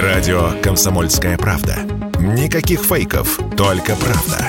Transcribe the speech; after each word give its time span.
Радио 0.00 0.52
«Комсомольская 0.62 1.36
правда». 1.36 1.76
Никаких 2.18 2.80
фейков, 2.80 3.38
только 3.58 3.94
правда. 3.94 4.48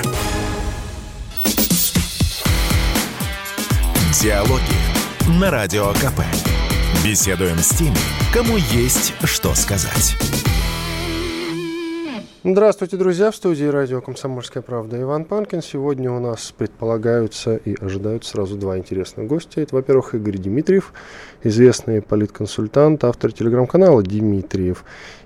Диалоги 4.22 5.38
на 5.38 5.50
Радио 5.50 5.92
КП. 5.92 6.22
Беседуем 7.04 7.58
с 7.58 7.76
теми, 7.76 7.94
кому 8.32 8.56
есть 8.56 9.12
что 9.24 9.54
сказать. 9.54 10.16
Здравствуйте, 12.46 12.98
друзья! 12.98 13.30
В 13.30 13.36
студии 13.36 13.64
радио 13.64 14.02
«Комсомольская 14.02 14.62
правда» 14.62 15.00
Иван 15.00 15.24
Панкин. 15.24 15.62
Сегодня 15.62 16.12
у 16.12 16.20
нас 16.20 16.52
предполагаются 16.54 17.56
и 17.56 17.74
ожидают 17.82 18.26
сразу 18.26 18.56
два 18.56 18.76
интересных 18.76 19.26
гостя. 19.26 19.62
Это, 19.62 19.74
во-первых, 19.74 20.14
Игорь 20.14 20.36
Дмитриев, 20.36 20.92
известный 21.42 22.02
политконсультант, 22.02 23.02
автор 23.04 23.32
телеграм-канала 23.32 24.02
«Дмитриев». 24.02 24.84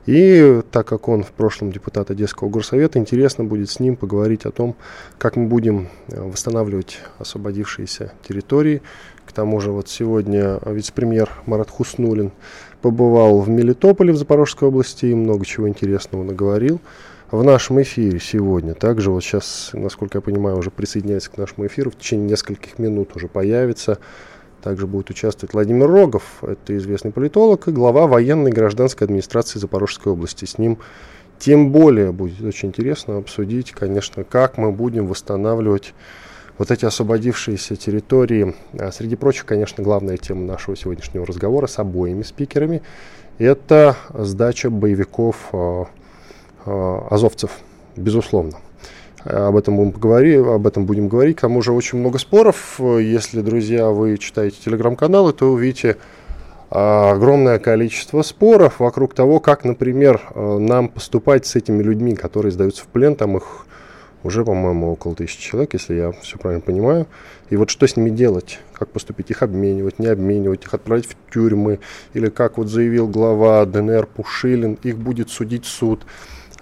И 0.08 0.62
так 0.70 0.86
как 0.86 1.06
он 1.06 1.22
в 1.22 1.32
прошлом 1.32 1.70
депутат 1.70 2.10
Одесского 2.10 2.48
горсовета, 2.48 2.98
интересно 2.98 3.44
будет 3.44 3.68
с 3.68 3.78
ним 3.78 3.94
поговорить 3.94 4.46
о 4.46 4.50
том, 4.50 4.74
как 5.18 5.36
мы 5.36 5.48
будем 5.48 5.88
э, 6.08 6.18
восстанавливать 6.18 7.00
освободившиеся 7.18 8.12
территории. 8.26 8.80
К 9.26 9.32
тому 9.32 9.60
же 9.60 9.70
вот 9.70 9.90
сегодня 9.90 10.60
вице-премьер 10.64 11.28
Марат 11.44 11.68
Хуснулин 11.68 12.32
побывал 12.80 13.40
в 13.40 13.50
Мелитополе 13.50 14.14
в 14.14 14.16
Запорожской 14.16 14.68
области 14.68 15.04
и 15.04 15.14
много 15.14 15.44
чего 15.44 15.68
интересного 15.68 16.24
наговорил 16.24 16.80
в 17.30 17.44
нашем 17.44 17.82
эфире 17.82 18.18
сегодня. 18.18 18.72
Также 18.72 19.10
вот 19.10 19.22
сейчас, 19.22 19.72
насколько 19.74 20.16
я 20.16 20.22
понимаю, 20.22 20.56
уже 20.56 20.70
присоединяется 20.70 21.30
к 21.30 21.36
нашему 21.36 21.66
эфиру, 21.66 21.90
в 21.90 21.98
течение 21.98 22.30
нескольких 22.30 22.78
минут 22.78 23.14
уже 23.14 23.28
появится. 23.28 23.98
Также 24.62 24.86
будет 24.86 25.10
участвовать 25.10 25.54
Владимир 25.54 25.88
Рогов, 25.88 26.42
это 26.42 26.76
известный 26.76 27.12
политолог 27.12 27.68
и 27.68 27.70
глава 27.70 28.06
военной 28.06 28.50
и 28.50 28.54
гражданской 28.54 29.06
администрации 29.06 29.58
Запорожской 29.58 30.12
области. 30.12 30.44
С 30.44 30.58
ним 30.58 30.78
тем 31.38 31.70
более 31.70 32.10
будет 32.10 32.40
очень 32.42 32.70
интересно 32.70 33.18
обсудить, 33.18 33.70
конечно, 33.70 34.24
как 34.24 34.58
мы 34.58 34.72
будем 34.72 35.06
восстанавливать 35.06 35.94
вот 36.58 36.72
эти 36.72 36.84
освободившиеся 36.84 37.76
территории. 37.76 38.56
А 38.76 38.90
среди 38.90 39.14
прочих, 39.14 39.46
конечно, 39.46 39.84
главная 39.84 40.16
тема 40.16 40.44
нашего 40.44 40.76
сегодняшнего 40.76 41.24
разговора 41.24 41.68
с 41.68 41.78
обоими 41.78 42.22
спикерами– 42.22 42.82
это 43.38 43.96
сдача 44.12 44.68
боевиков 44.68 45.50
а, 45.52 45.86
а, 46.66 47.06
азовцев, 47.10 47.52
безусловно. 47.96 48.54
Об 49.28 49.56
этом 49.56 49.76
будем 49.76 49.92
поговорить, 49.92 50.38
об 50.38 50.66
этом 50.66 50.86
будем 50.86 51.08
говорить. 51.08 51.36
К 51.36 51.42
тому 51.42 51.60
же 51.60 51.72
очень 51.72 51.98
много 51.98 52.18
споров. 52.18 52.80
Если, 52.80 53.42
друзья, 53.42 53.90
вы 53.90 54.16
читаете 54.16 54.56
телеграм-каналы, 54.64 55.34
то 55.34 55.52
увидите 55.52 55.98
огромное 56.70 57.58
количество 57.58 58.22
споров 58.22 58.80
вокруг 58.80 59.12
того, 59.12 59.38
как, 59.38 59.64
например, 59.64 60.22
нам 60.34 60.88
поступать 60.88 61.44
с 61.44 61.56
этими 61.56 61.82
людьми, 61.82 62.14
которые 62.14 62.52
сдаются 62.52 62.84
в 62.84 62.86
плен. 62.86 63.16
Там 63.16 63.36
их 63.36 63.66
уже, 64.22 64.46
по-моему, 64.46 64.92
около 64.92 65.14
тысячи 65.14 65.50
человек, 65.50 65.74
если 65.74 65.94
я 65.94 66.12
все 66.12 66.38
правильно 66.38 66.62
понимаю. 66.62 67.06
И 67.50 67.56
вот 67.56 67.68
что 67.68 67.86
с 67.86 67.98
ними 67.98 68.08
делать? 68.08 68.60
Как 68.72 68.88
поступить? 68.88 69.30
Их 69.30 69.42
обменивать, 69.42 69.98
не 69.98 70.06
обменивать, 70.06 70.64
их 70.64 70.72
отправлять 70.72 71.06
в 71.06 71.32
тюрьмы? 71.34 71.80
Или, 72.14 72.30
как 72.30 72.56
вот 72.56 72.68
заявил 72.68 73.06
глава 73.06 73.66
ДНР 73.66 74.06
Пушилин, 74.06 74.78
их 74.82 74.96
будет 74.96 75.28
судить 75.28 75.66
суд? 75.66 76.06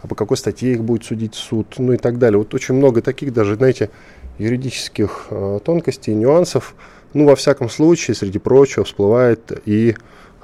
А 0.02 0.06
по 0.06 0.14
какой 0.14 0.36
статье 0.36 0.72
их 0.72 0.82
будет 0.82 1.04
судить 1.04 1.34
суд? 1.34 1.74
Ну 1.78 1.92
и 1.92 1.96
так 1.96 2.18
далее. 2.18 2.38
Вот 2.38 2.54
очень 2.54 2.74
много 2.74 3.02
таких 3.02 3.32
даже, 3.32 3.56
знаете, 3.56 3.90
юридических 4.38 5.28
э, 5.30 5.60
тонкостей, 5.64 6.14
нюансов. 6.14 6.74
Ну, 7.14 7.26
во 7.26 7.36
всяком 7.36 7.70
случае, 7.70 8.14
среди 8.14 8.38
прочего, 8.38 8.84
всплывает 8.84 9.62
и 9.64 9.96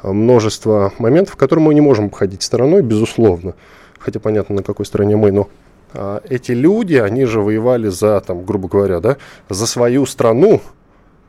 множество 0.02 0.92
моментов, 0.98 1.36
которые 1.36 1.64
мы 1.64 1.74
не 1.74 1.80
можем 1.80 2.06
обходить 2.06 2.42
стороной, 2.42 2.82
безусловно. 2.82 3.54
Хотя 3.98 4.20
понятно, 4.20 4.56
на 4.56 4.62
какой 4.62 4.86
стороне 4.86 5.16
мы, 5.16 5.30
но 5.30 5.48
а, 5.94 6.22
эти 6.28 6.52
люди, 6.52 6.94
они 6.94 7.24
же 7.24 7.40
воевали 7.40 7.88
за, 7.88 8.20
там, 8.20 8.44
грубо 8.44 8.68
говоря, 8.68 9.00
да, 9.00 9.16
за 9.48 9.66
свою 9.66 10.06
страну, 10.06 10.60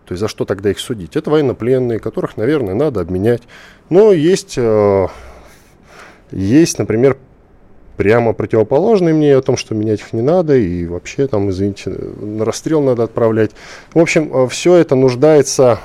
то 0.05 0.13
есть 0.13 0.19
за 0.19 0.27
что 0.27 0.45
тогда 0.45 0.71
их 0.71 0.79
судить? 0.79 1.15
Это 1.15 1.29
военнопленные, 1.29 1.99
которых, 1.99 2.35
наверное, 2.37 2.73
надо 2.73 3.01
обменять. 3.01 3.43
Но 3.89 4.11
есть, 4.11 4.55
э, 4.57 5.07
есть, 6.31 6.79
например, 6.79 7.17
прямо 7.97 8.33
противоположное 8.33 9.13
мнение 9.13 9.37
о 9.37 9.41
том, 9.41 9.57
что 9.57 9.75
менять 9.75 10.01
их 10.01 10.13
не 10.13 10.21
надо, 10.21 10.55
и 10.55 10.85
вообще 10.85 11.27
там, 11.27 11.49
извините, 11.49 11.89
на 11.89 12.45
расстрел 12.45 12.81
надо 12.81 13.03
отправлять. 13.03 13.51
В 13.93 13.99
общем, 13.99 14.31
э, 14.33 14.47
все 14.47 14.75
это 14.75 14.95
нуждается 14.95 15.79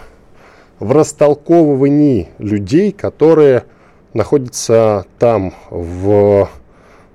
в 0.81 0.93
растолковывании 0.93 2.29
людей, 2.39 2.93
которые 2.93 3.65
находятся 4.15 5.07
там 5.19 5.55
в 5.71 6.49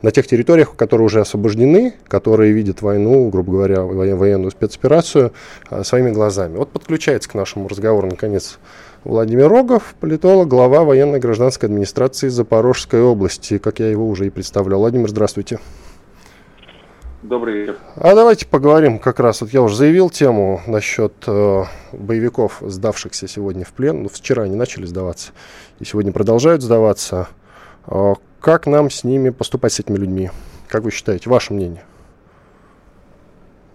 на 0.04 0.12
тех 0.12 0.28
территориях, 0.28 0.76
которые 0.76 1.06
уже 1.06 1.22
освобождены, 1.22 1.94
которые 2.10 2.52
видят 2.52 2.82
войну, 2.82 3.30
грубо 3.30 3.54
говоря, 3.54 3.84
военную 3.84 4.52
спецоперацию 4.52 5.32
а, 5.70 5.84
своими 5.86 6.12
глазами. 6.12 6.58
Вот 6.58 6.72
подключается 6.72 7.30
к 7.30 7.34
нашему 7.34 7.70
разговору, 7.70 8.10
наконец, 8.10 8.60
Владимир 9.04 9.50
Рогов, 9.50 9.96
политолог, 10.00 10.48
глава 10.48 10.86
военной 10.86 11.20
гражданской 11.20 11.68
администрации 11.68 12.30
Запорожской 12.30 13.02
области, 13.02 13.58
как 13.58 13.80
я 13.80 13.90
его 13.90 14.08
уже 14.08 14.28
и 14.28 14.30
представлял. 14.30 14.80
Владимир, 14.80 15.10
здравствуйте. 15.10 15.60
Добрый 17.22 17.54
вечер. 17.54 17.78
А 17.98 18.16
давайте 18.16 18.48
поговорим 18.48 19.00
как 19.00 19.20
раз, 19.20 19.42
вот 19.42 19.50
я 19.50 19.62
уже 19.62 19.76
заявил 19.76 20.10
тему 20.10 20.62
насчет 20.68 21.12
э, 21.28 21.64
боевиков, 21.92 22.60
сдавшихся 22.62 23.28
сегодня 23.28 23.66
в 23.66 23.74
плен. 23.74 24.04
Ну, 24.04 24.10
вчера 24.10 24.44
они 24.44 24.56
начали 24.56 24.86
сдаваться 24.86 25.34
и 25.82 25.86
сегодня 25.86 26.14
продолжают 26.14 26.62
сдаваться. 26.62 27.28
Э, 27.88 28.14
как 28.40 28.68
нам 28.68 28.90
с 28.90 29.04
ними 29.04 29.32
поступать, 29.32 29.74
с 29.74 29.82
этими 29.82 29.98
людьми? 29.98 30.32
Как 30.70 30.84
вы 30.84 30.92
считаете, 30.92 31.30
ваше 31.30 31.54
мнение? 31.54 31.84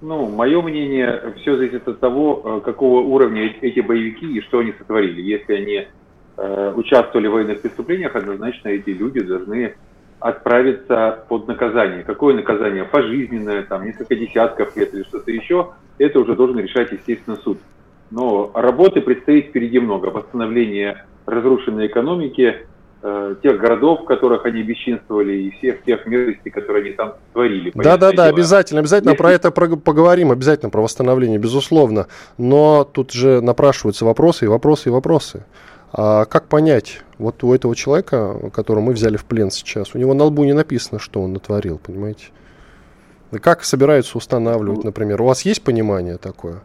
Ну, 0.00 0.28
мое 0.28 0.62
мнение, 0.62 1.34
все 1.40 1.56
зависит 1.56 1.88
от 1.88 1.98
того, 1.98 2.42
э, 2.44 2.60
какого 2.64 3.00
уровня 3.00 3.52
эти 3.60 3.80
боевики 3.80 4.26
и 4.26 4.40
что 4.42 4.60
они 4.60 4.72
сотворили. 4.78 5.20
Если 5.20 5.52
они 5.52 5.86
э, 6.36 6.72
участвовали 6.76 7.26
в 7.26 7.32
военных 7.32 7.62
преступлениях, 7.62 8.14
однозначно 8.14 8.68
эти 8.68 8.90
люди 8.90 9.20
должны 9.20 9.74
отправиться 10.20 11.24
под 11.28 11.48
наказание. 11.48 12.04
Какое 12.04 12.34
наказание? 12.34 12.84
Пожизненное, 12.84 13.62
там, 13.64 13.84
несколько 13.84 14.14
десятков 14.14 14.76
лет 14.76 14.94
или 14.94 15.02
что-то 15.02 15.32
еще, 15.32 15.72
это 15.98 16.20
уже 16.20 16.36
должен 16.36 16.58
решать, 16.58 16.92
естественно, 16.92 17.36
суд. 17.36 17.58
Но 18.10 18.52
работы 18.54 19.00
предстоит 19.00 19.46
впереди 19.46 19.80
много. 19.80 20.06
Восстановление 20.06 21.04
разрушенной 21.26 21.88
экономики, 21.88 22.66
Э, 23.00 23.36
тех 23.44 23.60
городов, 23.60 24.00
в 24.00 24.04
которых 24.06 24.44
они 24.44 24.64
бесчинствовали, 24.64 25.32
и 25.32 25.50
всех 25.52 25.84
тех 25.84 26.04
мерзостей, 26.06 26.50
которые 26.50 26.86
они 26.86 26.92
там 26.94 27.14
творили. 27.32 27.70
Да, 27.72 27.96
да, 27.96 28.10
да, 28.10 28.24
обязательно, 28.24 28.80
обязательно 28.80 29.10
Если... 29.10 29.22
про 29.22 29.30
это 29.30 29.52
поговорим, 29.52 30.32
обязательно 30.32 30.70
про 30.70 30.82
восстановление, 30.82 31.38
безусловно. 31.38 32.08
Но 32.38 32.82
тут 32.82 33.12
же 33.12 33.40
напрашиваются 33.40 34.04
вопросы 34.04 34.46
и 34.46 34.48
вопросы 34.48 34.88
и 34.88 34.92
вопросы. 34.92 35.44
А 35.92 36.24
как 36.24 36.48
понять, 36.48 37.02
вот 37.18 37.44
у 37.44 37.54
этого 37.54 37.76
человека, 37.76 38.50
которого 38.52 38.82
мы 38.82 38.94
взяли 38.94 39.16
в 39.16 39.24
плен 39.24 39.52
сейчас, 39.52 39.94
у 39.94 39.98
него 39.98 40.12
на 40.12 40.24
лбу 40.24 40.42
не 40.42 40.52
написано, 40.52 40.98
что 40.98 41.22
он 41.22 41.34
натворил, 41.34 41.78
понимаете? 41.78 42.26
Как 43.40 43.62
собираются 43.62 44.18
устанавливать, 44.18 44.82
например? 44.82 45.22
У 45.22 45.26
вас 45.26 45.42
есть 45.42 45.62
понимание 45.62 46.16
такое? 46.16 46.62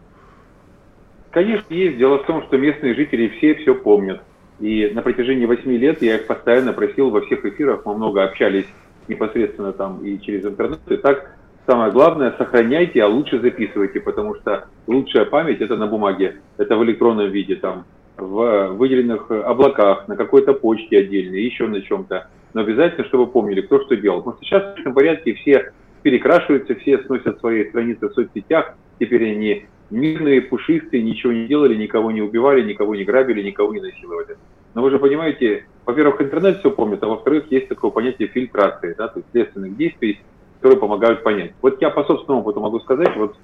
Конечно, 1.30 1.72
есть. 1.74 1.98
Дело 2.00 2.24
в 2.24 2.26
том, 2.26 2.42
что 2.44 2.58
местные 2.58 2.96
жители 2.96 3.28
все 3.38 3.54
все 3.56 3.76
помнят. 3.76 4.22
И 4.60 4.92
на 4.94 5.02
протяжении 5.02 5.46
восьми 5.46 5.78
лет 5.78 6.02
я 6.02 6.16
их 6.16 6.28
постоянно 6.28 6.74
просил 6.74 7.10
во 7.10 7.22
всех 7.22 7.46
эфирах, 7.46 7.86
мы 7.86 7.96
много 7.96 8.24
общались 8.24 8.66
непосредственно 9.08 9.74
там 9.74 10.06
и 10.06 10.20
через 10.22 10.46
интернет. 10.46 10.80
И 10.90 10.98
так 10.98 11.36
самое 11.66 11.92
главное, 11.92 12.34
сохраняйте, 12.38 13.04
а 13.04 13.08
лучше 13.08 13.40
записывайте, 13.40 14.00
потому 14.00 14.36
что 14.36 14.68
лучшая 14.88 15.26
память 15.26 15.62
это 15.62 15.76
на 15.76 15.88
бумаге, 15.88 16.38
это 16.58 16.78
в 16.78 16.84
электронном 16.84 17.30
виде, 17.30 17.56
там, 17.56 17.86
в 18.18 18.70
выделенных 18.74 19.30
облаках, 19.32 20.08
на 20.08 20.16
какой-то 20.16 20.54
почте 20.54 21.00
отдельной, 21.00 21.42
еще 21.44 21.68
на 21.68 21.82
чем-то. 21.82 22.28
Но 22.54 22.62
обязательно, 22.62 23.06
чтобы 23.06 23.28
помнили, 23.28 23.62
кто 23.62 23.82
что 23.82 23.96
делал. 23.96 24.20
Потому 24.20 24.38
что 24.38 24.46
сейчас 24.46 24.76
в 24.76 24.80
этом 24.80 24.94
порядке 24.94 25.34
все 25.34 25.72
перекрашиваются, 26.04 26.76
все 26.76 27.00
сносят 27.00 27.40
свои 27.40 27.68
страницы 27.70 28.08
в 28.08 28.14
соцсетях, 28.14 28.76
теперь 29.00 29.32
они 29.32 29.66
мирные, 29.90 30.42
пушистые, 30.42 31.02
ничего 31.02 31.32
не 31.32 31.48
делали, 31.48 31.76
никого 31.76 32.12
не 32.12 32.22
убивали, 32.22 32.62
никого 32.62 32.96
не 32.96 33.04
грабили, 33.04 33.42
никого 33.42 33.74
не 33.74 33.82
насиловали. 33.82 34.38
Но 34.74 34.82
вы 34.82 34.90
же 34.90 35.00
понимаете, 35.00 35.66
во-первых, 35.86 36.22
интернет 36.22 36.60
все 36.60 36.72
помнит, 36.72 37.04
а 37.04 37.08
во-вторых, 37.08 37.46
есть 37.52 37.68
такое 37.68 37.92
понятие 37.92 38.28
фильтрации, 38.28 38.96
да, 38.98 39.08
то 39.08 39.20
есть 39.20 39.30
следственных 39.32 39.78
действий, 39.78 40.22
которые 40.60 40.80
помогают 40.80 41.24
понять. 41.24 41.54
Вот 41.62 41.82
я 41.82 41.90
по 41.90 42.04
собственному 42.06 42.42
опыту 42.42 42.60
могу 42.62 42.80
сказать, 42.80 43.16
вот 43.16 43.36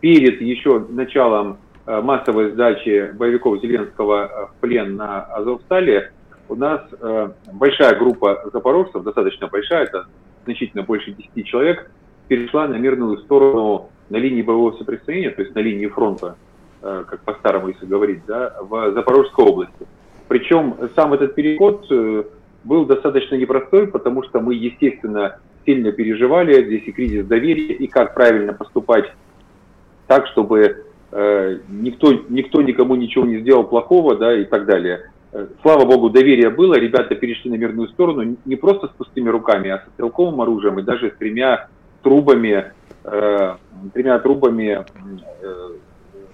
перед 0.00 0.40
еще 0.40 0.80
началом 0.88 1.58
э, 1.86 2.00
массовой 2.00 2.50
сдачи 2.50 3.12
боевиков 3.14 3.60
Зеленского 3.60 4.26
э, 4.26 4.46
в 4.46 4.60
плен 4.60 4.96
на 4.96 5.22
Азовстале 5.22 6.12
у 6.48 6.54
нас 6.54 6.82
э, 7.00 7.30
большая 7.52 7.98
группа 7.98 8.50
запорожцев, 8.52 9.02
достаточно 9.02 9.46
большая, 9.46 9.84
это 9.84 10.06
значительно 10.44 10.82
больше 10.82 11.12
10 11.12 11.46
человек, 11.46 11.90
перешла 12.28 12.68
на 12.68 12.74
мирную 12.74 13.18
сторону 13.18 13.90
на 14.10 14.16
линии 14.16 14.42
боевого 14.42 14.76
соприкосновения, 14.76 15.30
то 15.30 15.42
есть 15.42 15.54
на 15.54 15.60
линии 15.60 15.86
фронта, 15.86 16.36
как 16.80 17.20
по-старому, 17.22 17.68
если 17.68 17.86
говорить, 17.86 18.24
да, 18.26 18.54
в 18.60 18.92
Запорожской 18.92 19.44
области. 19.44 19.86
Причем 20.28 20.76
сам 20.94 21.12
этот 21.12 21.34
переход, 21.34 21.86
э, 21.90 22.24
был 22.66 22.84
достаточно 22.84 23.36
непростой, 23.36 23.86
потому 23.86 24.22
что 24.24 24.40
мы, 24.40 24.54
естественно, 24.54 25.38
сильно 25.64 25.92
переживали, 25.92 26.64
здесь 26.64 26.86
и 26.86 26.92
кризис 26.92 27.26
доверия, 27.26 27.72
и 27.72 27.86
как 27.86 28.14
правильно 28.14 28.52
поступать 28.52 29.12
так, 30.06 30.26
чтобы 30.28 30.84
э, 31.12 31.58
никто, 31.68 32.12
никто 32.28 32.62
никому 32.62 32.96
ничего 32.96 33.24
не 33.24 33.38
сделал 33.38 33.64
плохого, 33.64 34.16
да, 34.16 34.36
и 34.36 34.44
так 34.44 34.66
далее. 34.66 35.10
Э, 35.32 35.46
слава 35.62 35.84
богу, 35.84 36.10
доверие 36.10 36.50
было, 36.50 36.74
ребята 36.74 37.14
перешли 37.14 37.50
на 37.50 37.56
мирную 37.56 37.88
сторону 37.88 38.36
не 38.44 38.56
просто 38.56 38.88
с 38.88 38.90
пустыми 38.90 39.28
руками, 39.28 39.70
а 39.70 39.78
с 39.78 39.92
стрелковым 39.94 40.40
оружием 40.40 40.78
и 40.78 40.82
даже 40.82 41.10
с 41.10 41.18
тремя 41.18 41.68
трубами, 42.02 42.72
э, 43.04 43.54
тремя 43.94 44.18
трубами 44.18 44.84
э, 45.42 45.68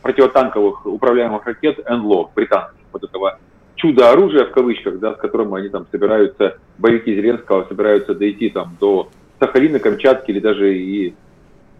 противотанковых 0.02 0.86
управляемых 0.86 1.46
ракет 1.46 1.78
НЛО, 1.88 2.30
британских, 2.34 2.80
вот 2.92 3.04
этого 3.04 3.38
чудо-оружия 3.82 4.44
в 4.44 4.52
кавычках, 4.52 5.00
да, 5.00 5.14
с 5.14 5.16
которым 5.16 5.54
они 5.54 5.68
там 5.68 5.86
собираются, 5.90 6.58
боевики 6.78 7.14
Зеленского 7.14 7.66
собираются 7.68 8.14
дойти 8.14 8.48
там 8.48 8.76
до 8.80 9.08
Сахалина, 9.40 9.80
Камчатки 9.80 10.30
или 10.30 10.38
даже 10.38 10.74
и, 10.78 11.14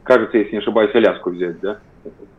кажется, 0.03 0.37
если 0.37 0.53
не 0.53 0.59
ошибаюсь, 0.59 0.95
Аляску 0.95 1.31
взять, 1.31 1.61
да, 1.61 1.79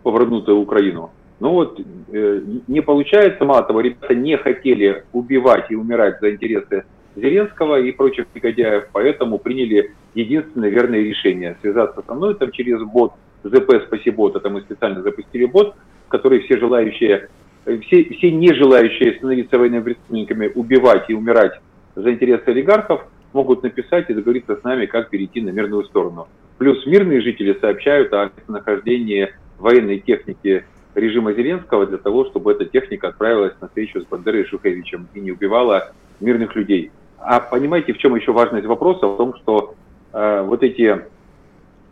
повернутую 0.04 0.60
Украину. 0.60 1.12
Ну 1.40 1.52
вот, 1.52 1.80
э, 2.12 2.42
не 2.68 2.82
получается, 2.82 3.46
мало 3.46 3.64
того, 3.64 3.80
ребята 3.80 4.14
не 4.14 4.38
хотели 4.38 5.06
убивать 5.14 5.72
и 5.72 5.76
умирать 5.76 6.20
за 6.20 6.32
интересы 6.32 6.84
Зеленского 7.16 7.80
и 7.80 7.92
прочих 7.92 8.26
негодяев, 8.36 8.90
поэтому 8.92 9.38
приняли 9.38 9.94
единственное 10.14 10.70
верное 10.70 11.00
решение– 11.00 11.58
связаться 11.62 12.04
со 12.06 12.14
мной 12.14 12.36
там 12.36 12.52
через 12.52 12.82
бот 12.82 13.14
ЗП 13.44 13.82
Спасибот, 13.88 14.36
это 14.36 14.50
мы 14.50 14.62
специально 14.62 15.02
запустили 15.02 15.46
бот, 15.46 15.76
в 16.08 16.10
который 16.10 16.40
все 16.42 16.58
желающие, 16.58 17.30
все, 17.66 18.04
все 18.06 18.32
не 18.32 18.54
желающие 18.54 19.16
становиться 19.18 19.58
военными 19.58 19.84
преступниками, 19.84 20.52
убивать 20.54 21.10
и 21.10 21.14
умирать 21.14 21.60
за 21.96 22.12
интересы 22.12 22.44
олигархов, 22.48 23.06
могут 23.34 23.64
написать 23.64 24.10
и 24.10 24.14
договориться 24.14 24.56
с 24.56 24.64
нами, 24.64 24.86
как 24.86 25.10
перейти 25.10 25.42
на 25.42 25.50
мирную 25.50 25.86
сторону. 25.86 26.28
Плюс 26.58 26.86
мирные 26.86 27.22
жители 27.22 27.58
сообщают 27.60 28.14
о 28.14 28.32
нахождении 28.48 29.34
военной 29.58 30.00
техники 30.00 30.66
режима 30.96 31.34
Зеленского 31.34 31.88
для 31.88 31.98
того, 31.98 32.26
чтобы 32.26 32.52
эта 32.52 32.66
техника 32.66 33.08
отправилась 33.08 33.54
на 33.60 33.68
встречу 33.68 34.02
с 34.02 34.06
Бандерой 34.06 34.44
и 34.44 34.46
Шухевичем 34.46 35.08
и 35.14 35.20
не 35.20 35.32
убивала 35.32 35.92
мирных 36.20 36.56
людей. 36.56 36.92
А 37.18 37.40
понимаете, 37.40 37.94
в 37.94 37.98
чем 37.98 38.16
еще 38.16 38.32
важность 38.34 38.68
вопроса? 38.68 39.08
В 39.08 39.18
том, 39.18 39.36
что 39.38 39.76
э, 40.12 40.44
вот 40.44 40.62
эти 40.62 41.02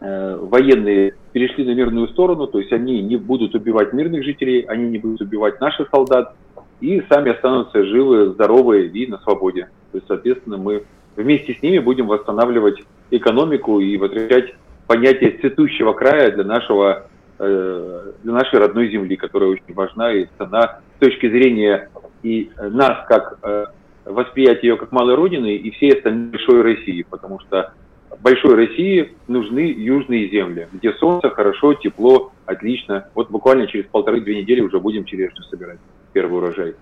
военные 0.02 1.14
перешли 1.32 1.64
на 1.64 1.76
мирную 1.76 2.08
сторону, 2.08 2.48
то 2.48 2.60
есть 2.60 2.74
они 2.74 3.02
не 3.02 3.18
будут 3.18 3.54
убивать 3.54 3.94
мирных 3.94 4.24
жителей, 4.24 4.62
они 4.62 4.90
не 4.90 4.98
будут 4.98 5.22
убивать 5.22 5.62
наших 5.62 5.90
солдат, 5.90 6.36
и 6.80 7.04
сами 7.08 7.32
останутся 7.32 7.86
живы, 7.86 8.32
здоровы 8.32 8.88
и 8.88 9.08
на 9.08 9.20
свободе. 9.20 9.70
То 9.92 10.00
есть, 10.00 10.08
соответственно, 10.08 10.58
мы 10.58 10.86
вместе 11.16 11.54
с 11.54 11.62
ними 11.62 11.78
будем 11.78 12.08
восстанавливать 12.08 12.82
экономику 13.12 13.80
и 13.80 13.96
возвращать 13.98 14.56
понятие 14.88 15.38
цветущего 15.40 15.94
края 15.94 16.32
для 16.32 16.46
нашего 16.46 17.06
Э, 17.44 18.12
для 18.22 18.34
нашей 18.34 18.60
родной 18.60 18.92
земли, 18.92 19.16
которая 19.16 19.50
очень 19.50 19.74
важна 19.74 20.14
и 20.14 20.28
цена 20.38 20.82
с 20.98 21.00
точки 21.00 21.28
зрения 21.28 21.90
и 22.22 22.52
нас 22.56 23.04
как 23.08 23.40
э, 23.42 23.66
восприятия 24.06 24.68
ее 24.68 24.78
как 24.78 24.92
малой 24.92 25.16
родины 25.16 25.56
и 25.56 25.72
всей 25.72 25.94
остальной 25.94 26.30
большой 26.30 26.62
России, 26.62 27.02
потому 27.02 27.40
что 27.40 27.74
большой 28.20 28.56
России 28.56 29.14
нужны 29.28 29.60
южные 29.60 30.30
земли, 30.30 30.68
где 30.74 30.94
солнце 30.94 31.30
хорошо, 31.30 31.74
тепло, 31.74 32.32
отлично. 32.46 33.08
Вот 33.16 33.30
буквально 33.30 33.68
через 33.68 33.86
полторы-две 33.86 34.42
недели 34.42 34.62
уже 34.62 34.80
будем 34.80 35.06
черешню 35.06 35.44
собирать, 35.44 35.80
первый 36.14 36.38
урожай. 36.38 36.76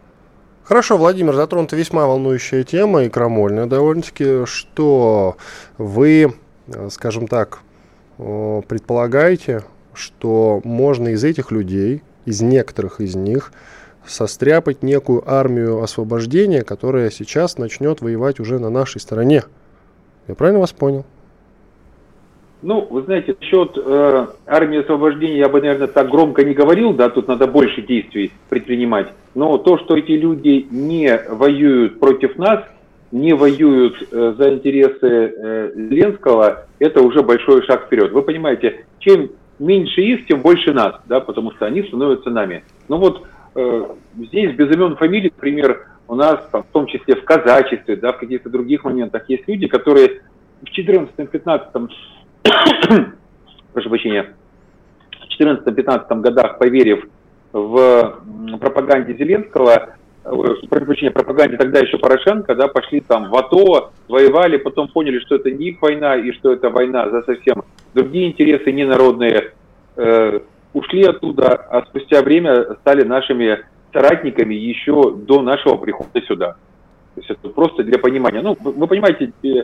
Хорошо, 0.64 0.98
Владимир, 0.98 1.34
затронута 1.34 1.76
весьма 1.76 2.06
волнующая 2.06 2.64
тема 2.64 3.04
и 3.04 3.10
крамольная 3.10 3.66
довольно-таки, 3.66 4.46
что 4.46 5.38
вы, 5.78 6.34
э, 6.68 6.90
скажем 6.92 7.28
так, 7.28 7.60
предполагаете, 8.18 9.64
что 9.94 10.60
можно 10.66 11.08
из 11.10 11.24
этих 11.24 11.52
людей, 11.52 12.04
из 12.26 12.42
некоторых 12.42 13.00
из 13.00 13.16
них, 13.16 13.54
состряпать 14.06 14.84
некую 14.84 15.24
армию 15.26 15.82
освобождения, 15.82 16.64
которая 16.64 17.12
сейчас 17.12 17.58
начнет 17.58 18.02
воевать 18.02 18.40
уже 18.40 18.60
на 18.60 18.70
нашей 18.70 19.00
стороне. 19.00 19.44
Я 20.28 20.36
правильно 20.36 20.60
вас 20.60 20.74
понял? 20.74 21.06
Ну, 22.62 22.86
вы 22.90 23.04
знаете, 23.04 23.36
насчет 23.40 23.78
э, 23.78 24.28
армии 24.46 24.80
освобождения 24.80 25.38
я 25.38 25.48
бы, 25.48 25.62
наверное, 25.62 25.88
так 25.88 26.10
громко 26.10 26.44
не 26.44 26.54
говорил, 26.54 26.94
да, 26.94 27.10
тут 27.10 27.28
надо 27.30 27.48
больше 27.48 27.82
действий 27.82 28.32
предпринимать. 28.50 29.08
Но 29.34 29.58
то, 29.58 29.78
что 29.78 29.96
эти 29.96 30.12
люди 30.12 30.68
не 30.70 31.18
воюют 31.30 32.00
против 32.00 32.38
нас, 32.38 32.64
не 33.12 33.34
воюют 33.34 34.06
э, 34.12 34.34
за 34.38 34.54
интересы 34.54 35.08
э, 35.08 35.72
Ленского, 35.74 36.66
это 36.80 37.02
уже 37.02 37.24
большой 37.24 37.64
шаг 37.64 37.86
вперед. 37.86 38.12
Вы 38.12 38.24
понимаете, 38.24 38.86
чем 39.00 39.30
меньше 39.58 40.02
их, 40.02 40.28
тем 40.28 40.42
больше 40.42 40.74
нас, 40.74 40.96
да, 41.08 41.22
потому 41.22 41.52
что 41.52 41.66
они 41.66 41.84
становятся 41.84 42.30
нами. 42.30 42.64
Ну 42.90 42.98
вот 42.98 43.24
э, 43.56 43.86
здесь 44.18 44.54
без 44.56 44.70
имен 44.76 44.98
фамилий, 44.98 45.32
например, 45.34 45.88
у 46.10 46.16
нас, 46.16 46.46
там, 46.52 46.64
в 46.64 46.74
том 46.74 46.88
числе 46.88 47.16
в 47.16 47.24
казачестве, 47.24 47.96
да, 47.96 48.12
в 48.12 48.18
каких-то 48.18 48.50
других 48.50 48.84
моментах, 48.84 49.30
есть 49.30 49.48
люди, 49.48 49.68
которые 49.68 50.22
в 50.62 50.78
14-15, 50.78 51.90
прошу 53.74 53.90
прощения, 53.90 54.34
в 55.12 55.42
14-15 55.42 56.22
годах, 56.22 56.58
поверив 56.58 57.06
в 57.52 58.22
пропаганде 58.60 59.16
Зеленского, 59.16 59.96
э, 60.24 60.30
прошу 60.70 60.86
прощения, 60.86 61.12
пропаганде 61.12 61.58
тогда 61.58 61.80
еще 61.80 61.98
Порошенко, 61.98 62.56
да, 62.56 62.68
пошли 62.68 63.02
там 63.02 63.30
в 63.30 63.36
АТО, 63.36 63.92
воевали, 64.08 64.58
потом 64.58 64.88
поняли, 64.88 65.20
что 65.20 65.36
это 65.36 65.52
не 65.52 65.70
их 65.70 65.82
война 65.82 66.16
и 66.16 66.32
что 66.34 66.54
это 66.54 66.70
война 66.70 67.10
за 67.10 67.24
совсем 67.24 67.64
другие 67.94 68.30
интересы 68.30 68.72
ненародные 68.72 69.54
э, 69.96 70.40
ушли 70.74 71.04
оттуда, 71.04 71.56
а 71.56 71.84
спустя 71.86 72.22
время 72.22 72.76
стали 72.82 73.04
нашими 73.04 73.60
соратниками 73.92 74.54
еще 74.54 75.16
до 75.16 75.42
нашего 75.42 75.78
прихода 75.78 76.22
сюда. 76.28 76.56
То 77.16 77.22
есть 77.22 77.30
это 77.32 77.50
просто 77.50 77.84
для 77.84 77.98
понимания. 77.98 78.42
Ну, 78.42 78.56
вы, 78.60 78.72
вы 78.72 78.88
понимаете, 78.88 79.32
э, 79.44 79.64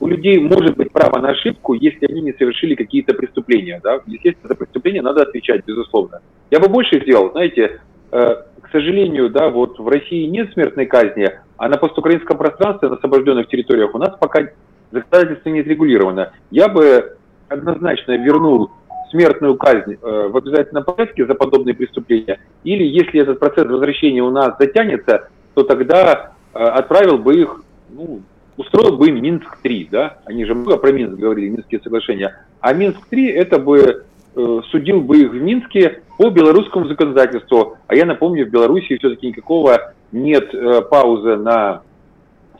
у 0.00 0.06
людей 0.06 0.38
может 0.40 0.76
быть 0.76 0.92
право 0.92 1.20
на 1.20 1.30
ошибку, 1.30 1.74
если 1.74 2.06
они 2.06 2.22
не 2.22 2.32
совершили 2.32 2.74
какие-то 2.74 3.14
преступления. 3.14 3.80
Да? 3.82 4.00
Естественно, 4.06 4.48
за 4.48 4.54
преступление 4.54 5.02
надо 5.02 5.22
отвечать, 5.22 5.64
безусловно. 5.66 6.20
Я 6.50 6.60
бы 6.60 6.68
больше 6.68 7.00
сделал, 7.02 7.30
знаете, 7.32 7.80
э, 8.10 8.36
к 8.68 8.70
сожалению, 8.72 9.30
да, 9.30 9.48
вот 9.50 9.78
в 9.78 9.88
России 9.88 10.26
нет 10.26 10.52
смертной 10.52 10.86
казни, 10.86 11.30
а 11.56 11.68
на 11.68 11.76
постукраинском 11.76 12.36
пространстве, 12.36 12.88
на 12.88 12.96
освобожденных 12.96 13.48
территориях 13.48 13.94
у 13.94 13.98
нас 13.98 14.16
пока 14.18 14.48
законодательство 14.90 15.50
не 15.50 15.60
отрегулировано. 15.60 16.32
Я 16.50 16.68
бы 16.68 17.16
однозначно 17.48 18.16
вернул 18.16 18.70
смертную 19.10 19.56
казнь 19.56 19.94
э, 19.94 20.28
в 20.28 20.36
обязательном 20.36 20.84
порядке 20.84 21.26
за 21.26 21.34
подобные 21.34 21.74
преступления, 21.74 22.40
или 22.64 22.84
если 22.84 23.20
этот 23.20 23.38
процесс 23.38 23.66
возвращения 23.66 24.22
у 24.22 24.30
нас 24.30 24.54
затянется, 24.58 25.28
то 25.54 25.62
тогда 25.62 26.32
э, 26.54 26.58
отправил 26.58 27.18
бы 27.18 27.40
их, 27.40 27.62
ну, 27.90 28.20
устроил 28.58 28.96
бы 28.98 29.08
им 29.08 29.22
Минск-3, 29.22 29.88
да, 29.90 30.18
они 30.26 30.44
же 30.44 30.54
много 30.54 30.76
про 30.76 30.92
Минск 30.92 31.14
говорили, 31.14 31.48
Минские 31.48 31.80
соглашения, 31.80 32.44
а 32.60 32.74
Минск-3 32.74 33.32
это 33.32 33.58
бы 33.58 34.04
э, 34.36 34.60
судил 34.70 35.00
бы 35.00 35.18
их 35.18 35.30
в 35.30 35.40
Минске 35.40 36.02
по 36.18 36.28
белорусскому 36.28 36.86
законодательству, 36.86 37.78
а 37.86 37.94
я 37.94 38.04
напомню, 38.04 38.46
в 38.46 38.50
Беларуси 38.50 38.98
все-таки 38.98 39.28
никакого 39.28 39.94
нет 40.12 40.52
э, 40.52 40.82
паузы 40.82 41.36
на 41.36 41.82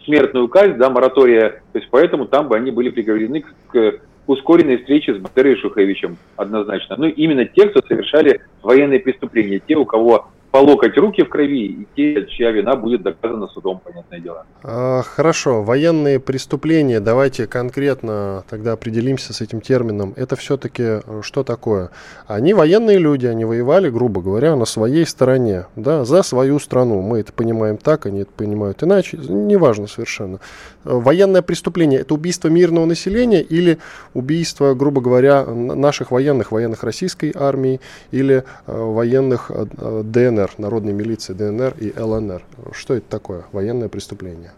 смертную 0.05 0.49
казнь, 0.49 0.77
да, 0.77 0.89
моратория, 0.89 1.63
то 1.73 1.79
есть 1.79 1.89
поэтому 1.91 2.27
там 2.27 2.49
бы 2.49 2.57
они 2.57 2.71
были 2.71 2.91
приговорены 2.91 3.43
к, 3.43 3.55
к 3.73 4.01
ускоренной 4.29 4.79
встречи 4.79 5.11
с 5.11 5.19
Бандерой 5.19 5.57
Шухевичем 5.57 6.17
однозначно. 6.37 6.97
Ну, 6.97 7.07
именно 7.09 7.45
те, 7.45 7.69
кто 7.69 7.81
совершали 7.87 8.41
военные 8.63 9.01
преступления, 9.01 9.61
те, 9.67 9.75
у 9.75 9.85
кого 9.85 10.29
по 10.51 10.59
локоть 10.59 10.97
руки 10.97 11.23
в 11.23 11.29
крови, 11.29 11.67
и 11.67 11.87
те, 11.95 12.27
чья 12.27 12.51
вина 12.51 12.75
будет 12.75 13.03
доказана 13.03 13.49
судом, 13.49 13.81
понятное 13.85 14.19
дело. 14.19 14.47
А, 14.63 15.03
хорошо, 15.03 15.63
военные 15.63 16.21
преступления, 16.21 17.01
давайте 17.01 17.47
конкретно 17.47 18.45
тогда 18.49 18.73
определимся 18.73 19.35
с 19.35 19.41
этим 19.41 19.61
термином. 19.61 20.15
Это 20.17 20.37
все-таки 20.37 20.83
э, 20.83 21.01
что 21.23 21.45
такое? 21.45 21.91
Они 22.27 22.55
военные 22.55 22.99
люди, 22.99 23.27
они 23.27 23.45
воевали, 23.45 23.91
грубо 23.91 24.23
говоря, 24.23 24.57
на 24.57 24.65
своей 24.65 25.05
стороне, 25.07 25.67
да, 25.77 26.05
за 26.05 26.23
свою 26.23 26.59
страну. 26.59 27.03
Мы 27.03 27.21
это 27.21 27.33
понимаем 27.33 27.77
так, 27.77 28.07
они 28.07 28.21
это 28.21 28.31
понимают 28.33 28.83
иначе, 28.83 29.19
неважно 29.19 29.87
совершенно. 29.87 30.41
Военное 30.89 31.43
преступление– 31.43 32.01
это 32.01 32.15
убийство 32.15 32.49
мирного 32.49 32.87
населения 32.87 33.43
или 33.43 33.77
убийство, 34.15 34.73
грубо 34.73 35.03
говоря, 35.03 35.45
наших 35.45 36.11
военных, 36.11 36.51
военных 36.51 36.83
российской 36.83 37.31
армии 37.37 37.81
или 38.11 38.37
э, 38.37 38.43
военных 38.67 39.51
э, 39.51 39.67
ДНР 40.03 40.53
народной 40.57 40.95
милиции 40.95 41.35
ДНР 41.35 41.75
и 41.79 41.93
ЛНР. 41.95 42.41
Что 42.73 42.95
это 42.95 43.05
такое? 43.11 43.45
Военное 43.53 43.89
преступление? 43.91 44.53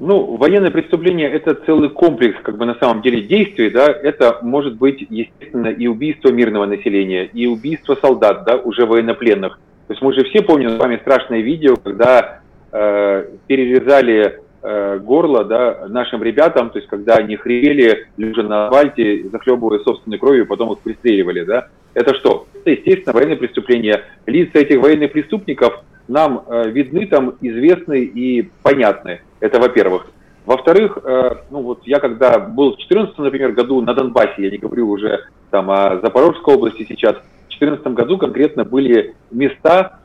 Ну, 0.00 0.36
военное 0.36 0.72
преступление– 0.72 1.30
это 1.32 1.54
целый 1.54 1.90
комплекс, 1.90 2.36
как 2.42 2.56
бы 2.56 2.64
на 2.64 2.74
самом 2.74 3.00
деле, 3.00 3.22
действий, 3.22 3.70
да, 3.70 3.86
это 3.86 4.40
может 4.42 4.74
быть, 4.74 5.06
естественно, 5.08 5.68
и 5.68 5.86
убийство 5.86 6.30
мирного 6.30 6.66
населения, 6.66 7.26
и 7.26 7.46
убийство 7.46 7.96
солдат, 8.02 8.44
да, 8.44 8.56
уже 8.56 8.84
военнопленных. 8.84 9.60
То 9.86 9.92
есть 9.92 10.02
мы 10.02 10.12
же 10.12 10.24
все 10.24 10.42
помним 10.42 10.70
с 10.70 10.76
вами 10.76 10.96
страшное 10.96 11.40
видео, 11.40 11.76
когда 11.76 12.40
э, 12.72 13.28
перерезали 13.46 14.40
э, 14.64 14.98
горло 14.98 15.44
да, 15.44 15.86
нашим 15.88 16.22
ребятам, 16.22 16.70
то 16.70 16.78
есть 16.78 16.88
когда 16.88 17.16
они 17.16 17.36
хрипели, 17.36 18.08
лежа 18.16 18.42
на 18.42 18.66
асфальте, 18.66 19.28
захлебывая 19.30 19.78
собственной 19.80 20.18
кровью, 20.18 20.46
потом 20.46 20.72
их 20.72 20.80
пристреливали. 20.80 21.44
Да? 21.44 21.68
Это 21.92 22.14
что? 22.14 22.46
Это, 22.54 22.70
естественно, 22.70 23.12
военные 23.12 23.36
преступления. 23.36 24.02
Лица 24.26 24.58
этих 24.58 24.80
военных 24.80 25.12
преступников 25.12 25.84
нам 26.08 26.44
э, 26.46 26.70
видны, 26.70 27.06
там 27.06 27.34
известны 27.40 28.04
и 28.04 28.50
понятны. 28.62 29.20
Это 29.40 29.60
во-первых. 29.60 30.06
Во-вторых, 30.46 30.98
э, 31.02 31.36
ну 31.50 31.62
вот 31.62 31.86
я 31.86 32.00
когда 32.00 32.38
был 32.38 32.72
в 32.72 32.76
2014, 32.76 33.18
например, 33.18 33.52
году 33.52 33.80
на 33.80 33.94
Донбассе, 33.94 34.34
я 34.44 34.50
не 34.50 34.58
говорю 34.58 34.90
уже 34.90 35.24
там 35.50 35.70
о 35.70 36.00
Запорожской 36.00 36.54
области 36.54 36.84
сейчас, 36.88 37.14
в 37.14 37.58
2014 37.58 37.86
году 37.94 38.18
конкретно 38.18 38.64
были 38.64 39.14
места, 39.30 40.00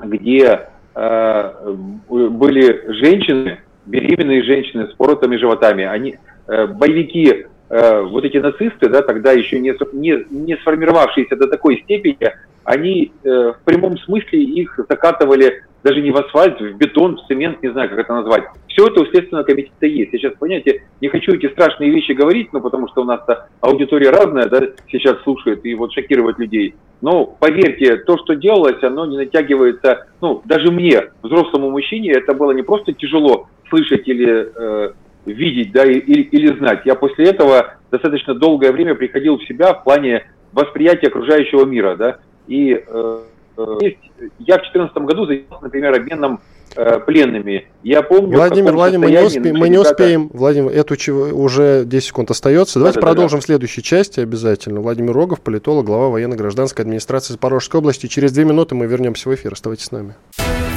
где 0.00 0.68
э, 0.94 1.74
были 2.08 2.92
женщины, 2.92 3.60
беременные 3.86 4.42
женщины 4.42 4.88
с 4.88 4.94
поротыми 4.94 5.36
животами, 5.36 5.84
они, 5.84 6.16
э, 6.46 6.66
боевики, 6.66 7.46
э, 7.68 8.00
вот 8.02 8.24
эти 8.24 8.38
нацисты, 8.38 8.88
да, 8.88 9.02
тогда 9.02 9.32
еще 9.32 9.58
не, 9.58 9.74
не, 9.92 10.24
не 10.30 10.56
сформировавшиеся 10.56 11.36
до 11.36 11.48
такой 11.48 11.80
степени, 11.82 12.32
они 12.64 13.12
э, 13.22 13.28
в 13.28 13.58
прямом 13.64 13.98
смысле 13.98 14.42
их 14.42 14.78
закатывали 14.88 15.62
даже 15.82 16.00
не 16.00 16.10
в 16.10 16.16
асфальт, 16.16 16.58
в 16.60 16.76
бетон, 16.78 17.18
в 17.18 17.26
цемент, 17.26 17.62
не 17.62 17.70
знаю, 17.70 17.90
как 17.90 17.98
это 17.98 18.14
назвать. 18.14 18.44
Все 18.68 18.86
это 18.86 19.02
у 19.02 19.06
Следственного 19.06 19.44
комитета 19.44 19.84
есть. 19.84 20.14
Я 20.14 20.18
сейчас, 20.18 20.32
понимаете, 20.38 20.82
не 21.02 21.08
хочу 21.08 21.32
эти 21.32 21.50
страшные 21.50 21.90
вещи 21.90 22.12
говорить, 22.12 22.48
ну, 22.54 22.62
потому 22.62 22.88
что 22.88 23.02
у 23.02 23.04
нас 23.04 23.20
аудитория 23.60 24.08
разная, 24.08 24.48
да, 24.48 24.62
сейчас 24.90 25.22
слушает 25.22 25.64
и 25.66 25.74
вот 25.74 25.92
шокировать 25.92 26.38
людей. 26.38 26.74
Но 27.02 27.26
поверьте, 27.26 27.96
то, 27.96 28.16
что 28.16 28.34
делалось, 28.34 28.82
оно 28.82 29.04
не 29.04 29.18
натягивается, 29.18 30.06
ну, 30.22 30.40
даже 30.46 30.72
мне, 30.72 31.10
взрослому 31.22 31.70
мужчине, 31.70 32.12
это 32.12 32.32
было 32.32 32.52
не 32.52 32.62
просто 32.62 32.94
тяжело 32.94 33.48
слышать 33.68 34.06
или 34.06 34.48
э, 34.54 34.92
видеть, 35.26 35.72
да, 35.72 35.84
или, 35.84 36.22
или 36.22 36.58
знать. 36.58 36.82
Я 36.84 36.94
после 36.94 37.26
этого 37.26 37.74
достаточно 37.90 38.34
долгое 38.34 38.72
время 38.72 38.94
приходил 38.94 39.38
в 39.38 39.44
себя 39.44 39.74
в 39.74 39.84
плане 39.84 40.26
восприятия 40.52 41.08
окружающего 41.08 41.64
мира, 41.64 41.96
да, 41.96 42.18
и 42.46 42.72
э, 42.72 43.18
э 43.56 43.92
я 44.38 44.56
в 44.56 44.62
2014 44.62 44.96
году 44.98 45.26
занимался, 45.26 45.62
например, 45.64 45.94
обменом 45.94 46.40
э, 46.76 46.98
пленными. 47.00 47.66
Я 47.82 48.02
помню, 48.02 48.36
Владимир, 48.36 48.72
Владимир, 48.72 49.06
мы 49.06 49.10
не, 49.12 49.22
успеем, 49.22 49.56
мы 49.56 49.68
не 49.68 49.76
ребята... 49.76 49.90
успеем, 49.90 50.30
Владимир, 50.32 50.70
эту 50.70 50.94
уже 51.36 51.84
10 51.84 52.08
секунд 52.08 52.30
остается. 52.30 52.78
Давайте 52.80 53.00
да, 53.00 53.06
продолжим 53.06 53.38
да, 53.38 53.40
да. 53.40 53.42
в 53.42 53.44
следующей 53.44 53.82
части 53.82 54.20
обязательно. 54.20 54.80
Владимир 54.80 55.12
Рогов, 55.12 55.40
политолог, 55.40 55.86
глава 55.86 56.08
военно-гражданской 56.08 56.84
администрации 56.84 57.32
Запорожской 57.32 57.78
области. 57.78 58.06
Через 58.06 58.32
две 58.32 58.44
минуты 58.44 58.74
мы 58.74 58.86
вернемся 58.86 59.28
в 59.28 59.34
эфир. 59.34 59.52
Оставайтесь 59.52 59.86
с 59.86 59.92
нами. 59.92 60.14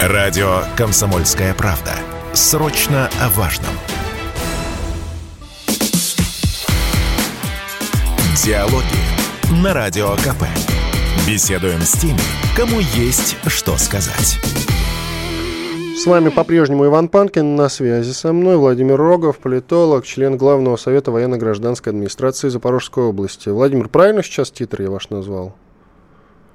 Радио 0.01 0.59
«Комсомольская 0.77 1.53
правда». 1.55 1.91
Срочно 2.39 3.09
о 3.19 3.29
важном. 3.29 3.71
Диалоги 8.45 9.63
на 9.63 9.73
Радио 9.73 10.09
КП. 10.17 10.43
Беседуем 11.27 11.79
с 11.79 11.93
теми, 11.93 12.19
кому 12.55 12.79
есть 12.79 13.37
что 13.47 13.75
сказать. 13.77 14.37
С 15.97 16.05
вами 16.05 16.29
по-прежнему 16.29 16.85
Иван 16.85 17.07
Панкин, 17.07 17.55
на 17.55 17.69
связи 17.69 18.11
со 18.11 18.31
мной 18.31 18.57
Владимир 18.57 18.97
Рогов, 18.97 19.39
политолог, 19.39 20.05
член 20.05 20.37
Главного 20.37 20.75
совета 20.75 21.09
военно-гражданской 21.09 21.91
администрации 21.91 22.49
Запорожской 22.49 23.05
области. 23.05 23.49
Владимир, 23.49 23.89
правильно 23.89 24.21
сейчас 24.21 24.51
титр 24.51 24.83
я 24.83 24.91
ваш 24.91 25.09
назвал? 25.09 25.55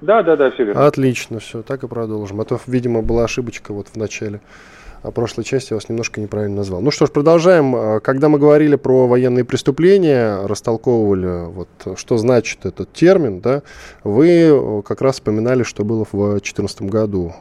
Да, 0.01 0.23
да, 0.23 0.37
да, 0.37 0.53
все 0.53 0.62
верно. 0.62 0.87
Отлично, 0.87 1.41
все, 1.41 1.62
так 1.62 1.83
и 1.83 1.89
продолжим. 1.89 2.41
А 2.41 2.45
то, 2.45 2.61
видимо, 2.69 3.03
была 3.03 3.25
ошибочка 3.25 3.73
вот 3.73 3.89
в 3.89 3.97
начале 3.97 4.37
а 4.37 4.82
прошлой 5.11 5.44
части 5.44 5.73
я 5.73 5.76
вас 5.76 5.88
немножко 5.88 6.21
неправильно 6.21 6.59
назвал. 6.59 6.80
Ну 6.80 6.90
что 6.90 7.06
ж, 7.06 7.11
продолжаем. 7.11 7.75
А, 7.75 8.00
когда 8.00 8.28
мы 8.28 8.38
говорили 8.38 8.76
про 8.76 9.06
военные 9.06 9.44
преступления, 9.44 10.47
растолковывали, 10.47 11.47
вот, 11.50 11.99
что 11.99 12.16
значит 12.16 12.64
этот 12.64 12.92
термин, 12.92 13.40
да, 13.40 13.62
вы 14.04 14.28
э, 14.28 14.82
как 14.82 15.02
раз 15.02 15.16
вспоминали, 15.16 15.64
что 15.64 15.85
было 15.85 16.04
в 16.04 16.12
2014 16.12 16.82
году. 16.82 17.32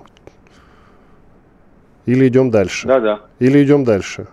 Или 2.06 2.27
идем 2.27 2.50
дальше? 2.50 2.88
Да, 2.88 3.00
да. 3.00 3.22
Или 3.39 3.63
идем 3.63 3.84
дальше? 3.84 4.27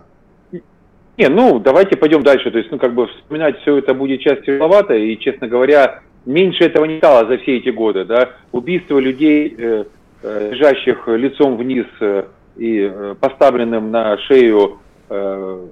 Не, 1.17 1.27
ну, 1.27 1.59
давайте 1.59 1.97
пойдем 1.97 2.23
дальше. 2.23 2.49
То 2.49 2.57
есть, 2.57 2.71
ну, 2.71 2.79
как 2.79 2.95
бы 2.95 3.07
вспоминать 3.07 3.59
все 3.59 3.77
это 3.77 3.93
будет 3.93 4.21
часть 4.21 4.45
тяжеловато, 4.45 4.95
и, 4.95 5.19
честно 5.19 5.47
говоря, 5.47 6.01
меньше 6.25 6.63
этого 6.63 6.85
не 6.85 6.97
стало 6.97 7.27
за 7.27 7.37
все 7.39 7.57
эти 7.57 7.69
годы, 7.69 8.05
да. 8.05 8.29
Убийство 8.53 8.99
людей, 8.99 9.53
э, 9.57 9.83
э, 10.23 10.49
лежащих 10.51 11.07
лицом 11.07 11.57
вниз 11.57 11.85
э, 11.99 12.23
и 12.59 12.81
э, 12.81 13.15
поставленным 13.19 13.91
на 13.91 14.17
шею 14.19 14.79
э, 15.09 15.65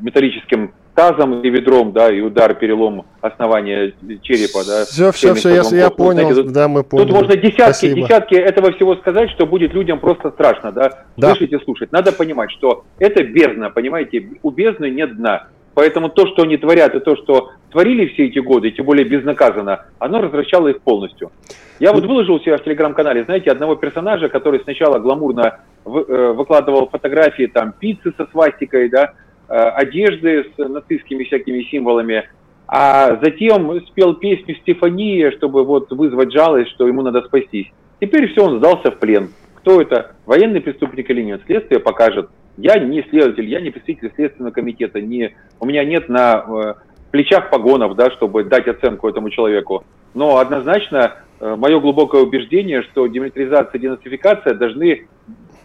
металлическим 0.00 0.72
тазом 0.94 1.40
и 1.42 1.50
ведром, 1.50 1.92
да, 1.92 2.12
и 2.12 2.20
удар, 2.20 2.54
перелом 2.54 3.06
основания 3.20 3.94
черепа, 4.22 4.64
да. 4.64 4.84
Все, 4.84 5.10
все, 5.10 5.34
все, 5.34 5.48
я, 5.48 5.62
я 5.76 5.90
понял, 5.90 6.22
Знаете, 6.22 6.42
тут, 6.42 6.52
да, 6.52 6.68
мы 6.68 6.84
поняли. 6.84 7.06
Тут 7.06 7.16
можно 7.16 7.36
десятки, 7.36 7.86
Спасибо. 7.86 8.00
десятки 8.00 8.34
этого 8.34 8.72
всего 8.72 8.94
сказать, 8.96 9.30
что 9.30 9.46
будет 9.46 9.74
людям 9.74 9.98
просто 9.98 10.30
страшно, 10.30 10.70
да, 10.70 11.04
да. 11.16 11.34
слышать 11.34 11.52
и 11.52 11.64
слушать. 11.64 11.90
Надо 11.90 12.12
понимать, 12.12 12.50
что 12.52 12.84
это 12.98 13.24
бездна, 13.24 13.70
понимаете, 13.70 14.28
у 14.42 14.50
бездны 14.50 14.90
нет 14.90 15.16
дна. 15.16 15.48
Поэтому 15.74 16.08
то, 16.08 16.28
что 16.28 16.42
они 16.42 16.56
творят, 16.56 16.94
и 16.94 17.00
то, 17.00 17.16
что 17.16 17.50
творили 17.72 18.06
все 18.06 18.26
эти 18.26 18.38
годы, 18.38 18.70
тем 18.70 18.86
более 18.86 19.04
безнаказанно, 19.04 19.86
оно 19.98 20.20
развращало 20.20 20.68
их 20.68 20.80
полностью. 20.82 21.32
Я 21.80 21.92
вот 21.92 22.04
выложил 22.04 22.36
у 22.36 22.40
себя 22.40 22.58
в 22.58 22.62
телеграм-канале, 22.62 23.24
знаете, 23.24 23.50
одного 23.50 23.74
персонажа, 23.74 24.28
который 24.28 24.60
сначала 24.60 25.00
гламурно 25.00 25.58
выкладывал 25.84 26.88
фотографии 26.88 27.46
там 27.46 27.72
пиццы 27.72 28.12
со 28.16 28.26
свастикой, 28.26 28.88
да, 28.88 29.14
э, 29.48 29.54
одежды 29.54 30.46
с 30.56 30.68
нацистскими 30.68 31.24
всякими 31.24 31.62
символами, 31.64 32.28
а 32.66 33.18
затем 33.22 33.80
спел 33.86 34.14
песню 34.14 34.54
Стефания, 34.56 35.30
чтобы 35.32 35.64
вот 35.64 35.90
вызвать 35.90 36.32
жалость, 36.32 36.70
что 36.70 36.86
ему 36.86 37.02
надо 37.02 37.22
спастись. 37.22 37.70
Теперь 38.00 38.32
все, 38.32 38.44
он 38.44 38.58
сдался 38.58 38.90
в 38.90 38.98
плен. 38.98 39.30
Кто 39.56 39.80
это, 39.80 40.12
военный 40.26 40.60
преступник 40.60 41.08
или 41.10 41.22
нет, 41.22 41.42
следствие 41.46 41.80
покажет. 41.80 42.30
Я 42.56 42.78
не 42.78 43.02
следователь, 43.10 43.48
я 43.48 43.60
не 43.60 43.70
представитель 43.70 44.12
Следственного 44.14 44.52
комитета, 44.52 45.00
не, 45.00 45.34
у 45.58 45.66
меня 45.66 45.84
нет 45.84 46.08
на 46.08 46.44
э, 46.46 46.74
плечах 47.10 47.50
погонов, 47.50 47.96
да, 47.96 48.10
чтобы 48.10 48.44
дать 48.44 48.68
оценку 48.68 49.08
этому 49.08 49.30
человеку. 49.30 49.84
Но 50.14 50.38
однозначно 50.38 51.14
э, 51.40 51.56
мое 51.56 51.80
глубокое 51.80 52.22
убеждение, 52.22 52.82
что 52.82 53.06
демилитаризация 53.06 53.78
и 53.78 53.82
денацификация 53.82 54.54
должны 54.54 55.08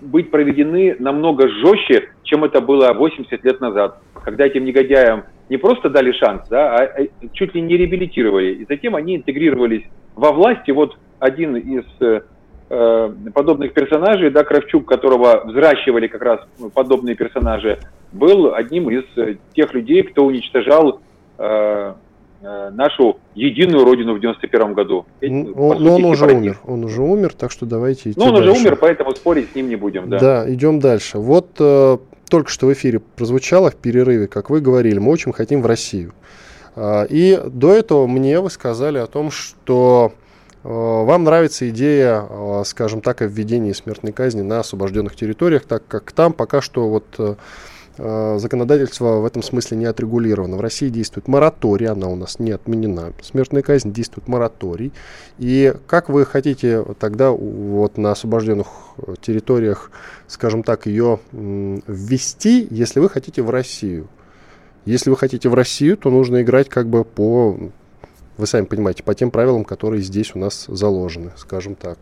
быть 0.02 0.32
проведены 0.32 0.96
намного 1.00 1.48
жестче, 1.48 2.10
чем 2.24 2.44
это 2.44 2.62
было 2.62 2.94
80 2.94 3.44
лет 3.44 3.62
назад, 3.62 4.02
когда 4.24 4.46
этим 4.46 4.66
негодяям 4.66 5.26
не 5.50 5.58
просто 5.58 5.90
дали 5.90 6.12
шанс, 6.12 6.48
да, 6.50 6.76
а, 6.76 6.84
а 6.84 7.08
чуть 7.34 7.56
ли 7.56 7.62
не 7.62 7.78
реабилитировали. 7.78 8.54
И 8.54 8.66
затем 8.70 8.96
они 8.96 9.16
интегрировались 9.16 9.84
во 10.16 10.32
власть. 10.32 10.68
И 10.68 10.72
вот 10.72 10.98
один 11.20 11.56
из 11.56 11.86
э, 12.02 12.22
Э, 12.72 13.12
подобных 13.34 13.74
персонажей, 13.74 14.30
да, 14.30 14.44
Кравчук, 14.44 14.86
которого 14.86 15.42
взращивали 15.44 16.06
как 16.06 16.22
раз 16.22 16.40
подобные 16.76 17.16
персонажи, 17.16 17.80
был 18.12 18.54
одним 18.54 18.92
из 18.92 19.06
э, 19.18 19.38
тех 19.56 19.74
людей, 19.74 20.04
кто 20.04 20.26
уничтожал 20.26 21.02
э 21.40 21.94
нашу 22.42 23.18
единую 23.36 23.84
родину 23.84 24.16
в 24.16 24.20
91 24.20 24.74
году. 24.74 25.06
Ну, 25.22 25.54
но, 25.56 25.80
но 25.80 25.96
он 25.96 26.06
уже 26.06 26.26
умер, 26.26 26.60
он 26.66 26.84
уже 26.86 27.02
умер, 27.02 27.34
так 27.34 27.52
что 27.52 27.66
давайте 27.66 28.12
идти 28.12 28.20
Ну, 28.20 28.28
он 28.28 28.36
дальше. 28.36 28.52
уже 28.52 28.62
умер, 28.62 28.78
поэтому 28.80 29.16
спорить 29.16 29.52
с 29.52 29.56
ним 29.56 29.70
не 29.70 29.76
будем, 29.76 30.10
да. 30.10 30.20
Да, 30.20 30.54
идем 30.54 30.80
дальше. 30.80 31.18
Вот 31.18 31.50
э, 31.60 31.98
только 32.30 32.50
что 32.50 32.68
в 32.68 32.74
эфире 32.74 33.00
прозвучало 33.00 33.72
в 33.72 33.76
перерыве, 33.76 34.28
как 34.28 34.50
вы 34.50 34.62
говорили, 34.62 35.00
мы 35.00 35.12
очень 35.12 35.34
хотим 35.34 35.62
в 35.62 35.66
Россию. 35.66 36.14
Э, 36.76 37.06
и 37.10 37.40
до 37.46 37.74
этого 37.74 38.08
мне 38.08 38.40
вы 38.40 38.50
сказали 38.50 39.00
о 39.00 39.08
том, 39.08 39.32
что 39.32 40.14
Э, 40.64 40.68
вам 40.68 41.24
нравится 41.24 41.70
идея, 41.70 42.26
э, 42.30 42.64
скажем 42.66 43.02
так, 43.02 43.22
о 43.22 43.26
введении 43.26 43.72
смертной 43.72 44.12
казни 44.12 44.42
на 44.42 44.60
освобожденных 44.60 45.16
территориях, 45.16 45.64
так 45.66 45.84
как 45.88 46.12
там 46.12 46.34
пока 46.34 46.62
что 46.62 46.90
вот 46.90 47.06
э, 47.18 47.36
законодательство 48.38 49.18
в 49.20 49.26
этом 49.26 49.44
смысле 49.44 49.78
не 49.78 49.86
отрегулировано. 49.86 50.58
В 50.58 50.62
России 50.62 50.90
действует 50.90 51.28
мораторий, 51.28 51.88
она 51.88 52.08
у 52.08 52.16
нас 52.16 52.40
не 52.40 52.52
отменена. 52.52 53.14
Смертная 53.22 53.62
казнь 53.62 53.92
действует 53.92 54.28
мораторий. 54.28 54.94
И 55.38 55.74
как 55.88 56.10
вы 56.10 56.26
хотите 56.26 56.86
тогда 57.00 57.32
вот 57.32 57.98
на 57.98 58.12
освобожденных 58.12 58.68
территориях, 59.22 59.92
скажем 60.28 60.64
так, 60.64 60.86
ее 60.86 61.20
ввести, 61.32 62.68
если 62.72 63.00
вы 63.00 63.10
хотите 63.10 63.42
в 63.42 63.50
Россию? 63.50 64.08
Если 64.86 65.10
вы 65.10 65.18
хотите 65.18 65.50
в 65.50 65.54
Россию, 65.54 65.98
то 65.98 66.10
нужно 66.10 66.42
играть 66.42 66.70
как 66.70 66.88
бы 66.88 67.04
по 67.04 67.58
вы 68.38 68.48
сами 68.48 68.66
понимаете, 68.66 69.04
по 69.04 69.14
тем 69.14 69.32
правилам, 69.32 69.66
которые 69.66 70.02
здесь 70.02 70.34
у 70.34 70.40
нас 70.40 70.66
заложены, 70.70 71.32
скажем 71.36 71.76
так. 71.76 72.00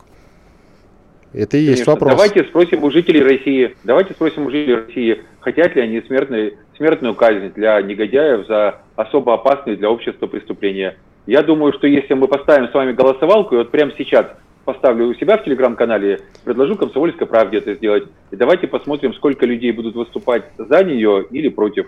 Это 1.34 1.58
и 1.58 1.62
Конечно. 1.62 1.72
есть 1.72 1.88
вопрос. 1.88 2.12
Давайте 2.12 2.44
спросим 2.46 2.84
у 2.84 2.92
жителей 2.92 3.22
России, 3.22 3.76
давайте 3.84 4.14
спросим 4.14 4.46
у 4.46 4.52
жителей 4.52 4.76
России, 4.76 5.22
хотят 5.40 5.76
ли 5.76 5.82
они 5.82 6.02
смертной, 6.02 6.58
смертную 6.78 7.16
казнь 7.16 7.52
для 7.56 7.82
негодяев 7.82 8.48
за 8.48 8.82
особо 8.96 9.34
опасные 9.34 9.76
для 9.76 9.90
общества 9.90 10.28
преступления. 10.28 10.98
Я 11.26 11.44
думаю, 11.44 11.74
что 11.74 11.88
если 11.88 12.14
мы 12.14 12.28
поставим 12.28 12.70
с 12.70 12.74
вами 12.74 12.94
голосовалку, 12.94 13.56
и 13.56 13.58
вот 13.58 13.72
прямо 13.72 13.92
сейчас 13.98 14.28
поставлю 14.64 15.08
у 15.08 15.14
себя 15.16 15.38
в 15.38 15.44
телеграм-канале, 15.44 16.22
предложу 16.44 16.76
комсомольской 16.76 17.28
правде 17.28 17.58
это 17.58 17.74
сделать. 17.76 18.04
И 18.32 18.36
давайте 18.36 18.68
посмотрим, 18.68 19.14
сколько 19.14 19.46
людей 19.46 19.72
будут 19.72 19.96
выступать 19.96 20.44
за 20.58 20.84
нее 20.84 21.26
или 21.32 21.50
против. 21.50 21.88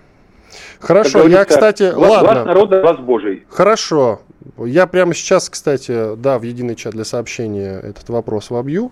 Хорошо, 0.79 1.27
я, 1.27 1.45
кстати, 1.45 1.91
глаз, 1.93 2.11
ладно. 2.11 2.31
Глаз 2.31 2.45
народа, 2.45 2.81
глаз 2.81 2.97
Божий. 2.99 3.43
Хорошо. 3.49 4.21
Я 4.57 4.87
прямо 4.87 5.13
сейчас, 5.13 5.49
кстати, 5.49 6.15
да, 6.15 6.39
в 6.39 6.43
единый 6.43 6.75
чат 6.75 6.93
для 6.93 7.03
сообщения 7.03 7.79
этот 7.79 8.09
вопрос 8.09 8.49
вобью 8.49 8.91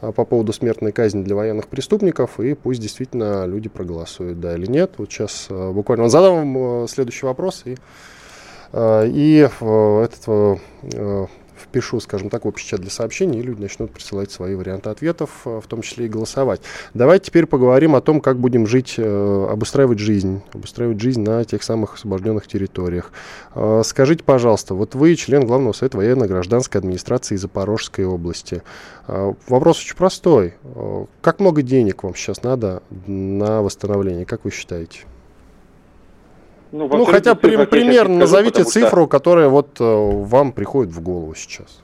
по 0.00 0.24
поводу 0.24 0.52
смертной 0.52 0.92
казни 0.92 1.22
для 1.22 1.34
военных 1.34 1.66
преступников, 1.68 2.38
и 2.40 2.54
пусть 2.54 2.80
действительно 2.80 3.46
люди 3.46 3.68
проголосуют, 3.68 4.40
да 4.40 4.54
или 4.54 4.66
нет. 4.66 4.92
Вот 4.98 5.10
сейчас 5.10 5.46
а, 5.50 5.72
буквально 5.72 6.08
задам 6.08 6.34
вам 6.34 6.84
а, 6.84 6.86
следующий 6.88 7.26
вопрос, 7.26 7.62
и, 7.64 7.76
и 8.74 9.48
этот 9.60 10.60
впишу, 11.58 12.00
скажем 12.00 12.30
так, 12.30 12.44
в 12.44 12.48
общий 12.48 12.66
чат 12.66 12.80
для 12.80 12.90
сообщений, 12.90 13.40
и 13.40 13.42
люди 13.42 13.60
начнут 13.60 13.90
присылать 13.90 14.30
свои 14.30 14.54
варианты 14.54 14.90
ответов, 14.90 15.30
э, 15.44 15.60
в 15.62 15.66
том 15.66 15.82
числе 15.82 16.06
и 16.06 16.08
голосовать. 16.08 16.60
Давайте 16.94 17.26
теперь 17.26 17.46
поговорим 17.46 17.94
о 17.94 18.00
том, 18.00 18.20
как 18.20 18.38
будем 18.38 18.66
жить, 18.66 18.94
э, 18.98 19.46
обустраивать 19.50 19.98
жизнь, 19.98 20.42
обустраивать 20.52 21.00
жизнь 21.00 21.22
на 21.22 21.44
тех 21.44 21.62
самых 21.62 21.94
освобожденных 21.94 22.46
территориях. 22.46 23.12
Э, 23.54 23.82
скажите, 23.84 24.24
пожалуйста, 24.24 24.74
вот 24.74 24.94
вы 24.94 25.14
член 25.16 25.46
Главного 25.46 25.72
совета 25.72 25.96
военно-гражданской 25.98 26.80
администрации 26.80 27.36
Запорожской 27.36 28.04
области. 28.04 28.62
Вопрос 29.06 29.80
очень 29.80 29.96
простой. 29.96 30.54
Как 31.22 31.40
много 31.40 31.62
денег 31.62 32.02
вам 32.02 32.14
сейчас 32.14 32.42
надо 32.42 32.82
на 33.06 33.62
восстановление, 33.62 34.26
как 34.26 34.44
вы 34.44 34.50
считаете? 34.50 35.00
Ну, 36.70 36.88
ну 36.88 37.04
хотя 37.04 37.34
при, 37.34 37.64
примерно 37.64 38.18
назовите 38.18 38.64
цифру, 38.64 39.02
что... 39.02 39.06
которая 39.08 39.48
вот 39.48 39.80
э, 39.80 39.84
вам 39.84 40.52
приходит 40.52 40.92
в 40.92 41.00
голову 41.02 41.34
сейчас. 41.34 41.82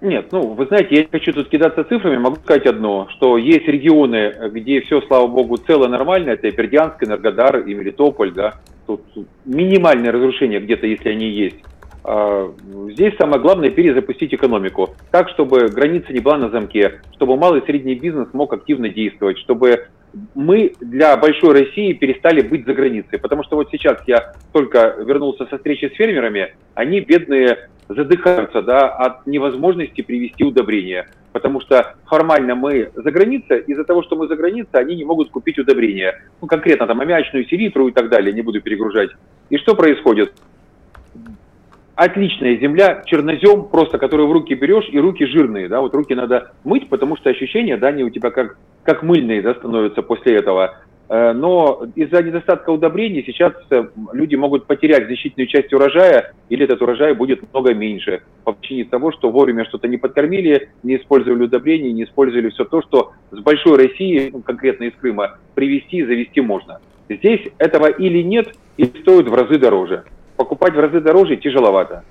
Нет, 0.00 0.28
ну, 0.30 0.52
вы 0.52 0.66
знаете, 0.66 0.94
я 0.94 1.00
не 1.02 1.08
хочу 1.10 1.32
тут 1.32 1.48
кидаться 1.48 1.82
цифрами, 1.84 2.18
могу 2.18 2.36
сказать 2.36 2.66
одно, 2.66 3.08
что 3.10 3.38
есть 3.38 3.66
регионы, 3.66 4.50
где 4.52 4.80
все, 4.82 5.00
слава 5.02 5.26
богу, 5.26 5.56
цело 5.56 5.88
нормально, 5.88 6.30
это 6.30 6.50
Бердянск, 6.50 7.02
Энергодар 7.02 7.60
и 7.60 7.74
Мелитополь, 7.74 8.32
да, 8.32 8.54
тут 8.86 9.02
минимальное 9.46 10.12
разрушение 10.12 10.60
где-то, 10.60 10.86
если 10.86 11.08
они 11.08 11.28
есть. 11.30 11.56
А, 12.04 12.52
здесь 12.92 13.16
самое 13.18 13.40
главное 13.40 13.70
перезапустить 13.70 14.32
экономику 14.32 14.94
так, 15.10 15.28
чтобы 15.30 15.68
граница 15.68 16.12
не 16.12 16.20
была 16.20 16.36
на 16.36 16.50
замке, 16.50 17.00
чтобы 17.14 17.36
малый 17.36 17.60
и 17.60 17.66
средний 17.66 17.96
бизнес 17.96 18.28
мог 18.32 18.52
активно 18.52 18.88
действовать, 18.88 19.38
чтобы 19.38 19.88
мы 20.34 20.72
для 20.80 21.16
большой 21.16 21.52
России 21.52 21.92
перестали 21.92 22.40
быть 22.40 22.66
за 22.66 22.74
границей. 22.74 23.18
Потому 23.18 23.42
что 23.44 23.56
вот 23.56 23.68
сейчас 23.70 23.98
я 24.06 24.34
только 24.52 24.96
вернулся 24.98 25.46
со 25.46 25.56
встречи 25.56 25.90
с 25.92 25.96
фермерами, 25.96 26.54
они, 26.74 27.00
бедные, 27.00 27.68
задыхаются 27.88 28.62
да, 28.62 28.88
от 28.88 29.26
невозможности 29.26 30.02
привести 30.02 30.44
удобрения. 30.44 31.08
Потому 31.32 31.60
что 31.60 31.94
формально 32.06 32.54
мы 32.54 32.90
за 32.94 33.10
границей, 33.10 33.60
из-за 33.66 33.84
того, 33.84 34.02
что 34.02 34.16
мы 34.16 34.26
за 34.26 34.36
границей, 34.36 34.80
они 34.80 34.96
не 34.96 35.04
могут 35.04 35.30
купить 35.30 35.58
удобрения. 35.58 36.22
Ну, 36.40 36.48
конкретно 36.48 36.86
там 36.86 37.00
аммиачную 37.00 37.46
селитру 37.46 37.88
и 37.88 37.92
так 37.92 38.08
далее, 38.08 38.32
не 38.32 38.42
буду 38.42 38.60
перегружать. 38.60 39.10
И 39.50 39.58
что 39.58 39.74
происходит? 39.74 40.32
Отличная 41.96 42.56
земля, 42.58 43.02
чернозем 43.06 43.64
просто, 43.64 43.98
который 43.98 44.26
в 44.26 44.32
руки 44.32 44.54
берешь, 44.54 44.88
и 44.90 45.00
руки 45.00 45.26
жирные, 45.26 45.66
да, 45.68 45.80
вот 45.80 45.94
руки 45.94 46.14
надо 46.14 46.52
мыть, 46.62 46.88
потому 46.88 47.16
что 47.16 47.30
ощущения, 47.30 47.76
да, 47.76 47.88
они 47.88 48.04
у 48.04 48.10
тебя 48.10 48.30
как, 48.30 48.58
как 48.84 49.02
мыльные, 49.02 49.42
да, 49.42 49.54
становятся 49.54 50.02
после 50.02 50.36
этого. 50.36 50.76
Э, 51.08 51.32
но 51.32 51.86
из-за 51.94 52.22
недостатка 52.22 52.70
удобрений 52.70 53.24
сейчас 53.26 53.54
э, 53.70 53.84
люди 54.12 54.34
могут 54.34 54.66
потерять 54.66 55.06
значительную 55.06 55.48
часть 55.48 55.72
урожая, 55.72 56.34
или 56.50 56.64
этот 56.64 56.82
урожай 56.82 57.14
будет 57.14 57.40
много 57.52 57.72
меньше 57.72 58.22
по 58.44 58.52
причине 58.52 58.84
того, 58.84 59.10
что 59.10 59.30
вовремя 59.30 59.64
что-то 59.64 59.88
не 59.88 59.96
подкормили, 59.96 60.68
не 60.82 60.96
использовали 60.96 61.44
удобрения, 61.44 61.92
не 61.92 62.04
использовали 62.04 62.50
все 62.50 62.64
то, 62.64 62.82
что 62.82 63.12
с 63.30 63.38
большой 63.38 63.78
России, 63.78 64.30
ну, 64.32 64.42
конкретно 64.42 64.84
из 64.84 64.94
Крыма, 65.00 65.38
привезти 65.54 65.98
и 65.98 66.04
завести 66.04 66.42
можно. 66.42 66.80
Здесь 67.08 67.40
этого 67.56 67.86
или 67.86 68.20
нет, 68.20 68.48
или 68.76 68.88
стоит 69.00 69.28
в 69.28 69.34
разы 69.34 69.58
дороже 69.58 70.04
покупать 70.36 70.74
в 70.74 70.80
разы 70.80 71.00
дороже 71.00 71.36
тяжеловато. 71.36 72.04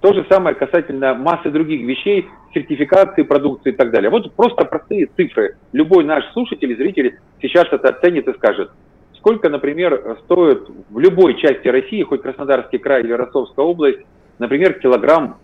То 0.00 0.12
же 0.12 0.26
самое 0.28 0.56
касательно 0.56 1.14
массы 1.14 1.50
других 1.50 1.82
вещей, 1.82 2.28
сертификации 2.52 3.22
продукции 3.22 3.70
и 3.70 3.76
так 3.76 3.92
далее. 3.92 4.10
Вот 4.10 4.32
просто 4.34 4.64
простые 4.64 5.08
цифры. 5.16 5.56
Любой 5.72 6.04
наш 6.04 6.24
слушатель 6.32 6.72
и 6.72 6.74
зритель 6.74 7.20
сейчас 7.40 7.66
это 7.70 7.90
оценит 7.90 8.26
и 8.26 8.32
скажет. 8.32 8.72
Сколько, 9.16 9.48
например, 9.48 10.18
стоит 10.24 10.68
в 10.90 10.98
любой 10.98 11.40
части 11.40 11.68
России, 11.68 12.02
хоть 12.02 12.22
Краснодарский 12.22 12.78
край 12.78 13.02
или 13.02 13.12
Ростовская 13.12 13.64
область, 13.64 14.00
например, 14.40 14.80
килограмм 14.80 15.36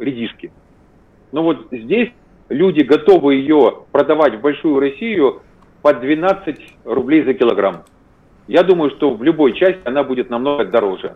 редишки. 0.00 0.50
Ну 1.30 1.42
вот 1.42 1.68
здесь 1.70 2.10
люди 2.48 2.80
готовы 2.80 3.36
ее 3.36 3.84
продавать 3.92 4.34
в 4.34 4.40
большую 4.40 4.80
Россию 4.80 5.42
по 5.82 5.94
12 5.94 6.56
рублей 6.84 7.22
за 7.22 7.34
килограмм. 7.34 7.84
Я 8.48 8.64
думаю, 8.64 8.90
что 8.90 9.14
в 9.14 9.22
любой 9.22 9.52
части 9.52 9.80
она 9.84 10.02
будет 10.02 10.30
намного 10.30 10.64
дороже 10.64 11.14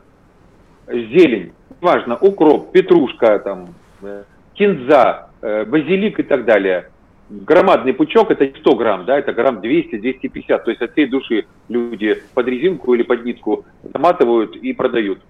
зелень, 0.88 1.52
важно, 1.80 2.16
укроп, 2.16 2.72
петрушка, 2.72 3.38
там, 3.38 3.74
э, 4.02 4.24
кинза, 4.54 5.30
э, 5.42 5.64
базилик 5.64 6.20
и 6.20 6.22
так 6.22 6.44
далее. 6.44 6.90
Громадный 7.30 7.94
пучок 7.94 8.30
это 8.30 8.50
100 8.58 8.74
грамм, 8.76 9.04
да, 9.06 9.18
это 9.18 9.32
грамм 9.32 9.60
200-250, 9.60 10.64
то 10.64 10.70
есть 10.70 10.82
от 10.82 10.92
всей 10.92 11.06
души 11.06 11.46
люди 11.68 12.22
под 12.34 12.48
резинку 12.48 12.94
или 12.94 13.02
под 13.02 13.24
нитку 13.24 13.64
заматывают 13.82 14.56
и 14.56 14.72
продают. 14.72 15.20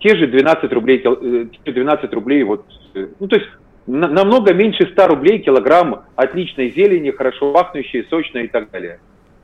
Те 0.00 0.16
же 0.16 0.26
12 0.26 0.72
рублей, 0.72 0.98
12 0.98 2.04
э, 2.04 2.14
рублей 2.14 2.42
вот, 2.42 2.64
ну 2.94 3.28
то 3.28 3.36
есть 3.36 3.48
намного 3.86 4.52
меньше 4.52 4.88
100 4.92 5.06
рублей 5.06 5.38
килограмм 5.38 6.02
отличной 6.16 6.70
зелени, 6.70 7.10
хорошо 7.10 7.52
пахнущей, 7.52 8.06
сочной 8.10 8.44
и 8.44 8.48
так 8.48 8.70
далее. 8.70 8.98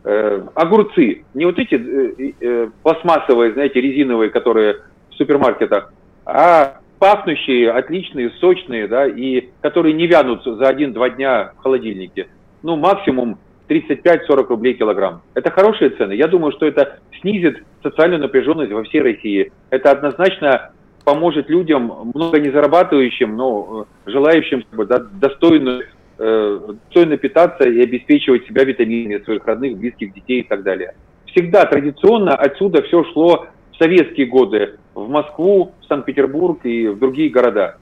Э, 0.05 0.43
огурцы, 0.55 1.25
не 1.33 1.45
вот 1.45 1.59
эти 1.59 1.77
э, 1.77 2.33
э, 2.41 2.69
пластмассовые, 2.83 3.53
знаете, 3.53 3.81
резиновые, 3.81 4.31
которые 4.31 4.79
в 5.13 5.17
супермаркетах, 5.17 5.93
а 6.25 6.79
пахнущие, 6.99 7.71
отличные, 7.71 8.31
сочные, 8.39 8.87
да, 8.87 9.07
и 9.07 9.49
которые 9.61 9.93
не 9.93 10.07
вянут 10.07 10.45
за 10.45 10.69
один-два 10.69 11.11
дня 11.11 11.53
в 11.59 11.63
холодильнике. 11.63 12.29
Ну, 12.63 12.77
максимум 12.77 13.39
35-40 13.69 14.47
рублей 14.47 14.75
килограмм. 14.75 15.23
Это 15.35 15.51
хорошие 15.51 15.91
цены. 15.91 16.13
Я 16.13 16.29
думаю, 16.29 16.53
что 16.53 16.67
это 16.67 17.01
снизит 17.21 17.65
социальную 17.83 18.21
напряженность 18.21 18.73
во 18.73 18.85
всей 18.85 19.01
России. 19.01 19.53
Это 19.71 19.91
однозначно 19.91 20.71
поможет 21.05 21.51
людям, 21.51 22.13
много 22.15 22.39
не 22.39 22.51
зарабатывающим, 22.51 23.37
но 23.37 23.87
э, 24.07 24.11
желающим 24.11 24.65
да, 24.73 24.99
достойно, 24.99 25.81
э, 26.19 26.61
достойно 26.85 27.17
питаться 27.17 27.65
и 27.69 27.83
обеспечивать 27.83 28.47
себя 28.47 28.65
витаминами 28.65 29.23
своих 29.25 29.45
родных, 29.45 29.77
близких 29.79 30.15
детей 30.15 30.41
и 30.41 30.45
так 30.45 30.63
далее. 30.63 30.95
Всегда 31.27 31.65
традиционно 31.65 32.35
отсюда 32.37 32.83
все 32.83 33.03
шло 33.13 33.47
в 33.73 33.77
советские 33.77 34.27
годы 34.27 34.79
в 34.95 35.09
Москву, 35.09 35.73
в 35.81 35.87
Санкт-Петербург 35.87 36.65
и 36.65 36.89
в 36.89 36.99
другие 36.99 37.31
города. 37.31 37.79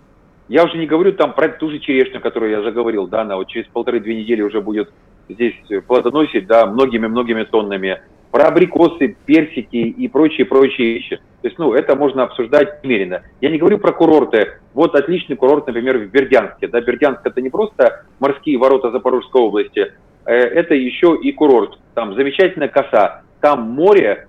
Я 0.48 0.64
уже 0.64 0.78
не 0.78 0.86
говорю 0.86 1.12
там 1.12 1.32
про 1.32 1.48
ту 1.48 1.70
же 1.70 1.78
черешню, 1.78 2.20
которую 2.20 2.50
я 2.50 2.62
заговорил, 2.62 3.06
да, 3.06 3.22
она 3.22 3.36
вот 3.36 3.48
через 3.48 3.68
полторы-две 3.68 4.16
недели 4.16 4.42
уже 4.42 4.60
будет 4.60 4.90
здесь 5.28 5.54
плодоносить, 5.86 6.46
да, 6.46 6.66
многими-многими 6.66 7.44
тоннами. 7.44 8.00
Про 8.32 8.44
абрикосы, 8.44 9.16
персики 9.26 9.76
и 9.76 10.08
прочие-прочие 10.08 10.94
вещи. 10.94 11.16
То 11.42 11.48
есть, 11.48 11.58
ну, 11.58 11.72
это 11.72 11.96
можно 11.96 12.22
обсуждать 12.24 12.82
немерено. 12.84 13.22
Я 13.40 13.50
не 13.50 13.58
говорю 13.58 13.78
про 13.78 13.92
курорты. 13.92 14.52
Вот 14.72 14.94
отличный 14.94 15.36
курорт, 15.36 15.66
например, 15.66 15.98
в 15.98 16.10
Бердянске. 16.10 16.68
Да, 16.68 16.80
Бердянск 16.80 17.20
это 17.24 17.40
не 17.40 17.50
просто 17.50 18.04
морские 18.20 18.58
ворота 18.58 18.92
Запорожской 18.92 19.42
области, 19.42 19.92
э, 20.26 20.32
это 20.32 20.74
еще 20.74 21.18
и 21.20 21.32
курорт. 21.32 21.78
Там 21.94 22.14
замечательная 22.14 22.68
коса, 22.68 23.22
там 23.40 23.70
море, 23.70 24.28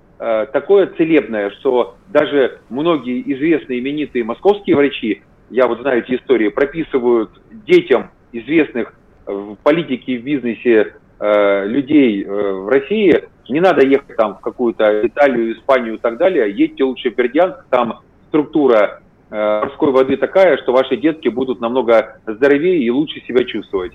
такое 0.54 0.86
целебное, 0.98 1.50
что 1.50 1.96
даже 2.10 2.60
многие 2.70 3.22
известные 3.34 3.80
именитые 3.80 4.24
московские 4.24 4.76
врачи, 4.76 5.24
я 5.50 5.68
вот 5.68 5.82
знаю 5.82 6.04
эти 6.04 6.16
истории, 6.16 6.50
прописывают 6.50 7.32
детям 7.66 8.12
известных 8.32 8.94
в 9.26 9.56
политике 9.64 10.14
и 10.14 10.18
в 10.18 10.24
бизнесе 10.24 10.96
э, 11.20 11.68
людей 11.68 12.24
э, 12.24 12.28
в 12.28 12.70
России, 12.70 13.24
не 13.50 13.60
надо 13.60 13.86
ехать 13.86 14.16
там 14.16 14.36
в 14.36 14.40
какую-то 14.40 15.06
Италию, 15.06 15.54
Испанию 15.58 15.96
и 15.96 15.98
так 15.98 16.18
далее, 16.18 16.50
едьте 16.52 16.84
лучше 16.84 17.12
в 17.12 17.16
Бердянск, 17.16 17.66
там 17.70 18.00
структура 18.30 19.02
э, 19.30 19.62
морской 19.62 19.92
воды 19.92 20.18
такая, 20.18 20.58
что 20.58 20.72
ваши 20.72 20.98
детки 20.98 21.28
будут 21.28 21.60
намного 21.60 22.20
здоровее 22.26 22.82
и 22.82 22.90
лучше 22.90 23.22
себя 23.28 23.44
чувствовать. 23.44 23.94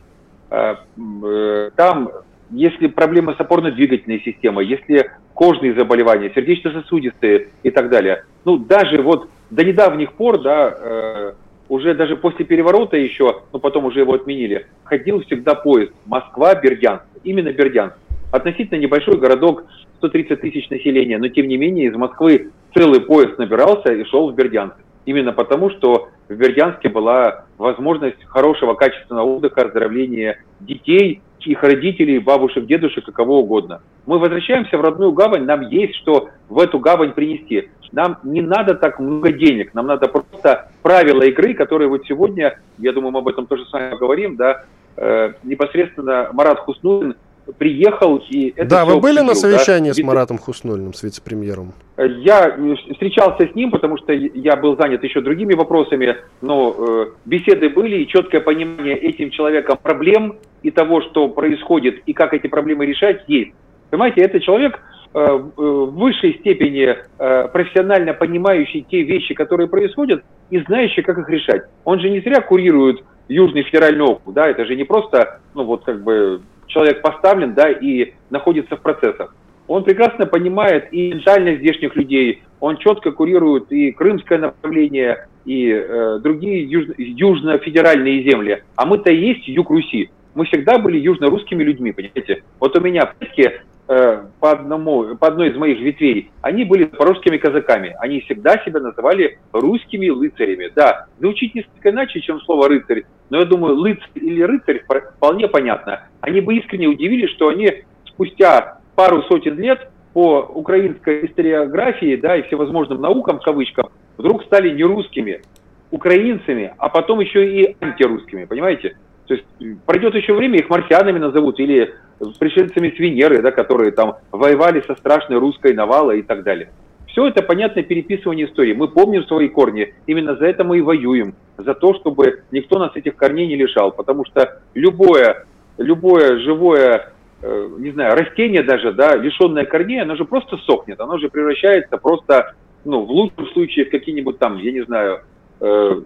Э, 0.50 0.76
э, 1.24 1.70
там 1.74 2.10
если 2.50 2.86
проблемы 2.86 3.34
с 3.34 3.40
опорно-двигательной 3.40 4.20
системой, 4.20 4.66
если 4.66 5.10
кожные 5.34 5.74
заболевания, 5.74 6.32
сердечно-сосудистые 6.34 7.48
и 7.62 7.70
так 7.70 7.90
далее. 7.90 8.24
Ну, 8.44 8.58
даже 8.58 9.02
вот 9.02 9.28
до 9.50 9.64
недавних 9.64 10.12
пор, 10.12 10.40
да, 10.40 10.74
э, 10.78 11.32
уже 11.68 11.94
даже 11.94 12.16
после 12.16 12.44
переворота 12.44 12.96
еще, 12.96 13.42
но 13.52 13.58
потом 13.58 13.86
уже 13.86 14.00
его 14.00 14.14
отменили, 14.14 14.66
ходил 14.84 15.22
всегда 15.22 15.54
поезд 15.54 15.92
Москва-Бердянск, 16.06 17.04
именно 17.24 17.52
Бердянск. 17.52 17.96
Относительно 18.32 18.78
небольшой 18.78 19.18
городок, 19.18 19.64
130 19.98 20.40
тысяч 20.40 20.68
населения, 20.70 21.18
но 21.18 21.28
тем 21.28 21.48
не 21.48 21.56
менее 21.56 21.88
из 21.88 21.94
Москвы 21.94 22.50
целый 22.74 23.00
поезд 23.00 23.38
набирался 23.38 23.92
и 23.92 24.04
шел 24.04 24.30
в 24.30 24.34
Бердянск. 24.34 24.76
именно 25.06 25.32
потому, 25.32 25.70
что 25.70 26.08
в 26.28 26.34
Бердянске 26.34 26.88
была 26.88 27.44
возможность 27.58 28.22
хорошего 28.24 28.74
качественного 28.74 29.36
отдыха, 29.36 29.62
оздоровления 29.62 30.42
детей, 30.58 31.22
их 31.44 31.62
родителей, 31.62 32.18
бабушек, 32.18 32.66
дедушек 32.66 33.08
и 33.08 33.12
кого 33.12 33.40
угодно. 33.40 33.80
Мы 34.06 34.18
возвращаемся 34.18 34.78
в 34.78 34.80
родную 34.80 35.12
гавань, 35.12 35.44
нам 35.44 35.62
есть 35.62 35.96
что 35.96 36.28
в 36.48 36.58
эту 36.58 36.78
гавань 36.78 37.12
принести. 37.12 37.70
Нам 37.92 38.18
не 38.24 38.40
надо 38.40 38.74
так 38.74 38.98
много 38.98 39.32
денег, 39.32 39.74
нам 39.74 39.86
надо 39.86 40.08
просто 40.08 40.70
правила 40.82 41.22
игры, 41.22 41.54
которые 41.54 41.88
вот 41.88 42.04
сегодня, 42.06 42.58
я 42.78 42.92
думаю, 42.92 43.12
мы 43.12 43.20
об 43.20 43.28
этом 43.28 43.46
тоже 43.46 43.64
с 43.64 43.72
вами 43.72 43.90
поговорим, 43.90 44.36
да, 44.36 44.64
э, 44.96 45.32
непосредственно 45.44 46.30
Марат 46.32 46.58
Хуснулин 46.60 47.14
приехал 47.58 48.16
и 48.28 48.52
это 48.56 48.68
Да, 48.68 48.84
вы 48.84 49.00
были 49.00 49.18
обсудил, 49.18 49.26
на 49.26 49.34
совещании 49.34 49.90
да? 49.90 49.94
с 49.94 50.02
Маратом 50.02 50.38
Хуснульным, 50.38 50.94
с 50.94 51.02
вице-премьером? 51.02 51.72
Я 51.96 52.56
встречался 52.92 53.48
с 53.48 53.54
ним, 53.54 53.70
потому 53.70 53.96
что 53.96 54.12
я 54.12 54.56
был 54.56 54.76
занят 54.76 55.02
еще 55.04 55.20
другими 55.20 55.54
вопросами, 55.54 56.16
но 56.40 56.74
э, 56.76 57.06
беседы 57.24 57.68
были 57.70 58.02
и 58.02 58.08
четкое 58.08 58.40
понимание 58.40 58.96
этим 58.96 59.30
человеком 59.30 59.78
проблем 59.82 60.36
и 60.62 60.70
того, 60.70 61.00
что 61.02 61.28
происходит 61.28 62.02
и 62.06 62.12
как 62.12 62.34
эти 62.34 62.46
проблемы 62.48 62.86
решать, 62.86 63.24
есть. 63.28 63.52
Понимаете, 63.90 64.22
это 64.22 64.40
человек 64.40 64.80
э, 65.14 65.18
э 65.18 65.34
в 65.36 65.94
высшей 65.94 66.38
степени 66.40 66.96
э, 67.18 67.48
профессионально 67.48 68.12
понимающий 68.12 68.84
те 68.90 69.02
вещи, 69.02 69.34
которые 69.34 69.68
происходят, 69.68 70.22
и 70.50 70.58
знающий, 70.60 71.02
как 71.02 71.18
их 71.18 71.28
решать. 71.28 71.62
Он 71.84 72.00
же 72.00 72.10
не 72.10 72.20
зря 72.20 72.40
курирует 72.40 73.02
Южный 73.28 73.64
федеральный 73.64 74.04
округ, 74.04 74.34
да, 74.34 74.48
это 74.48 74.64
же 74.66 74.76
не 74.76 74.84
просто, 74.84 75.40
ну 75.54 75.64
вот 75.64 75.84
как 75.84 76.02
бы 76.02 76.42
человек 76.66 77.02
поставлен, 77.02 77.54
да, 77.54 77.70
и 77.70 78.12
находится 78.30 78.76
в 78.76 78.80
процессах. 78.80 79.34
Он 79.68 79.82
прекрасно 79.84 80.26
понимает 80.26 80.92
и 80.92 81.12
ментальность 81.12 81.60
здешних 81.60 81.96
людей, 81.96 82.42
он 82.60 82.76
четко 82.78 83.12
курирует 83.12 83.70
и 83.72 83.90
крымское 83.92 84.38
направление, 84.38 85.26
и 85.44 85.70
э, 85.70 86.18
другие 86.22 86.64
юж, 86.64 86.86
южно-федеральные 86.96 88.22
земли. 88.22 88.62
А 88.76 88.86
мы-то 88.86 89.10
и 89.10 89.16
есть 89.16 89.46
юг 89.48 89.70
Руси. 89.70 90.10
Мы 90.34 90.44
всегда 90.44 90.78
были 90.78 90.98
южно-русскими 90.98 91.62
людьми, 91.62 91.92
понимаете? 91.92 92.42
Вот 92.60 92.76
у 92.76 92.80
меня 92.80 93.06
предки 93.06 93.60
по, 93.86 94.50
одному, 94.50 95.16
по 95.16 95.28
одной 95.28 95.50
из 95.50 95.56
моих 95.56 95.80
ветвей, 95.80 96.30
они 96.42 96.64
были 96.64 96.84
запорожскими 96.84 97.36
казаками. 97.36 97.94
Они 98.00 98.20
всегда 98.20 98.58
себя 98.64 98.80
называли 98.80 99.38
русскими 99.52 100.08
рыцарями. 100.08 100.70
Да, 100.74 101.06
звучит 101.18 101.54
несколько 101.54 101.90
иначе, 101.90 102.20
чем 102.20 102.40
слово 102.40 102.68
«рыцарь», 102.68 103.04
но 103.30 103.38
я 103.38 103.44
думаю, 103.44 103.82
рыцарь 103.82 104.08
или 104.14 104.42
рыцарь 104.42 104.84
вполне 105.16 105.48
понятно. 105.48 106.02
Они 106.20 106.40
бы 106.40 106.56
искренне 106.56 106.88
удивились, 106.88 107.30
что 107.30 107.48
они 107.48 107.84
спустя 108.06 108.78
пару 108.94 109.22
сотен 109.24 109.58
лет 109.58 109.88
по 110.12 110.40
украинской 110.40 111.26
историографии, 111.26 112.16
да, 112.16 112.36
и 112.36 112.42
всевозможным 112.42 113.00
наукам, 113.00 113.38
в 113.38 113.44
кавычках, 113.44 113.92
вдруг 114.16 114.44
стали 114.44 114.70
не 114.70 114.82
русскими, 114.82 115.42
украинцами, 115.90 116.72
а 116.78 116.88
потом 116.88 117.20
еще 117.20 117.46
и 117.46 117.76
антирусскими, 117.80 118.44
понимаете? 118.46 118.96
То 119.26 119.34
есть 119.34 119.46
пройдет 119.84 120.14
еще 120.14 120.34
время, 120.34 120.58
их 120.58 120.70
марсианами 120.70 121.18
назовут, 121.18 121.58
или 121.60 121.94
пришельцами 122.38 122.90
с 122.90 122.98
Венеры, 122.98 123.42
да, 123.42 123.50
которые 123.50 123.90
там 123.92 124.16
воевали 124.30 124.82
со 124.86 124.94
страшной 124.94 125.38
русской 125.38 125.74
навалой 125.74 126.20
и 126.20 126.22
так 126.22 126.42
далее. 126.42 126.70
Все 127.08 127.26
это 127.26 127.42
понятное 127.42 127.82
переписывание 127.82 128.46
истории. 128.46 128.74
Мы 128.74 128.88
помним 128.88 129.24
свои 129.24 129.48
корни, 129.48 129.94
именно 130.06 130.36
за 130.36 130.46
это 130.46 130.64
мы 130.64 130.78
и 130.78 130.82
воюем, 130.82 131.34
за 131.56 131.74
то, 131.74 131.94
чтобы 131.94 132.42
никто 132.50 132.78
нас 132.78 132.94
этих 132.94 133.16
корней 133.16 133.46
не 133.46 133.56
лишал, 133.56 133.92
потому 133.92 134.24
что 134.26 134.60
любое, 134.74 135.46
любое 135.78 136.38
живое 136.40 137.12
э, 137.42 137.68
не 137.78 137.90
знаю, 137.92 138.16
растение 138.16 138.62
даже, 138.62 138.92
да, 138.92 139.16
лишенное 139.16 139.64
корней, 139.64 140.02
оно 140.02 140.16
же 140.16 140.24
просто 140.24 140.58
сохнет, 140.58 141.00
оно 141.00 141.18
же 141.18 141.28
превращается 141.28 141.96
просто, 141.96 142.54
ну, 142.84 143.04
в 143.04 143.10
лучшем 143.10 143.46
случае 143.48 143.86
в 143.86 143.90
какие-нибудь 143.90 144.38
там, 144.38 144.58
я 144.58 144.72
не 144.72 144.84
знаю, 144.84 145.20
э, 145.60 146.00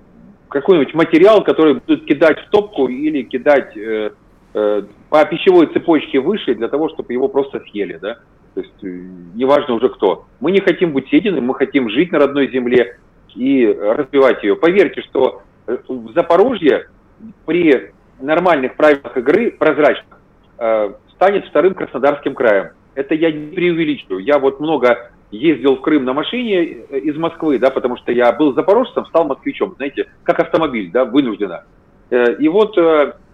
какой-нибудь 0.51 0.95
материал, 0.95 1.43
который 1.43 1.75
будут 1.75 2.05
кидать 2.05 2.39
в 2.41 2.51
топку 2.51 2.89
или 2.89 3.23
кидать 3.23 3.77
э, 3.77 4.11
э, 4.53 4.83
по 5.09 5.25
пищевой 5.25 5.67
цепочке 5.67 6.21
выше 6.21 6.55
для 6.55 6.69
того, 6.69 6.89
чтобы 6.91 7.13
его 7.13 7.29
просто 7.29 7.61
съели, 7.71 7.99
да. 8.01 8.19
То 8.55 8.61
есть 8.61 8.85
э, 8.85 8.87
неважно 9.35 9.75
уже 9.75 9.89
кто. 9.89 10.27
Мы 10.41 10.51
не 10.51 10.61
хотим 10.61 10.93
быть 10.93 11.09
съедены, 11.09 11.41
мы 11.41 11.55
хотим 11.55 11.89
жить 11.89 12.13
на 12.13 12.19
родной 12.19 12.51
земле 12.51 12.99
и 13.35 13.67
развивать 13.67 14.43
ее. 14.43 14.57
Поверьте, 14.57 15.03
что 15.03 15.43
э, 15.67 15.79
в 15.89 16.13
Запорожье 16.15 16.89
при 17.47 17.93
нормальных 18.21 18.77
правилах 18.77 19.17
игры, 19.17 19.53
прозрачных, 19.53 20.19
э, 20.59 20.93
станет 21.15 21.47
вторым 21.47 21.75
Краснодарским 21.75 22.35
краем. 22.35 22.71
Это 22.95 23.15
я 23.15 23.31
не 23.31 23.55
преувеличиваю. 23.55 24.23
Я 24.23 24.39
вот 24.39 24.59
много 24.59 25.11
ездил 25.31 25.77
в 25.77 25.81
Крым 25.81 26.05
на 26.05 26.13
машине 26.13 26.65
из 26.65 27.17
Москвы, 27.17 27.59
да, 27.59 27.71
потому 27.71 27.97
что 27.97 28.13
я 28.13 28.33
был 28.33 28.55
запорожцем, 28.55 29.07
стал 29.07 29.25
москвичом, 29.25 29.75
знаете, 29.77 30.07
как 30.23 30.41
автомобиль, 30.41 30.91
да, 30.91 31.05
вынужденно. 31.05 31.65
И 32.11 32.49
вот 32.49 32.77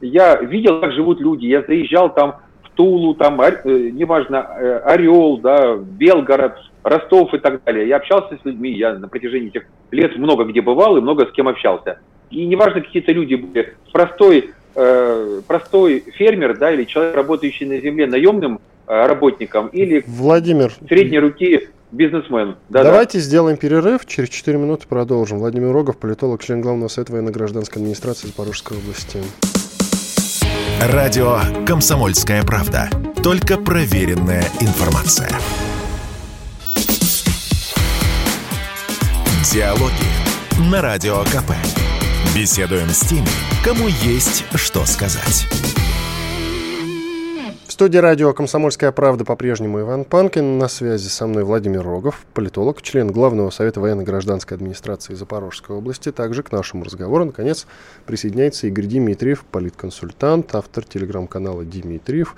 я 0.03 0.37
видел, 0.37 0.81
как 0.81 0.93
живут 0.93 1.19
люди, 1.19 1.47
я 1.47 1.63
заезжал 1.63 2.13
там 2.13 2.37
Тулу, 2.77 3.15
там, 3.15 3.41
э, 3.41 3.91
неважно, 3.91 4.47
э, 4.59 4.79
Орел, 4.85 5.39
да, 5.39 5.77
Белгород, 5.77 6.55
Ростов 6.85 7.35
и 7.35 7.39
так 7.39 7.65
далее. 7.65 7.89
Я 7.89 7.97
общался 7.97 8.39
с 8.41 8.45
людьми, 8.45 8.71
я 8.71 8.95
на 8.95 9.09
протяжении 9.09 9.49
этих 9.49 9.65
лет 9.91 10.17
много 10.17 10.45
где 10.45 10.61
бывал 10.61 10.97
и 10.97 11.01
много 11.01 11.27
с 11.27 11.33
кем 11.33 11.49
общался. 11.49 11.99
И 12.31 12.45
неважно, 12.45 12.83
какие-то 12.83 13.13
люди 13.13 13.35
были, 13.35 13.75
простой, 13.93 14.51
э, 14.75 15.41
простой 15.49 16.05
фермер, 16.17 16.59
да, 16.59 16.71
или 16.71 16.85
человек, 16.85 17.17
работающий 17.17 17.67
на 17.67 17.81
земле 17.81 18.07
наемным 18.07 18.61
э, 18.87 19.07
работником, 19.07 19.69
или 19.69 20.05
Владимир, 20.07 20.71
средней 20.87 21.19
руки 21.19 21.71
бизнесмен. 21.92 22.57
Да, 22.68 22.83
Давайте 22.83 23.18
да. 23.18 23.25
сделаем 23.25 23.57
перерыв, 23.57 24.07
через 24.07 24.29
4 24.29 24.59
минуты 24.59 24.87
продолжим. 24.88 25.38
Владимир 25.38 25.72
Рогов, 25.72 25.99
политолог, 25.99 26.42
член 26.42 26.61
Главного 26.61 26.88
совета 26.88 27.12
военно-гражданской 27.12 27.81
администрации 27.81 28.29
Запорожской 28.29 28.79
области. 28.79 29.22
Радио 30.81 31.38
«Комсомольская 31.66 32.42
правда». 32.42 32.90
Только 33.22 33.57
проверенная 33.57 34.44
информация. 34.61 35.31
Диалоги 39.53 40.70
на 40.70 40.83
Радио 40.83 41.22
КП. 41.25 41.53
Беседуем 42.37 42.88
с 42.88 43.01
теми, 43.01 43.27
кому 43.64 43.88
есть 43.88 44.44
что 44.55 44.85
сказать 44.85 45.46
студии 47.77 47.99
радио 47.99 48.33
«Комсомольская 48.33 48.91
правда» 48.91 49.27
по-прежнему 49.27 49.81
Иван 49.81 50.07
Панкин. 50.07 50.57
На 50.57 50.67
связи 50.67 51.09
со 51.09 51.27
мной 51.27 51.45
Владимир 51.45 51.83
Рогов, 51.83 52.25
политолог, 52.33 52.81
член 52.81 53.09
Главного 53.12 53.51
совета 53.51 53.83
военно-гражданской 53.83 54.57
администрации 54.57 55.12
Запорожской 55.12 55.77
области. 55.77 56.11
Также 56.11 56.43
к 56.43 56.53
нашему 56.53 56.85
разговору, 56.85 57.27
наконец, 57.27 57.67
присоединяется 58.07 58.67
Игорь 58.67 58.87
Дмитриев, 58.87 59.45
политконсультант, 59.53 60.55
автор 60.55 60.87
телеграм-канала 60.87 61.65
«Дмитриев» 61.65 62.35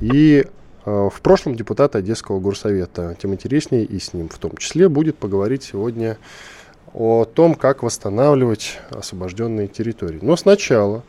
и 0.00 0.46
э, 0.84 1.08
в 1.14 1.20
прошлом 1.22 1.54
депутат 1.54 1.94
Одесского 1.94 2.40
горсовета. 2.40 3.16
Тем 3.22 3.34
интереснее 3.34 3.84
и 3.84 4.00
с 4.00 4.12
ним 4.12 4.28
в 4.28 4.38
том 4.38 4.56
числе 4.56 4.88
будет 4.88 5.16
поговорить 5.16 5.62
сегодня 5.62 6.18
о 6.92 7.24
том, 7.24 7.54
как 7.54 7.84
восстанавливать 7.84 8.80
освобожденные 8.90 9.68
территории. 9.68 10.18
Но 10.20 10.34
сначала 10.34 11.04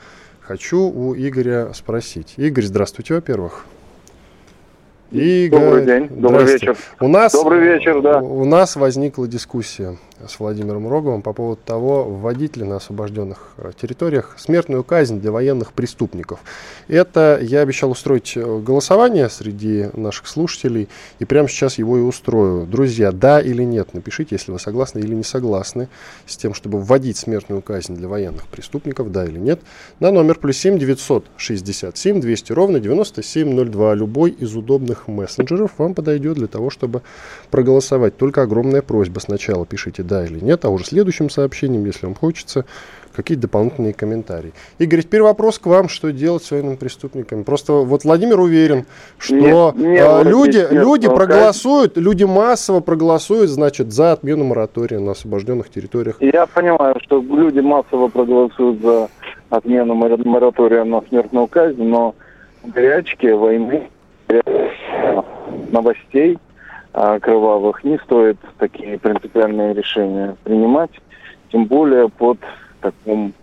Хочу 0.45 0.89
у 0.89 1.15
Игоря 1.15 1.71
спросить. 1.73 2.33
Игорь, 2.35 2.65
здравствуйте, 2.65 3.13
во-первых. 3.13 3.65
Игорь, 5.13 5.59
Добрый 5.59 5.85
день, 5.85 6.07
добрый 6.09 6.45
вечер. 6.45 6.75
У 6.99 7.07
нас, 7.07 7.33
добрый 7.33 7.61
вечер, 7.61 8.01
да. 8.01 8.17
У 8.17 8.45
нас 8.45 8.75
возникла 8.75 9.27
дискуссия 9.27 9.95
с 10.27 10.39
Владимиром 10.39 10.87
Роговым 10.87 11.21
по 11.21 11.33
поводу 11.33 11.59
того, 11.63 12.05
вводить 12.05 12.57
ли 12.57 12.63
на 12.63 12.77
освобожденных 12.77 13.53
э, 13.57 13.71
территориях 13.79 14.35
смертную 14.37 14.83
казнь 14.83 15.19
для 15.19 15.31
военных 15.31 15.73
преступников. 15.73 16.39
Это 16.87 17.37
я 17.41 17.61
обещал 17.61 17.91
устроить 17.91 18.33
э, 18.35 18.59
голосование 18.59 19.29
среди 19.29 19.87
наших 19.93 20.27
слушателей, 20.27 20.89
и 21.19 21.25
прямо 21.25 21.47
сейчас 21.47 21.77
его 21.77 21.97
и 21.97 22.01
устрою. 22.01 22.65
Друзья, 22.65 23.11
да 23.11 23.39
или 23.39 23.63
нет, 23.63 23.93
напишите, 23.93 24.35
если 24.35 24.51
вы 24.51 24.59
согласны 24.59 24.99
или 24.99 25.13
не 25.13 25.23
согласны 25.23 25.89
с 26.25 26.37
тем, 26.37 26.53
чтобы 26.53 26.79
вводить 26.79 27.17
смертную 27.17 27.61
казнь 27.61 27.95
для 27.95 28.07
военных 28.07 28.47
преступников, 28.47 29.11
да 29.11 29.25
или 29.25 29.37
нет, 29.37 29.59
на 29.99 30.11
номер 30.11 30.39
плюс 30.39 30.57
7 30.57 30.79
967 30.79 32.19
200 32.19 32.51
ровно 32.53 32.79
9702. 32.79 33.93
Любой 33.93 34.31
из 34.31 34.55
удобных 34.55 35.02
мессенджеров 35.07 35.71
вам 35.77 35.93
подойдет 35.93 36.35
для 36.35 36.47
того, 36.47 36.69
чтобы 36.69 37.01
проголосовать. 37.51 38.17
Только 38.17 38.41
огромная 38.41 38.81
просьба. 38.81 39.19
Сначала 39.19 39.65
пишите 39.65 40.03
«да» 40.03 40.25
или 40.25 40.39
«нет», 40.39 40.65
а 40.65 40.69
уже 40.69 40.85
следующим 40.85 41.29
сообщением, 41.29 41.85
если 41.85 42.05
вам 42.05 42.15
хочется, 42.15 42.65
какие-то 43.13 43.43
дополнительные 43.43 43.93
комментарии. 43.93 44.53
Игорь, 44.79 45.03
теперь 45.03 45.21
вопрос 45.21 45.59
к 45.59 45.65
вам, 45.67 45.87
что 45.87 46.11
делать 46.11 46.43
с 46.43 46.51
военными 46.51 46.75
преступниками. 46.75 47.43
Просто 47.43 47.73
вот 47.73 48.03
Владимир 48.03 48.39
уверен, 48.39 48.85
что 49.17 49.73
нет, 49.75 49.85
нет, 49.85 50.07
э, 50.07 50.29
люди, 50.29 50.57
нет, 50.57 50.71
люди 50.71 51.05
нет, 51.05 51.15
проголосуют, 51.15 51.97
люди 51.97 52.23
массово 52.23 52.79
проголосуют, 52.79 53.49
значит, 53.49 53.93
за 53.93 54.13
отмену 54.13 54.43
моратория 54.43 54.99
на 54.99 55.11
освобожденных 55.11 55.69
территориях. 55.69 56.17
Я 56.19 56.45
понимаю, 56.47 56.95
что 57.01 57.21
люди 57.21 57.59
массово 57.59 58.07
проголосуют 58.07 58.81
за 58.81 59.09
отмену 59.49 59.93
моратория 59.93 60.83
на 60.83 61.01
смертную 61.07 61.47
казнь, 61.47 61.83
но 61.83 62.15
горячки 62.63 63.27
войны, 63.27 63.89
новостей 65.73 66.37
а, 66.93 67.19
кровавых 67.19 67.83
не 67.83 67.97
стоит 67.99 68.37
такие 68.59 68.97
принципиальные 68.97 69.73
решения 69.73 70.35
принимать. 70.43 70.91
тем 71.51 71.65
более 71.65 72.07
под 72.09 72.39
таким 72.81 73.33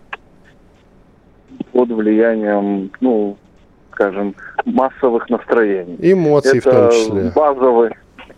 под 1.73 1.91
влиянием, 1.91 2.91
ну, 3.01 3.37
скажем, 3.93 4.35
массовых 4.65 5.29
настроений. 5.29 5.97
Эмоций 6.01 6.59
это 6.59 6.71
в 6.71 6.73
том 6.73 6.91
числе. 6.91 7.33
Базовый 7.35 7.91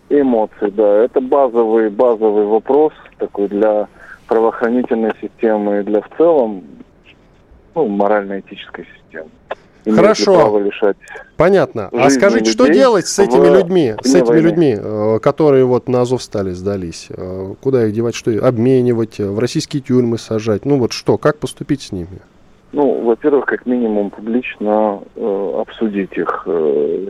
эмоции, 0.09 0.69
да. 0.69 1.03
Это 1.03 1.21
базовый, 1.21 1.89
базовый 1.89 2.45
вопрос 2.45 2.93
такой 3.17 3.47
для 3.47 3.87
правоохранительной 4.27 5.13
системы 5.21 5.79
и 5.79 5.83
для 5.83 6.01
в 6.01 6.09
целом 6.17 6.63
ну, 7.75 7.87
морально-этической 7.87 8.85
системы. 8.85 9.29
Хорошо. 9.85 10.59
Лишать 10.59 10.97
Понятно. 11.37 11.89
А 11.91 12.09
скажите, 12.09 12.51
что 12.51 12.67
делать 12.67 13.07
с 13.07 13.19
этими 13.19 13.47
людьми, 13.47 13.95
с 14.01 14.13
этими 14.13 14.27
войны. 14.27 14.47
людьми, 14.47 14.77
э, 14.77 15.19
которые 15.21 15.65
вот 15.65 15.87
на 15.87 16.01
Азов 16.01 16.21
стали 16.21 16.51
сдались? 16.51 17.07
Э, 17.09 17.55
куда 17.61 17.87
их 17.87 17.93
девать, 17.93 18.15
что 18.15 18.31
обменивать, 18.45 19.19
в 19.19 19.39
российские 19.39 19.81
тюрьмы 19.81 20.17
сажать? 20.17 20.65
Ну 20.65 20.77
вот 20.77 20.93
что, 20.93 21.17
как 21.17 21.39
поступить 21.39 21.81
с 21.81 21.91
ними? 21.91 22.21
Ну, 22.73 23.01
во-первых, 23.01 23.45
как 23.45 23.65
минимум 23.65 24.09
публично 24.09 24.99
э, 25.15 25.53
обсудить 25.59 26.17
их 26.17 26.43
э, 26.47 27.07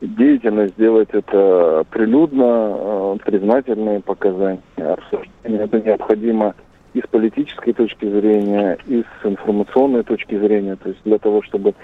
деятельность, 0.00 0.74
сделать 0.74 1.10
это 1.12 1.84
прилюдно, 1.90 2.76
э, 2.76 3.16
признательные 3.24 4.00
показания, 4.00 4.60
обсуждения. 4.76 5.64
Это 5.64 5.80
необходимо 5.80 6.54
и 6.94 7.00
с 7.00 7.06
политической 7.06 7.72
точки 7.72 8.08
зрения, 8.08 8.78
и 8.86 9.02
с 9.02 9.26
информационной 9.26 10.04
точки 10.04 10.38
зрения. 10.38 10.76
То 10.76 10.88
есть 10.88 11.00
для 11.04 11.18
того, 11.18 11.42
чтобы 11.42 11.74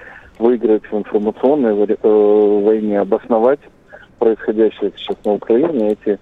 выиграть 0.41 0.85
в 0.91 0.97
информационной 0.97 1.75
э, 1.87 2.61
войне, 2.65 2.99
обосновать 2.99 3.61
происходящее 4.19 4.93
сейчас 4.97 5.17
на 5.25 5.35
Украине, 5.35 5.93
эти, 5.93 6.19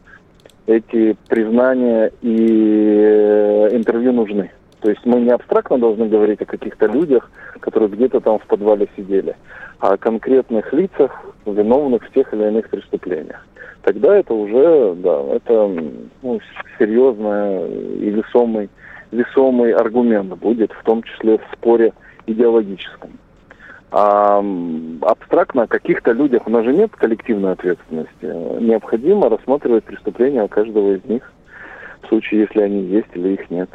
эти 0.66 1.16
признания 1.28 2.12
и 2.22 2.36
э, 2.36 3.68
интервью 3.72 4.12
нужны. 4.12 4.50
То 4.80 4.90
есть 4.90 5.04
мы 5.04 5.20
не 5.20 5.30
абстрактно 5.30 5.78
должны 5.78 6.08
говорить 6.08 6.40
о 6.42 6.46
каких-то 6.46 6.86
людях, 6.86 7.30
которые 7.60 7.90
где-то 7.90 8.20
там 8.20 8.38
в 8.38 8.46
подвале 8.46 8.88
сидели, 8.96 9.34
а 9.80 9.94
о 9.94 9.96
конкретных 9.96 10.72
лицах, 10.72 11.24
виновных 11.44 12.04
в 12.04 12.12
тех 12.12 12.32
или 12.32 12.46
иных 12.46 12.68
преступлениях. 12.68 13.44
Тогда 13.82 14.16
это 14.16 14.34
уже, 14.34 14.94
да, 14.96 15.22
это 15.32 15.68
ну, 16.22 16.40
серьезный 16.78 17.68
и 17.98 18.10
весомый, 18.10 18.68
весомый 19.10 19.72
аргумент 19.72 20.28
будет, 20.38 20.72
в 20.72 20.84
том 20.84 21.02
числе 21.02 21.38
в 21.38 21.42
споре 21.56 21.92
идеологическом. 22.26 23.10
А 23.90 24.44
абстрактно 25.02 25.62
о 25.62 25.66
каких-то 25.66 26.12
людях, 26.12 26.46
у 26.46 26.50
нас 26.50 26.64
же 26.64 26.74
нет 26.74 26.90
коллективной 26.94 27.52
ответственности. 27.52 28.60
Необходимо 28.62 29.30
рассматривать 29.30 29.84
преступления 29.84 30.46
каждого 30.48 30.94
из 30.94 31.04
них, 31.04 31.32
в 32.02 32.08
случае, 32.08 32.42
если 32.42 32.60
они 32.60 32.82
есть 32.84 33.08
или 33.14 33.34
их 33.34 33.50
нет. 33.50 33.70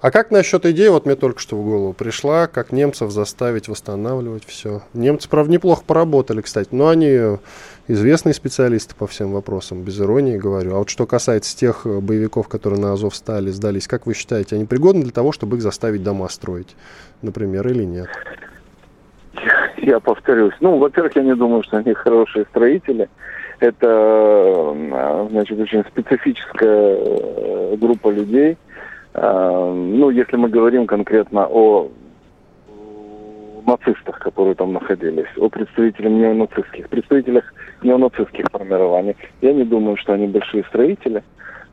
А 0.00 0.10
как 0.10 0.30
насчет 0.30 0.64
идеи, 0.64 0.88
вот 0.88 1.04
мне 1.04 1.14
только 1.14 1.40
что 1.40 1.56
в 1.56 1.64
голову 1.64 1.92
пришла, 1.92 2.46
как 2.46 2.72
немцев 2.72 3.10
заставить 3.10 3.68
восстанавливать 3.68 4.44
все? 4.46 4.82
Немцы, 4.94 5.28
правда, 5.28 5.52
неплохо 5.52 5.84
поработали, 5.86 6.40
кстати, 6.40 6.68
но 6.72 6.88
они 6.88 7.38
известные 7.86 8.32
специалисты 8.32 8.94
по 8.94 9.06
всем 9.06 9.32
вопросам, 9.32 9.82
без 9.82 10.00
иронии 10.00 10.38
говорю. 10.38 10.74
А 10.74 10.78
вот 10.78 10.88
что 10.88 11.06
касается 11.06 11.56
тех 11.56 11.84
э, 11.84 12.00
боевиков, 12.00 12.48
которые 12.48 12.80
на 12.80 12.92
Азов 12.92 13.14
стали, 13.14 13.50
сдались, 13.50 13.88
как 13.88 14.06
вы 14.06 14.14
считаете, 14.14 14.56
они 14.56 14.64
пригодны 14.64 15.02
для 15.02 15.12
того, 15.12 15.32
чтобы 15.32 15.56
их 15.56 15.62
заставить 15.62 16.02
дома 16.02 16.28
строить, 16.28 16.76
например, 17.20 17.68
или 17.68 17.84
нет? 17.84 18.08
Я 19.78 20.00
повторюсь. 20.00 20.54
Ну, 20.60 20.78
во-первых, 20.78 21.16
я 21.16 21.22
не 21.22 21.34
думаю, 21.34 21.62
что 21.62 21.78
они 21.78 21.94
хорошие 21.94 22.44
строители. 22.46 23.08
Это, 23.60 23.86
э, 23.86 25.26
значит, 25.30 25.58
очень 25.58 25.84
специфическая 25.84 26.96
э, 26.96 27.76
группа 27.76 28.10
людей– 28.10 28.56
Э, 29.14 29.72
ну, 29.72 30.10
если 30.10 30.36
мы 30.36 30.48
говорим 30.48 30.86
конкретно 30.86 31.46
о 31.48 31.88
нацистах, 33.66 34.18
которые 34.18 34.54
там 34.54 34.72
находились, 34.72 35.28
о 35.36 35.48
представителях 35.48 36.10
неонацистских, 36.10 36.88
представителях 36.88 37.52
неонацистских 37.82 38.46
формирований. 38.50 39.16
Я 39.42 39.52
не 39.52 39.64
думаю, 39.64 39.96
что 39.96 40.14
они 40.14 40.26
большие 40.26 40.64
строители. 40.64 41.22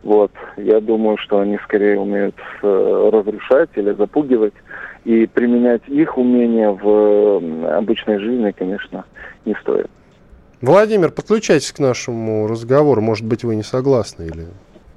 Вот. 0.04 0.32
Я 0.58 0.80
думаю, 0.80 1.18
что 1.18 1.40
они 1.40 1.58
скорее 1.64 2.00
умеют 2.00 2.36
разрушать 2.62 3.70
или 3.76 3.92
запугивать. 3.94 4.54
И 5.08 5.26
применять 5.26 5.84
их 5.88 6.18
умения 6.18 6.70
в 6.70 7.38
обычной 7.78 8.20
жизни, 8.20 8.52
конечно, 8.52 9.06
не 9.46 9.56
стоит. 9.62 9.88
Владимир, 10.62 11.12
подключайтесь 11.12 11.72
к 11.72 11.80
нашему 11.80 12.46
разговору. 12.46 13.00
Может 13.00 13.26
быть, 13.26 13.46
вы 13.46 13.56
не 13.56 13.64
согласны 13.64 14.24
или 14.24 14.48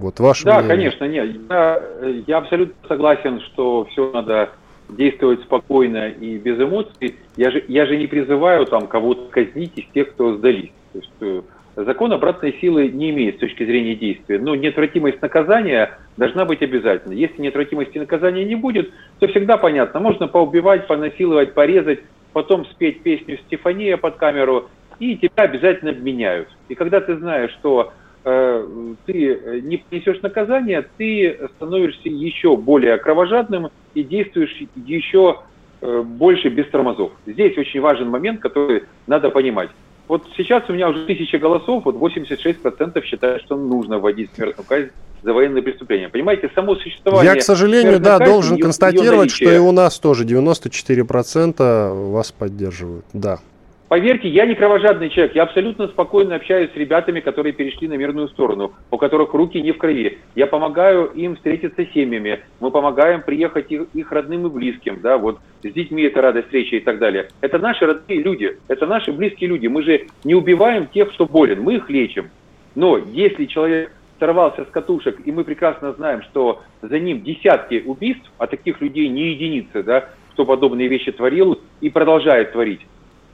вот 0.01 0.19
ваше 0.19 0.47
Да, 0.47 0.59
мнение. 0.63 0.91
конечно, 0.91 1.05
нет. 1.05 1.37
Я, 1.49 1.83
я 2.27 2.39
абсолютно 2.39 2.75
согласен, 2.89 3.41
что 3.53 3.85
все 3.93 4.11
надо 4.11 4.51
действовать 4.89 5.43
спокойно 5.43 6.09
и 6.09 6.39
без 6.39 6.59
эмоций. 6.59 7.15
Я 7.37 7.53
же, 7.53 7.65
я 7.69 7.87
же 7.87 7.97
не 7.97 8.09
призываю 8.09 8.67
там 8.67 8.89
кого-то 8.89 9.31
казнить 9.31 9.79
из 9.79 9.85
тех, 9.93 10.11
кто 10.11 10.37
сдались. 10.39 10.73
То 10.93 10.99
есть, 10.99 11.13
э, 11.21 11.43
закон 11.85 12.13
обратной 12.13 12.57
силы 12.61 12.89
не 12.89 13.11
имеет 13.11 13.37
с 13.37 13.41
точки 13.41 13.65
зрения 13.65 13.95
действия. 13.95 14.39
Но 14.39 14.55
неотвратимость 14.55 15.23
наказания 15.23 15.99
должна 16.17 16.45
быть 16.45 16.63
обязательно. 16.63 17.13
Если 17.13 17.41
неотвратимости 17.41 17.99
наказания 17.99 18.45
не 18.45 18.55
будет, 18.55 18.91
то 19.19 19.29
всегда 19.29 19.57
понятно. 19.57 20.01
Можно 20.01 20.29
поубивать, 20.29 20.87
понасиловать, 20.87 21.55
порезать, 21.55 22.01
потом 22.33 22.67
спеть 22.67 23.03
песню 23.03 23.39
Стефания 23.47 23.97
под 23.97 24.17
камеру, 24.17 24.69
и 24.99 25.17
тебя 25.17 25.45
обязательно 25.45 25.93
обменяют. 25.93 26.49
И 26.69 26.75
когда 26.75 27.01
ты 27.01 27.17
знаешь, 27.17 27.53
что 27.53 27.93
Э, 28.23 28.95
ты 29.07 29.63
не 29.63 29.79
понесешь 29.79 30.21
наказание, 30.21 30.87
ты 30.99 31.39
становишься 31.57 32.09
еще 32.09 32.57
более 32.57 32.99
кровожадным 32.99 33.69
и 33.95 34.03
действуешь 34.03 34.55
еще 34.77 35.41
э, 35.81 36.03
больше 36.03 36.49
без 36.49 36.69
тормозов. 36.69 37.13
Здесь 37.27 37.57
очень 37.57 37.81
важен 37.81 38.11
момент, 38.11 38.41
который 38.41 38.85
надо 39.07 39.31
понимать. 39.31 39.71
Вот 40.11 40.25
сейчас 40.37 40.69
у 40.69 40.73
меня 40.73 40.89
уже 40.89 41.07
тысяча 41.07 41.39
голосов, 41.39 41.85
вот 41.85 41.95
86% 41.95 43.05
считают, 43.05 43.45
что 43.45 43.57
нужно 43.57 44.01
вводить 44.01 44.31
смертную 44.35 44.67
казнь 44.67 44.91
за 45.23 45.33
военные 45.33 45.63
преступления. 45.63 46.09
Понимаете, 46.09 46.51
само 46.53 46.75
существование... 46.75 47.33
Я, 47.33 47.39
к 47.39 47.45
сожалению, 47.45 48.01
да, 48.01 48.19
должен 48.19 48.57
ее, 48.57 48.63
констатировать, 48.65 49.31
ее 49.31 49.47
что 49.47 49.55
и 49.55 49.59
у 49.59 49.71
нас 49.71 50.01
тоже 50.01 50.25
94% 50.25 52.11
вас 52.11 52.33
поддерживают, 52.33 53.05
да. 53.13 53.39
Поверьте, 53.91 54.29
я 54.29 54.47
не 54.47 54.55
кровожадный 54.55 55.11
человек. 55.11 55.35
Я 55.35 55.43
абсолютно 55.43 55.89
спокойно 55.89 56.37
общаюсь 56.37 56.71
с 56.71 56.77
ребятами, 56.77 57.19
которые 57.19 57.53
перешли 57.53 57.89
на 57.89 57.95
мирную 57.95 58.29
сторону, 58.29 58.73
у 58.89 58.97
которых 58.97 59.35
руки 59.35 59.61
не 59.61 59.73
в 59.73 59.79
крови. 59.79 60.19
Я 60.37 60.47
помогаю 60.47 61.07
им 61.07 61.35
встретиться 61.35 61.85
с 61.85 61.93
семьями. 61.93 62.39
Мы 62.61 62.71
помогаем 62.71 63.21
приехать 63.23 63.73
их, 63.73 63.89
их 63.93 64.13
родным 64.13 64.47
и 64.47 64.49
близким. 64.49 65.01
Да, 65.01 65.19
вот 65.19 65.41
с 65.65 65.73
детьми 65.73 66.05
это 66.05 66.23
радость 66.23 66.47
встречи 66.47 66.77
и 66.77 66.81
так 66.81 67.01
далее. 67.01 67.31
Это 67.41 67.59
наши 67.59 67.85
родные 67.85 68.23
люди, 68.23 68.59
это 68.69 68.87
наши 68.87 69.11
близкие 69.11 69.49
люди. 69.49 69.67
Мы 69.67 69.83
же 69.83 70.07
не 70.23 70.37
убиваем 70.37 70.87
тех, 70.87 71.13
кто 71.13 71.27
болен, 71.27 71.61
мы 71.61 71.75
их 71.75 71.91
лечим. 71.91 72.31
Но 72.77 72.97
если 72.97 73.47
человек 73.47 73.91
сорвался 74.21 74.67
с 74.67 74.69
катушек, 74.69 75.19
и 75.25 75.33
мы 75.33 75.43
прекрасно 75.43 75.95
знаем, 75.95 76.23
что 76.23 76.63
за 76.81 77.01
ним 77.01 77.23
десятки 77.23 77.83
убийств, 77.85 78.31
а 78.39 78.47
таких 78.47 78.81
людей 78.81 79.09
не 79.09 79.33
единицы, 79.33 79.83
да, 79.83 80.11
кто 80.35 80.45
подобные 80.45 80.87
вещи 80.87 81.11
творил 81.11 81.61
и 81.81 81.91
продолжает 81.91 82.53
творить, 82.53 82.83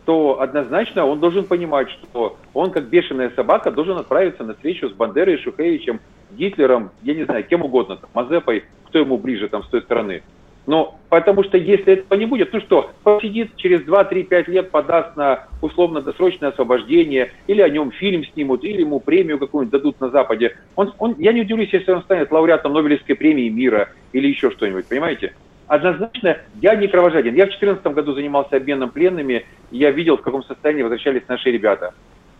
то 0.06 0.40
однозначно 0.40 1.04
он 1.04 1.18
должен 1.18 1.44
понимать, 1.44 1.90
что 1.90 2.36
он, 2.54 2.70
как 2.70 2.84
бешеная 2.84 3.30
собака, 3.34 3.72
должен 3.72 3.98
отправиться 3.98 4.44
на 4.44 4.54
встречу 4.54 4.88
с 4.88 4.92
Бандерой, 4.92 5.36
Шухевичем, 5.38 6.00
Гитлером, 6.30 6.90
я 7.02 7.14
не 7.14 7.24
знаю, 7.24 7.44
кем 7.44 7.62
угодно, 7.62 7.96
там, 7.96 8.08
Мазепой, 8.14 8.64
кто 8.86 9.00
ему 9.00 9.18
ближе 9.18 9.48
там 9.48 9.64
с 9.64 9.68
той 9.68 9.82
стороны. 9.82 10.22
Но 10.66 10.98
потому 11.08 11.44
что 11.44 11.58
если 11.58 11.94
этого 11.94 12.18
не 12.18 12.26
будет, 12.26 12.52
ну 12.52 12.60
что, 12.60 12.90
посидит 13.02 13.54
через 13.56 13.82
2-3-5 13.82 14.50
лет, 14.50 14.70
подаст 14.70 15.16
на 15.16 15.46
условно-досрочное 15.60 16.50
освобождение, 16.50 17.32
или 17.46 17.60
о 17.60 17.68
нем 17.68 17.90
фильм 17.90 18.24
снимут, 18.24 18.64
или 18.64 18.80
ему 18.80 19.00
премию 19.00 19.38
какую-нибудь 19.38 19.72
дадут 19.72 20.00
на 20.00 20.10
Западе. 20.10 20.56
Он, 20.76 20.92
он, 20.98 21.14
я 21.18 21.32
не 21.32 21.42
удивлюсь, 21.42 21.72
если 21.72 21.92
он 21.92 22.02
станет 22.02 22.30
лауреатом 22.30 22.72
Нобелевской 22.72 23.14
премии 23.14 23.48
мира 23.48 23.90
или 24.12 24.28
еще 24.28 24.50
что-нибудь, 24.50 24.88
понимаете? 24.88 25.34
Однозначно 25.66 26.38
я 26.60 26.74
не 26.74 26.88
кровожаден. 26.88 27.34
Я 27.34 27.44
в 27.44 27.50
2014 27.50 27.86
году 27.86 28.14
занимался 28.14 28.56
обменом 28.56 28.90
пленными, 28.90 29.46
и 29.70 29.78
я 29.78 29.90
видел, 29.90 30.16
в 30.16 30.22
каком 30.22 30.42
состоянии 30.44 30.82
возвращались 30.82 31.22
наши 31.28 31.50
ребята. 31.50 31.94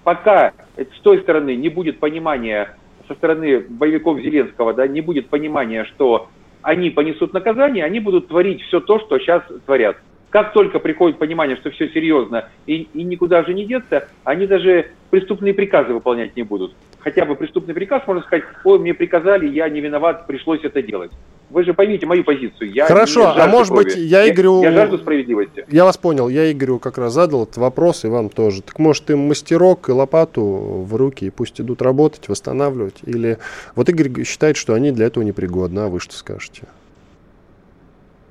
Пока 0.05 0.53
с 0.77 1.01
той 1.03 1.21
стороны 1.21 1.57
не 1.57 1.69
будет 1.69 1.99
понимания, 1.99 2.77
со 3.09 3.15
стороны 3.15 3.61
боевиков 3.61 4.21
Зеленского, 4.21 4.73
да, 4.73 4.87
не 4.87 5.01
будет 5.01 5.29
понимания, 5.29 5.85
что 5.85 6.29
они 6.63 6.91
понесут 6.91 7.33
наказание, 7.33 7.85
они 7.85 8.01
будут 8.01 8.29
творить 8.29 8.63
все 8.63 8.81
то, 8.81 8.99
что 9.01 9.19
сейчас 9.19 9.43
творят. 9.65 9.97
Как 10.31 10.53
только 10.53 10.81
приходит 10.81 11.19
понимание, 11.19 11.57
что 11.57 11.71
все 11.71 11.89
серьезно 11.89 12.49
и, 12.67 12.89
и 12.93 13.05
никуда 13.05 13.45
же 13.45 13.55
не 13.55 13.65
деться, 13.65 14.09
они 14.25 14.47
даже 14.47 14.91
преступные 15.11 15.55
приказы 15.55 15.95
выполнять 15.95 16.37
не 16.37 16.43
будут. 16.43 16.75
Хотя 17.07 17.25
бы 17.25 17.37
преступный 17.37 17.73
приказ, 17.73 18.03
можно 18.09 18.25
сказать, 18.25 18.43
ой, 18.65 18.81
мне 18.81 18.93
приказали, 18.93 19.47
я 19.47 19.69
не 19.69 19.81
виноват, 19.81 20.27
пришлось 20.27 20.65
это 20.65 20.83
делать. 20.83 21.13
вы 21.51 21.63
же 21.63 21.73
поймите 21.73 22.05
мою 22.05 22.25
позицию. 22.25 22.73
Я 22.73 22.87
Хорошо, 22.87 23.33
а 23.33 23.47
может 23.47 23.69
крови. 23.69 23.85
быть, 23.85 23.97
я 23.97 24.29
Игорю... 24.29 24.61
Я, 24.61 24.71
я 24.71 24.77
жажду 24.77 24.99
справедливости. 24.99 25.65
Я 25.69 25.85
вас 25.85 25.97
понял, 25.97 26.29
я 26.29 26.51
Игорю 26.51 26.81
как 26.81 26.99
раз 26.99 27.13
задал 27.13 27.45
этот 27.45 27.59
вопрос, 27.59 28.05
и 28.05 28.09
вам 28.09 28.29
тоже. 28.29 28.61
Так 28.61 28.81
может 28.81 29.09
им 29.09 29.21
мастерок 29.21 29.89
и 29.89 29.93
лопату 29.93 30.43
в 30.43 30.97
руки, 30.97 31.27
и 31.27 31.31
пусть 31.31 31.61
идут 31.61 31.81
работать, 31.81 32.29
восстанавливать? 32.29 32.97
Или 33.05 33.39
вот 33.77 33.89
Игорь 33.89 34.25
считает, 34.25 34.57
что 34.57 34.75
они 34.75 34.91
для 34.91 35.07
этого 35.07 35.23
непригодны, 35.23 35.79
а 35.79 35.87
вы 35.87 36.01
что 36.01 36.15
скажете? 36.15 36.63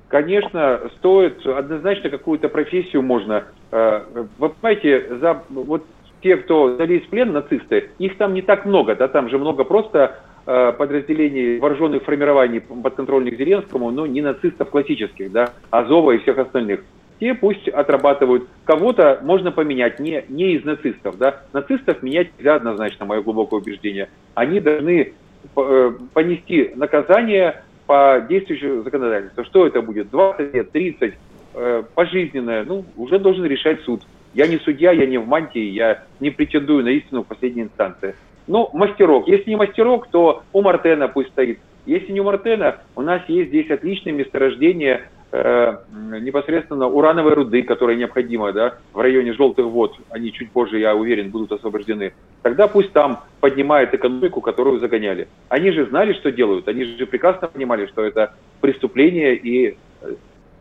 Конечно, 0.10 0.82
стоит 0.98 1.46
однозначно 1.46 2.10
какую-то 2.10 2.50
профессию 2.50 3.04
можно. 3.04 3.46
Э, 3.72 4.02
вы 4.38 4.50
понимаете, 4.50 5.18
за, 5.22 5.44
вот 5.50 5.86
те, 6.26 6.38
кто 6.38 6.76
залез 6.76 7.04
в 7.04 7.10
плен, 7.10 7.32
нацисты, 7.32 7.92
их 8.00 8.18
там 8.18 8.34
не 8.34 8.42
так 8.42 8.66
много, 8.66 8.96
да, 8.96 9.08
там 9.08 9.30
же 9.30 9.38
много 9.38 9.64
просто 9.64 10.18
Э, 10.48 10.74
подразделений 10.78 11.58
вооруженных 11.58 12.04
формирований 12.04 12.62
подконтрольных 12.62 13.36
Зеленскому, 13.36 13.90
но 13.90 14.06
не 14.06 14.22
нацистов 14.22 14.70
классических, 14.70 15.32
да, 15.32 15.54
Азова 15.72 16.12
и 16.12 16.20
всех 16.20 16.38
остальных. 16.38 16.84
Те 17.20 17.34
пусть 17.34 17.68
отрабатывают. 17.68 18.48
Кого-то 18.64 19.22
можно 19.24 19.52
поменять 19.52 20.00
не, 20.00 20.24
не 20.30 20.54
из 20.54 20.64
нацистов. 20.64 21.18
Да. 21.18 21.42
Нацистов 21.52 22.04
менять 22.04 22.28
нельзя 22.38 22.56
однозначно, 22.56 23.06
мое 23.06 23.24
глубокое 23.24 23.60
убеждение. 23.60 24.10
Они 24.36 24.60
должны 24.60 25.14
э, 25.56 25.92
понести 26.14 26.74
наказание 26.76 27.64
по 27.88 28.24
действующему 28.30 28.84
законодательству. 28.84 29.46
Что 29.46 29.66
это 29.66 29.82
будет? 29.82 30.12
20 30.12 30.54
лет, 30.54 30.72
30, 30.72 31.14
э, 31.56 31.84
пожизненное? 31.96 32.66
Ну, 32.66 32.86
уже 32.98 33.18
должен 33.18 33.46
решать 33.46 33.82
суд. 33.82 34.04
Я 34.36 34.48
не 34.48 34.58
судья, 34.58 34.91
я 34.91 35.06
не 35.06 35.17
в 35.17 35.26
мантии, 35.26 35.71
я 35.71 36.04
не 36.19 36.30
претендую 36.30 36.84
на 36.84 36.89
истину 36.89 37.24
в 37.24 37.28
последней 37.28 37.63
инстанции. 37.63 38.15
Ну, 38.48 38.69
мастерок. 38.74 39.30
Если 39.30 39.50
не 39.50 39.56
мастерок, 39.56 40.08
то 40.12 40.43
у 40.52 40.62
Мартена 40.62 41.08
пусть 41.08 41.30
стоит. 41.30 41.60
Если 41.86 42.12
не 42.12 42.19
у 42.19 42.26
Мартена, 42.26 42.82
у 42.98 43.02
нас 43.02 43.21
есть 43.30 43.48
здесь 43.48 43.71
отличное 43.71 44.12
месторождение 44.12 45.08
э, 45.32 45.78
непосредственно 46.19 46.88
урановой 46.88 47.34
руды, 47.34 47.63
которая 47.63 47.95
необходима 47.95 48.52
да, 48.52 48.78
в 48.91 49.00
районе 49.00 49.32
желтых 49.32 49.67
вод. 49.67 49.95
Они 50.10 50.34
чуть 50.34 50.52
позже, 50.52 50.80
я 50.80 50.95
уверен, 50.95 51.30
будут 51.30 51.54
освобождены. 51.54 52.12
Тогда 52.41 52.67
пусть 52.67 52.91
там 52.91 53.21
поднимает 53.39 53.93
экономику, 53.93 54.41
которую 54.41 54.80
загоняли. 54.80 55.30
Они 55.48 55.71
же 55.71 55.86
знали, 55.86 56.12
что 56.12 56.30
делают. 56.30 56.67
Они 56.67 56.84
же 56.84 57.06
прекрасно 57.06 57.48
понимали, 57.48 57.86
что 57.86 58.04
это 58.04 58.34
преступление. 58.60 59.38
И 59.38 59.78
э, 60.02 60.15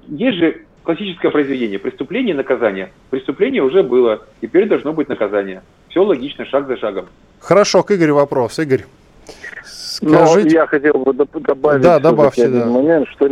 есть 0.06 0.38
же 0.38 0.60
классическое 0.84 1.30
произведение. 1.30 1.78
Преступление 1.78 2.34
и 2.34 2.36
наказание. 2.36 2.90
Преступление 3.10 3.62
уже 3.62 3.82
было. 3.82 4.22
Теперь 4.40 4.68
должно 4.68 4.92
быть 4.92 5.08
наказание. 5.08 5.62
Все 5.88 6.04
логично, 6.04 6.44
шаг 6.44 6.68
за 6.68 6.76
шагом. 6.76 7.06
Хорошо, 7.40 7.82
к 7.82 7.90
Игорю 7.90 8.14
вопрос. 8.14 8.58
Игорь, 8.58 8.84
скажите... 9.64 10.48
Но 10.48 10.50
я 10.50 10.66
хотел 10.66 10.94
бы 10.94 11.12
добавить 11.12 11.82
да, 11.82 11.98
добавьте, 11.98 12.44
один 12.44 12.60
да. 12.60 12.66
момент, 12.66 13.08
что 13.08 13.28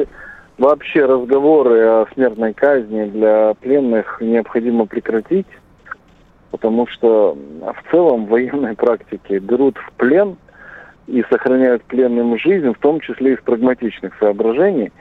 вообще 0.59 1.05
разговоры 1.05 1.81
о 1.81 2.07
смертной 2.15 2.55
казни 2.55 3.05
для 3.07 3.55
пленных 3.61 4.19
необходимо 4.21 4.87
прекратить, 4.87 5.47
потому 6.51 6.87
что 6.87 7.37
в 7.61 7.91
целом 7.91 8.27
в 8.27 8.31
военной 8.31 8.75
практике 8.75 9.39
берут 9.39 9.77
в 9.79 9.93
плен 9.93 10.37
и 11.07 11.25
сохраняют 11.31 11.83
пленным 11.85 12.39
жизнь, 12.39 12.73
в 12.73 12.79
том 12.79 13.01
числе 13.01 13.35
из 13.35 13.41
прагматичных 13.41 14.15
соображений, 14.19 14.93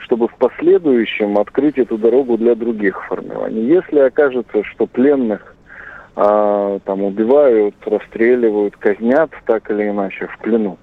чтобы 0.00 0.28
в 0.28 0.34
последующем 0.36 1.38
открыть 1.38 1.78
эту 1.78 1.98
дорогу 1.98 2.36
для 2.36 2.54
других 2.54 3.04
формирований. 3.06 3.66
Если 3.66 3.98
окажется, 3.98 4.64
что 4.64 4.86
пленных 4.86 5.54
а, 6.16 6.78
там 6.80 7.02
убивают, 7.02 7.74
расстреливают, 7.84 8.76
казнят 8.76 9.30
так 9.46 9.70
или 9.70 9.88
иначе 9.88 10.26
в 10.26 10.38
плену, 10.38 10.78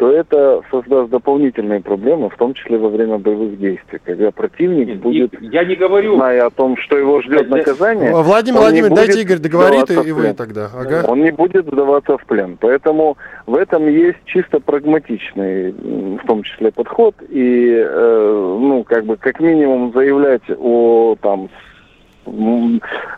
то 0.00 0.10
это 0.10 0.62
создаст 0.70 1.10
дополнительные 1.10 1.82
проблемы, 1.82 2.30
в 2.30 2.36
том 2.38 2.54
числе 2.54 2.78
во 2.78 2.88
время 2.88 3.18
боевых 3.18 3.58
действий, 3.58 4.00
когда 4.02 4.30
противник 4.30 4.88
Нет, 4.88 5.00
будет, 5.00 5.42
я 5.42 5.62
не 5.62 5.76
говорю, 5.76 6.16
зная 6.16 6.46
о 6.46 6.50
том, 6.50 6.78
что 6.78 6.96
его 6.96 7.20
ждет 7.20 7.50
наказание. 7.50 8.10
Владимир 8.14 8.60
Владимирович, 8.60 8.96
дайте 8.96 9.20
Игорь 9.20 9.40
договорит, 9.40 9.90
и, 9.90 10.08
и 10.08 10.12
вы 10.12 10.32
тогда. 10.32 10.70
Ага. 10.74 11.04
Он 11.06 11.20
не 11.20 11.32
будет 11.32 11.66
сдаваться 11.66 12.16
в 12.16 12.24
плен. 12.24 12.56
Поэтому 12.58 13.18
в 13.44 13.54
этом 13.54 13.88
есть 13.88 14.16
чисто 14.24 14.58
прагматичный, 14.60 15.72
в 15.72 16.26
том 16.26 16.44
числе, 16.44 16.72
подход. 16.72 17.14
И, 17.28 17.70
э, 17.70 18.56
ну, 18.58 18.82
как 18.84 19.04
бы, 19.04 19.18
как 19.18 19.38
минимум 19.38 19.92
заявлять 19.92 20.48
о 20.58 21.16
там 21.20 21.50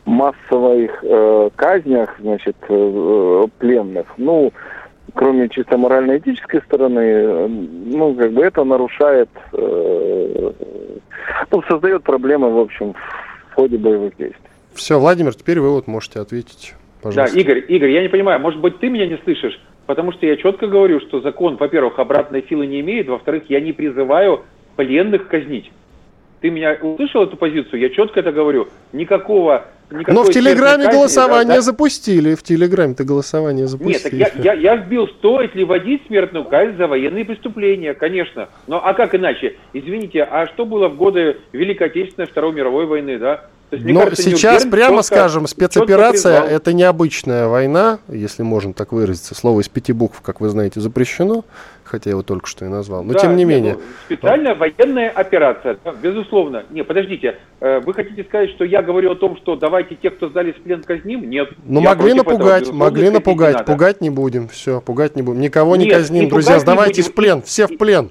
массовых 0.05 0.91
э, 1.05 1.51
казнях, 1.55 2.17
значит, 2.19 2.57
э, 2.69 3.45
пленных, 3.61 4.07
ну, 4.17 4.53
кроме 5.15 5.49
чисто 5.49 5.77
морально-этической 5.77 6.63
стороны, 6.63 7.01
э, 7.01 7.47
ну, 7.49 8.15
как 8.15 8.33
бы 8.33 8.43
это 8.43 8.65
нарушает, 8.65 9.29
э, 9.53 10.53
ну, 11.51 11.63
создает 11.69 12.03
проблемы, 12.03 12.51
в 12.51 12.59
общем, 12.59 12.95
в 13.51 13.55
ходе 13.55 13.79
боевых 13.79 14.17
действий. 14.17 14.51
Все, 14.75 14.99
Владимир, 14.99 15.35
теперь 15.35 15.61
вы 15.61 15.71
вот 15.71 15.87
можете 15.87 16.21
ответить, 16.21 16.75
пожалуйста. 17.03 17.35
Да, 17.35 17.41
Игорь, 17.41 17.65
Игорь, 17.69 17.91
я 17.91 18.03
не 18.03 18.09
понимаю, 18.09 18.41
может 18.41 18.61
быть, 18.61 18.79
ты 18.79 18.89
меня 18.89 19.07
не 19.07 19.19
слышишь? 19.19 19.61
Потому 19.87 20.13
что 20.13 20.27
я 20.27 20.37
четко 20.37 20.69
говорю, 20.69 21.01
что 21.01 21.21
закон, 21.21 21.57
во-первых, 21.57 21.99
обратной 21.99 22.45
силы 22.49 22.67
не 22.67 22.81
имеет, 22.81 23.09
во-вторых, 23.09 23.45
я 23.49 23.61
не 23.61 23.73
призываю 23.73 24.43
пленных 24.77 25.29
казнить. 25.29 25.71
Ты 26.41 26.51
меня 26.51 26.77
услышал 26.81 27.25
эту 27.25 27.37
позицию? 27.37 27.81
Я 27.81 27.91
четко 27.91 28.21
это 28.21 28.33
говорю. 28.33 28.69
Никакого 28.93 29.67
но 30.07 30.25
в 30.25 30.31
Телеграме 30.31 30.91
голосование 30.91 31.49
да, 31.49 31.55
да? 31.57 31.61
запустили. 31.63 32.35
В 32.35 32.43
Телеграме-то 32.43 33.05
голосование 33.05 33.67
запустили. 33.67 34.17
Нет, 34.17 34.33
так 34.33 34.45
я, 34.45 34.53
я, 34.53 34.75
я 34.75 34.77
вбил, 34.77 35.09
стоит 35.09 35.55
ли 35.55 35.65
вводить 35.65 36.03
смертную 36.07 36.45
казнь 36.45 36.77
за 36.77 36.87
военные 36.87 37.25
преступления, 37.25 37.95
конечно. 37.95 38.49
Но 38.67 38.85
а 38.85 38.95
как 38.95 39.15
иначе? 39.15 39.57
Извините, 39.73 40.23
а 40.23 40.47
что 40.47 40.65
было 40.65 40.89
в 40.89 40.97
годы 40.97 41.39
Великой 41.53 41.89
Отечественной 41.89 42.27
Второй 42.27 42.53
мировой 42.53 42.87
войны, 42.87 43.19
да? 43.19 43.47
есть, 43.77 43.87
Но 43.87 44.01
кажется, 44.05 44.23
сейчас, 44.23 44.65
прямо 44.65 44.99
четко, 44.99 45.03
скажем, 45.03 45.47
спецоперация– 45.47 46.43
это 46.43 46.73
необычная 46.73 47.49
война, 47.49 47.99
если 48.09 48.43
можно 48.43 48.73
так 48.73 48.93
выразиться. 48.93 49.35
Слово 49.35 49.61
из 49.61 49.69
пяти 49.69 49.93
букв, 49.93 50.21
как 50.21 50.41
вы 50.41 50.49
знаете, 50.49 50.81
запрещено, 50.81 51.45
хотя 51.93 52.09
я 52.09 52.13
его 52.13 52.23
только 52.23 52.49
что 52.49 52.65
и 52.65 52.69
назвал. 52.69 53.05
Но 53.05 53.13
да, 53.13 53.19
тем 53.19 53.37
не 53.37 53.45
менее. 53.45 53.75
Ну, 53.75 53.81
специальная 54.07 54.55
военная 54.55 55.11
операция, 55.11 55.77
безусловно. 56.03 56.65
Не, 56.71 56.85
подождите, 56.85 57.37
э, 57.61 57.81
вы 57.81 57.93
хотите 57.93 58.25
сказать, 58.25 58.49
что 58.51 58.65
я 58.65 58.81
говорю 58.81 59.13
о 59.13 59.15
том, 59.15 59.37
что 59.37 59.57
давайте 59.57 59.95
тех, 59.97 60.17
кто 60.17 60.31
сдали 60.31 60.53
в 60.53 60.63
плен, 60.63 60.83
казним? 60.83 61.29
Нет. 61.29 61.51
Ну, 61.67 61.83
могли 61.83 62.15
напугать, 62.15 62.63
этого, 62.63 62.77
могли 62.77 63.11
напугать. 63.11 63.59
Не 63.59 63.65
пугать 63.65 64.01
не 64.01 64.09
будем, 64.09 64.49
все, 64.49 64.81
пугать 64.81 65.17
не 65.17 65.23
будем. 65.23 65.41
Никого 65.41 65.77
Нет, 65.77 65.85
не 65.85 65.91
казним, 65.91 66.29
друзья, 66.31 66.59
сдавайтесь 66.59 67.11
в 67.11 67.15
плен, 67.15 67.43
все 67.43 67.67
в 67.67 67.77
плен. 67.77 68.11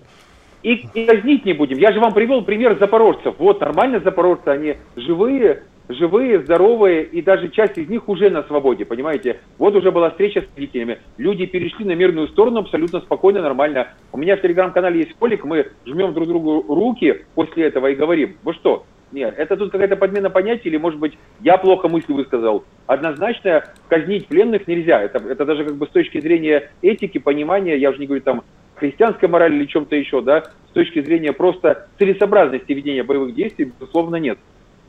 И, 0.61 0.85
и 0.93 1.05
казнить 1.05 1.43
не 1.43 1.53
будем. 1.53 1.79
Я 1.79 1.91
же 1.91 1.99
вам 1.99 2.13
привел 2.13 2.43
пример 2.43 2.77
запорожцев. 2.79 3.33
Вот, 3.39 3.61
нормально 3.61 3.99
запорожцы, 3.99 4.47
они 4.47 4.75
живые, 4.95 5.63
живые, 5.93 6.41
здоровые, 6.41 7.03
и 7.03 7.21
даже 7.21 7.49
часть 7.49 7.77
из 7.77 7.89
них 7.89 8.07
уже 8.09 8.29
на 8.29 8.43
свободе, 8.43 8.85
понимаете? 8.85 9.39
Вот 9.57 9.75
уже 9.75 9.91
была 9.91 10.09
встреча 10.11 10.41
с 10.41 10.55
родителями. 10.55 10.99
Люди 11.17 11.45
перешли 11.45 11.85
на 11.85 11.93
мирную 11.93 12.27
сторону 12.27 12.59
абсолютно 12.59 12.99
спокойно, 13.01 13.41
нормально. 13.41 13.89
У 14.11 14.17
меня 14.17 14.37
в 14.37 14.41
телеграм-канале 14.41 14.99
есть 14.99 15.15
полик, 15.15 15.45
мы 15.45 15.67
жмем 15.85 16.13
друг 16.13 16.27
другу 16.27 16.65
руки 16.67 17.25
после 17.35 17.65
этого 17.65 17.87
и 17.87 17.95
говорим, 17.95 18.35
вы 18.43 18.53
что, 18.53 18.85
нет, 19.11 19.35
это 19.37 19.57
тут 19.57 19.71
какая-то 19.71 19.97
подмена 19.97 20.29
понятий, 20.29 20.69
или, 20.69 20.77
может 20.77 20.99
быть, 20.99 21.17
я 21.41 21.57
плохо 21.57 21.89
мысли 21.89 22.13
высказал. 22.13 22.63
Однозначно 22.87 23.65
казнить 23.89 24.27
пленных 24.27 24.67
нельзя. 24.67 25.01
Это, 25.01 25.19
это 25.19 25.45
даже 25.45 25.65
как 25.65 25.75
бы 25.75 25.85
с 25.85 25.89
точки 25.89 26.21
зрения 26.21 26.71
этики, 26.81 27.17
понимания, 27.17 27.77
я 27.77 27.89
уже 27.89 27.99
не 27.99 28.05
говорю 28.05 28.23
там 28.23 28.43
христианской 28.75 29.29
морали 29.29 29.55
или 29.55 29.65
чем-то 29.65 29.95
еще, 29.95 30.21
да, 30.21 30.43
с 30.69 30.73
точки 30.73 31.01
зрения 31.01 31.33
просто 31.33 31.87
целесообразности 31.99 32.71
ведения 32.71 33.03
боевых 33.03 33.35
действий, 33.35 33.65
безусловно, 33.65 34.15
нет. 34.15 34.39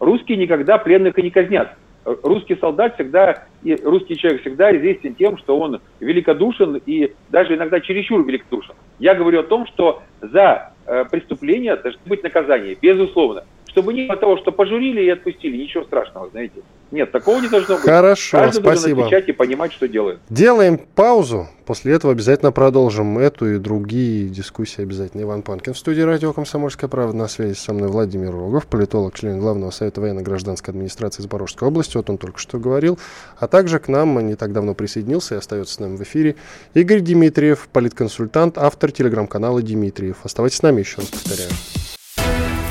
Русские 0.02 0.36
никогда 0.36 0.78
пленных 0.78 1.16
и 1.16 1.22
не 1.22 1.30
казнят. 1.30 1.76
Русский 2.04 2.56
солдат 2.56 2.96
всегда, 2.96 3.44
и 3.62 3.76
русский 3.84 4.16
человек 4.16 4.40
всегда 4.40 4.76
известен 4.76 5.14
тем, 5.14 5.38
что 5.38 5.56
он 5.56 5.80
великодушен 6.00 6.82
и 6.84 7.12
даже 7.30 7.54
иногда 7.54 7.78
чересчур 7.78 8.26
великодушен. 8.26 8.74
Я 8.98 9.14
говорю 9.14 9.38
о 9.38 9.44
том, 9.44 9.64
что 9.68 10.02
за 10.20 10.72
э, 10.86 11.04
преступление 11.08 11.76
должны 11.76 12.00
быть 12.06 12.24
наказания, 12.24 12.76
безусловно 12.82 13.44
чтобы 13.72 13.92
не 13.94 14.06
было 14.06 14.16
того, 14.16 14.36
что 14.38 14.52
пожурили 14.52 15.02
и 15.02 15.08
отпустили. 15.08 15.56
Ничего 15.56 15.84
страшного, 15.84 16.28
знаете. 16.30 16.62
Нет, 16.90 17.10
такого 17.10 17.40
не 17.40 17.48
должно 17.48 17.76
быть. 17.76 17.84
Хорошо, 17.84 18.36
Каждый 18.36 18.60
спасибо. 18.60 18.96
должен 18.96 19.04
отвечать 19.06 19.28
и 19.28 19.32
понимать, 19.32 19.72
что 19.72 19.88
делает. 19.88 20.20
Делаем 20.28 20.78
паузу. 20.94 21.48
После 21.64 21.94
этого 21.94 22.12
обязательно 22.12 22.52
продолжим 22.52 23.18
эту 23.18 23.54
и 23.54 23.58
другие 23.58 24.28
дискуссии 24.28 24.82
обязательно. 24.82 25.22
Иван 25.22 25.40
Панкин 25.42 25.72
в 25.72 25.78
студии 25.78 26.02
радио 26.02 26.34
«Комсомольская 26.34 26.90
правда». 26.90 27.16
На 27.16 27.28
связи 27.28 27.54
со 27.54 27.72
мной 27.72 27.88
Владимир 27.88 28.32
Рогов, 28.32 28.66
политолог, 28.66 29.14
член 29.18 29.40
Главного 29.40 29.70
совета 29.70 30.02
военно-гражданской 30.02 30.72
администрации 30.72 31.22
Запорожской 31.22 31.66
области. 31.68 31.96
Вот 31.96 32.10
он 32.10 32.18
только 32.18 32.38
что 32.38 32.58
говорил. 32.58 32.98
А 33.38 33.48
также 33.48 33.78
к 33.78 33.88
нам 33.88 34.26
не 34.26 34.34
так 34.34 34.52
давно 34.52 34.74
присоединился 34.74 35.36
и 35.36 35.38
остается 35.38 35.74
с 35.74 35.80
нами 35.80 35.96
в 35.96 36.02
эфире 36.02 36.36
Игорь 36.74 37.00
Дмитриев, 37.00 37.68
политконсультант, 37.72 38.58
автор 38.58 38.92
телеграм-канала 38.92 39.62
Дмитриев. 39.62 40.18
Оставайтесь 40.24 40.58
с 40.58 40.62
нами, 40.62 40.80
еще 40.80 40.98
раз 40.98 41.06
повторяю. 41.06 41.50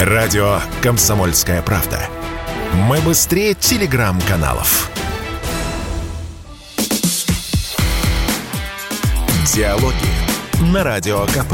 Радио 0.04 0.58
«Комсомольская 0.82 1.62
правда». 1.62 2.00
Мы 2.88 3.00
быстрее 3.02 3.54
телеграм-каналов. 3.54 4.90
Диалоги 9.54 10.74
на 10.74 10.84
Радио 10.84 11.20
КП. 11.28 11.54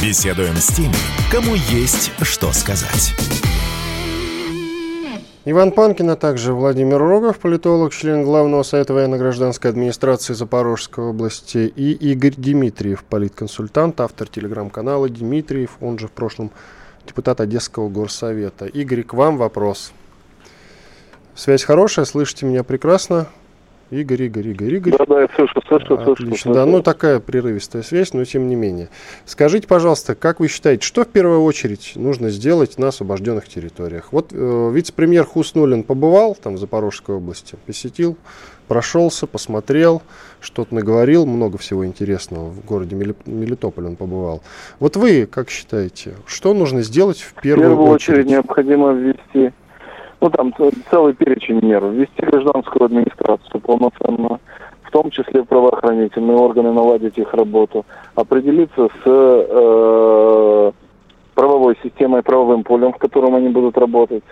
Беседуем 0.00 0.54
с 0.54 0.68
теми, 0.68 0.94
кому 1.32 1.56
есть 1.56 2.12
что 2.22 2.52
сказать. 2.52 3.14
Иван 5.44 5.72
Панкин, 5.72 6.10
а 6.10 6.14
также 6.14 6.52
Владимир 6.52 6.98
Рогов, 6.98 7.40
политолог, 7.40 7.92
член 7.92 8.22
Главного 8.22 8.62
совета 8.62 8.94
военно-гражданской 8.94 9.72
администрации 9.72 10.34
Запорожской 10.34 11.06
области, 11.06 11.66
и 11.74 11.90
Игорь 12.12 12.34
Дмитриев, 12.36 13.02
политконсультант, 13.02 14.00
автор 14.00 14.28
телеграм-канала 14.28 15.08
Дмитриев, 15.08 15.78
он 15.80 15.98
же 15.98 16.06
в 16.06 16.12
прошлом 16.12 16.52
депутат 17.06 17.40
Одесского 17.40 17.88
горсовета. 17.88 18.66
Игорь, 18.66 19.02
к 19.02 19.14
вам 19.14 19.36
вопрос. 19.36 19.92
Связь 21.34 21.64
хорошая, 21.64 22.04
слышите 22.04 22.46
меня 22.46 22.64
прекрасно. 22.64 23.28
Игорь, 23.90 24.24
Игорь, 24.24 24.48
Игорь, 24.48 24.74
Игорь. 24.74 24.94
Да, 24.98 25.06
да, 25.06 25.20
я 25.22 25.28
слышу, 25.36 25.62
слышу, 25.68 25.86
слышу. 25.86 26.12
Отлично, 26.12 26.54
да, 26.54 26.66
ну 26.66 26.82
такая 26.82 27.20
прерывистая 27.20 27.82
связь, 27.82 28.12
но 28.14 28.24
тем 28.24 28.48
не 28.48 28.56
менее. 28.56 28.88
Скажите, 29.26 29.68
пожалуйста, 29.68 30.16
как 30.16 30.40
вы 30.40 30.48
считаете, 30.48 30.84
что 30.84 31.04
в 31.04 31.08
первую 31.08 31.44
очередь 31.44 31.92
нужно 31.94 32.30
сделать 32.30 32.78
на 32.78 32.88
освобожденных 32.88 33.48
территориях? 33.48 34.08
Вот 34.12 34.32
э, 34.32 34.70
вице-премьер 34.72 35.24
Хуснулин 35.24 35.84
побывал 35.84 36.34
там 36.34 36.56
в 36.56 36.58
Запорожской 36.58 37.14
области, 37.14 37.56
посетил, 37.64 38.16
прошелся, 38.66 39.28
посмотрел, 39.28 40.02
что-то 40.40 40.74
наговорил, 40.74 41.26
много 41.26 41.58
всего 41.58 41.86
интересного. 41.86 42.50
В 42.50 42.64
городе 42.64 42.96
Мелитополь 43.26 43.86
он 43.86 43.96
побывал. 43.96 44.42
Вот 44.80 44.96
вы 44.96 45.26
как 45.26 45.50
считаете, 45.50 46.14
что 46.26 46.54
нужно 46.54 46.82
сделать 46.82 47.18
в 47.18 47.34
первую, 47.40 47.68
в 47.68 47.70
первую 47.70 47.90
очередь? 47.90 48.18
очередь 48.18 48.30
необходимо 48.30 48.92
ввести 48.92 49.52
ну 50.20 50.30
там 50.30 50.52
целый 50.90 51.14
перечень 51.14 51.64
мер, 51.64 51.84
ввести 51.84 52.22
гражданскую 52.22 52.86
администрацию 52.86 53.60
полноценно, 53.60 54.40
в 54.82 54.90
том 54.90 55.10
числе 55.10 55.44
правоохранительные 55.44 56.36
органы, 56.36 56.72
наладить 56.72 57.18
их 57.18 57.32
работу, 57.34 57.84
определиться 58.14 58.88
с 58.88 59.02
э, 59.04 60.72
правовой 61.34 61.76
системой, 61.82 62.22
правовым 62.22 62.64
полем, 62.64 62.92
в 62.92 62.98
котором 62.98 63.34
они 63.34 63.48
будут 63.48 63.76
работать, 63.76 64.24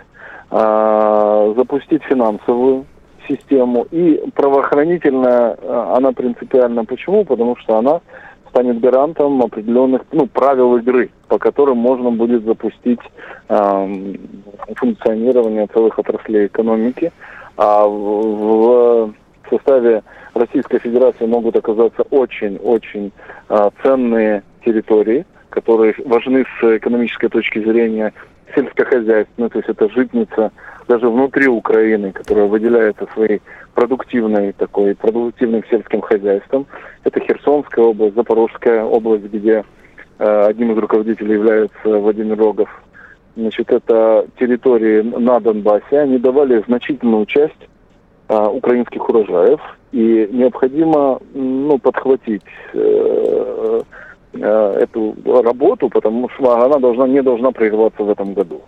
э, 0.51 1.53
запустить 1.55 2.03
финансовую 2.03 2.85
систему 3.27 3.87
и 3.91 4.21
правоохранительная, 4.33 5.57
э, 5.59 5.93
она 5.95 6.11
принципиальна. 6.11 6.85
Почему? 6.85 7.25
Потому 7.25 7.55
что 7.57 7.77
она 7.77 8.01
станет 8.49 8.79
гарантом 8.79 9.41
определенных 9.41 10.03
ну, 10.11 10.27
правил 10.27 10.77
игры, 10.77 11.09
по 11.27 11.37
которым 11.37 11.77
можно 11.77 12.11
будет 12.11 12.45
запустить 12.45 13.01
э, 13.49 14.15
функционирование 14.75 15.67
целых 15.67 15.99
отраслей 15.99 16.47
экономики. 16.47 17.11
А 17.57 17.85
в, 17.85 19.07
в 19.07 19.49
составе 19.49 20.03
Российской 20.33 20.79
Федерации 20.79 21.25
могут 21.25 21.55
оказаться 21.55 22.03
очень-очень 22.11 23.11
э, 23.49 23.69
ценные 23.83 24.43
территории, 24.63 25.25
которые 25.49 25.93
важны 26.05 26.45
с 26.59 26.77
экономической 26.77 27.29
точки 27.29 27.59
зрения 27.59 28.13
сельскохозяйственной, 28.53 29.49
то 29.49 29.57
есть 29.57 29.69
это 29.69 29.89
житница 29.89 30.51
даже 30.87 31.09
внутри 31.09 31.47
Украины, 31.47 32.11
которая 32.11 32.45
выделяется 32.45 33.07
своей 33.13 33.41
продуктивной 33.73 34.53
такой, 34.53 34.95
продуктивным 34.95 35.63
сельским 35.69 36.01
хозяйством. 36.01 36.65
Это 37.03 37.19
Херсонская 37.19 37.85
область, 37.85 38.15
Запорожская 38.15 38.83
область, 38.83 39.25
где 39.25 39.63
э, 40.19 40.45
одним 40.47 40.71
из 40.71 40.77
руководителей 40.77 41.33
является 41.33 41.99
Владимир 41.99 42.37
Рогов. 42.37 42.69
Значит, 43.35 43.71
это 43.71 44.25
территории 44.39 45.01
на 45.01 45.39
Донбассе. 45.39 45.99
Они 45.99 46.17
давали 46.17 46.63
значительную 46.67 47.25
часть 47.25 47.69
э, 48.29 48.47
украинских 48.47 49.07
урожаев. 49.09 49.59
И 49.91 50.29
необходимо 50.31 51.19
ну, 51.33 51.77
подхватить 51.77 52.43
э, 52.73 53.81
э, 54.33 54.77
эту 54.81 55.15
работу, 55.25 55.89
потому 55.89 56.29
что 56.29 56.63
она 56.63 56.77
должна, 56.77 57.07
не 57.07 57.21
должна 57.21 57.51
прерваться 57.51 58.03
в 58.03 58.09
этом 58.09 58.33
году. 58.33 58.61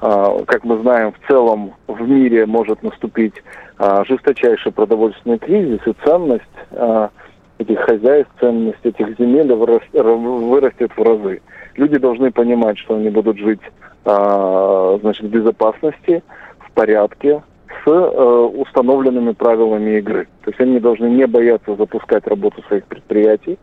А, 0.00 0.42
как 0.46 0.64
мы 0.64 0.78
знаем, 0.78 1.12
в 1.12 1.28
целом 1.28 1.74
в 1.86 2.00
мире 2.00 2.46
может 2.46 2.82
наступить 2.82 3.34
а, 3.78 4.04
жесточайший 4.04 4.72
продовольственный 4.72 5.38
кризис, 5.38 5.80
и 5.86 5.92
ценность 6.04 6.44
а, 6.72 7.10
этих 7.58 7.78
хозяйств, 7.80 8.32
ценность 8.40 8.84
этих 8.84 9.18
земель 9.18 9.52
вырастет 9.52 10.92
в 10.96 11.02
разы. 11.02 11.42
Люди 11.74 11.98
должны 11.98 12.30
понимать, 12.30 12.78
что 12.78 12.96
они 12.96 13.10
будут 13.10 13.38
жить 13.38 13.60
значит, 14.02 15.24
в 15.24 15.28
безопасности, 15.28 16.22
в 16.58 16.72
порядке, 16.72 17.42
с 17.84 17.86
э, 17.86 17.90
установленными 17.90 19.32
правилами 19.32 19.98
игры. 19.98 20.26
То 20.42 20.50
есть 20.50 20.60
они 20.60 20.80
должны 20.80 21.06
не 21.06 21.26
бояться 21.26 21.76
запускать 21.76 22.26
работу 22.26 22.62
своих 22.62 22.86
предприятий, 22.86 23.58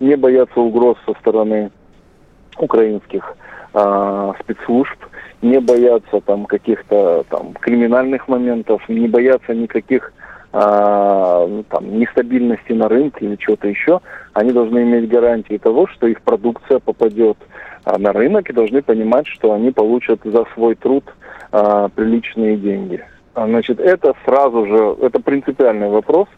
не 0.00 0.16
бояться 0.16 0.58
угроз 0.58 0.96
со 1.04 1.12
стороны 1.20 1.70
украинских 2.58 3.36
э, 3.74 4.32
спецслужб, 4.40 4.98
не 5.42 5.60
бояться 5.60 6.20
там 6.20 6.46
каких-то 6.46 7.24
там 7.28 7.52
криминальных 7.54 8.28
моментов, 8.28 8.88
не 8.88 9.08
бояться 9.08 9.54
никаких 9.54 10.12
а, 10.54 11.48
там, 11.70 11.98
нестабильности 11.98 12.72
на 12.72 12.86
рынке 12.86 13.24
или 13.24 13.36
чего-то 13.36 13.68
еще, 13.68 14.00
они 14.34 14.52
должны 14.52 14.82
иметь 14.82 15.08
гарантии 15.08 15.56
того, 15.56 15.86
что 15.86 16.06
их 16.06 16.20
продукция 16.20 16.78
попадет 16.78 17.38
а, 17.84 17.96
на 17.96 18.12
рынок 18.12 18.50
и 18.50 18.52
должны 18.52 18.82
понимать, 18.82 19.26
что 19.26 19.54
они 19.54 19.70
получат 19.70 20.20
за 20.24 20.44
свой 20.52 20.74
труд 20.74 21.04
а, 21.52 21.88
приличные 21.88 22.58
деньги. 22.58 23.02
Значит, 23.34 23.80
это 23.80 24.14
сразу 24.26 24.66
же, 24.66 24.96
это 25.00 25.20
принципиальный 25.20 25.88
вопрос, 25.88 26.28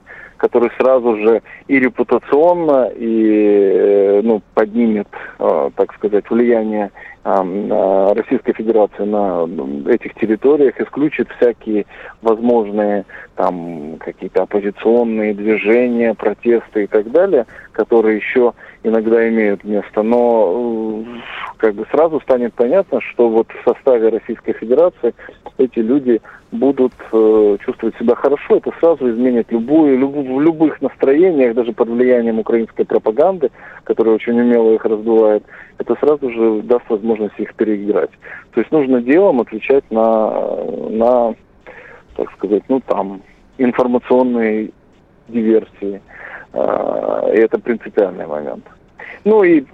который 0.44 0.70
сразу 0.78 1.16
же 1.16 1.42
и 1.68 1.78
репутационно, 1.78 2.90
и 2.94 3.30
э, 3.74 4.20
ну, 4.22 4.42
поднимет, 4.52 5.08
э, 5.38 5.70
так 5.74 5.94
сказать, 5.94 6.28
влияние 6.28 6.90
Российской 7.24 8.52
Федерации 8.52 9.04
на 9.04 9.48
этих 9.90 10.12
территориях, 10.16 10.78
исключит 10.78 11.26
всякие 11.38 11.86
возможные 12.20 13.06
там 13.34 13.96
какие-то 13.98 14.42
оппозиционные 14.42 15.32
движения, 15.32 16.12
протесты 16.12 16.84
и 16.84 16.86
так 16.86 17.10
далее, 17.10 17.46
которые 17.72 18.18
еще 18.18 18.52
иногда 18.82 19.26
имеют 19.28 19.64
место. 19.64 20.02
Но 20.02 21.02
э, 21.06 21.20
как 21.56 21.74
бы 21.74 21.86
сразу 21.90 22.20
станет 22.20 22.52
понятно, 22.52 23.00
что 23.00 23.30
вот 23.30 23.48
в 23.50 23.68
составе 23.68 24.10
Российской 24.10 24.52
Федерации 24.52 25.14
эти 25.56 25.78
люди 25.78 26.20
будут 26.54 26.92
э, 27.12 27.56
чувствовать 27.64 27.96
себя 27.98 28.14
хорошо, 28.14 28.56
это 28.56 28.72
сразу 28.80 29.10
изменит 29.10 29.50
любую, 29.50 29.98
люб, 29.98 30.14
в 30.14 30.40
любых 30.40 30.80
настроениях, 30.80 31.54
даже 31.54 31.72
под 31.72 31.88
влиянием 31.88 32.38
украинской 32.38 32.84
пропаганды, 32.84 33.50
которая 33.84 34.14
очень 34.14 34.40
умело 34.40 34.72
их 34.72 34.84
раздувает, 34.84 35.42
это 35.78 35.96
сразу 35.96 36.30
же 36.30 36.62
даст 36.62 36.88
возможность 36.88 37.38
их 37.38 37.54
переиграть. 37.54 38.10
То 38.52 38.60
есть 38.60 38.70
нужно 38.72 39.02
делом 39.02 39.40
отвечать 39.40 39.84
на, 39.90 40.30
на 40.90 41.34
так 42.16 42.30
сказать, 42.32 42.62
ну 42.68 42.80
там, 42.80 43.22
информационные 43.58 44.70
диверсии. 45.28 46.00
Э, 46.52 47.32
и 47.34 47.38
это 47.38 47.58
принципиальный 47.58 48.26
момент. 48.26 48.64
Ну 49.24 49.42
и 49.42 49.64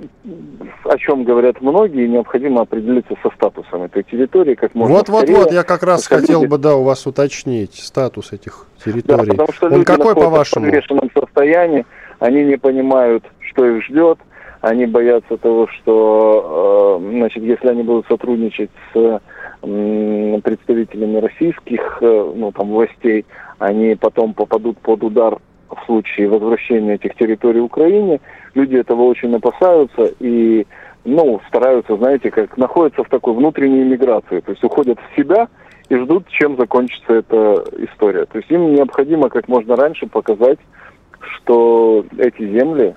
о 0.85 0.97
чем 0.99 1.25
говорят 1.25 1.61
многие, 1.61 2.07
необходимо 2.07 2.63
определиться 2.63 3.15
со 3.23 3.31
статусом 3.31 3.83
этой 3.83 4.03
территории 4.05 4.55
как 4.55 4.75
можно 4.75 4.97
Вот, 4.97 5.09
вот, 5.09 5.29
вот, 5.29 5.53
я 5.53 5.65
как 5.65 5.83
раз 5.83 6.07
хотел 6.07 6.43
люди... 6.43 6.51
бы, 6.51 6.59
да, 6.59 6.77
у 6.77 6.85
вас 6.85 7.07
уточнить 7.07 7.75
статус 7.75 8.33
этих 8.33 8.67
территорий. 8.85 9.33
Да, 9.33 9.45
потому 9.47 9.53
что 9.53 9.67
Он 9.67 9.85
какой, 9.85 10.15
по-вашему? 10.15 10.67
В 10.67 10.69
подвешенном 10.69 11.11
состоянии, 11.13 11.85
они 12.21 12.45
не 12.45 12.57
понимают, 12.57 13.25
что 13.41 13.67
их 13.67 13.85
ждет, 13.85 14.19
они 14.61 14.87
боятся 14.87 15.37
того, 15.37 15.67
что, 15.69 17.01
э, 17.01 17.11
значит, 17.17 17.43
если 17.43 17.69
они 17.69 17.83
будут 17.83 18.07
сотрудничать 18.07 18.71
с 18.93 19.21
представителями 19.63 21.19
российских 21.19 21.99
э, 22.01 22.33
ну, 22.35 22.51
там, 22.53 22.71
властей, 22.71 23.27
они 23.59 23.95
потом 23.95 24.33
попадут 24.33 24.79
под 24.79 25.05
удар 25.05 25.39
в 25.69 25.87
случае 25.87 26.29
возвращения 26.29 26.95
этих 26.95 27.15
территорий 27.17 27.61
Украине, 27.61 28.21
люди 28.55 28.77
этого 28.77 29.03
очень 29.03 29.35
опасаются 29.35 30.11
и 30.21 30.67
ну, 31.05 31.41
стараются, 31.49 31.97
знаете, 31.97 32.31
как 32.31 32.57
находятся 32.57 33.05
в 33.05 33.09
такой 33.09 33.35
внутренней 33.35 33.85
миграции, 33.85 34.41
то 34.41 34.51
есть 34.51 34.63
уходят 34.63 34.99
в 34.99 35.17
себя 35.17 35.49
и 35.89 35.97
ждут, 35.97 36.29
чем 36.29 36.57
закончится 36.57 37.15
эта 37.15 37.65
история. 37.79 38.27
То 38.27 38.39
есть 38.39 38.51
им 38.51 38.75
необходимо 38.75 39.29
как 39.29 39.49
можно 39.49 39.77
раньше 39.77 40.07
показать, 40.07 40.59
что 41.21 42.05
эти 42.19 42.47
земли, 42.49 42.95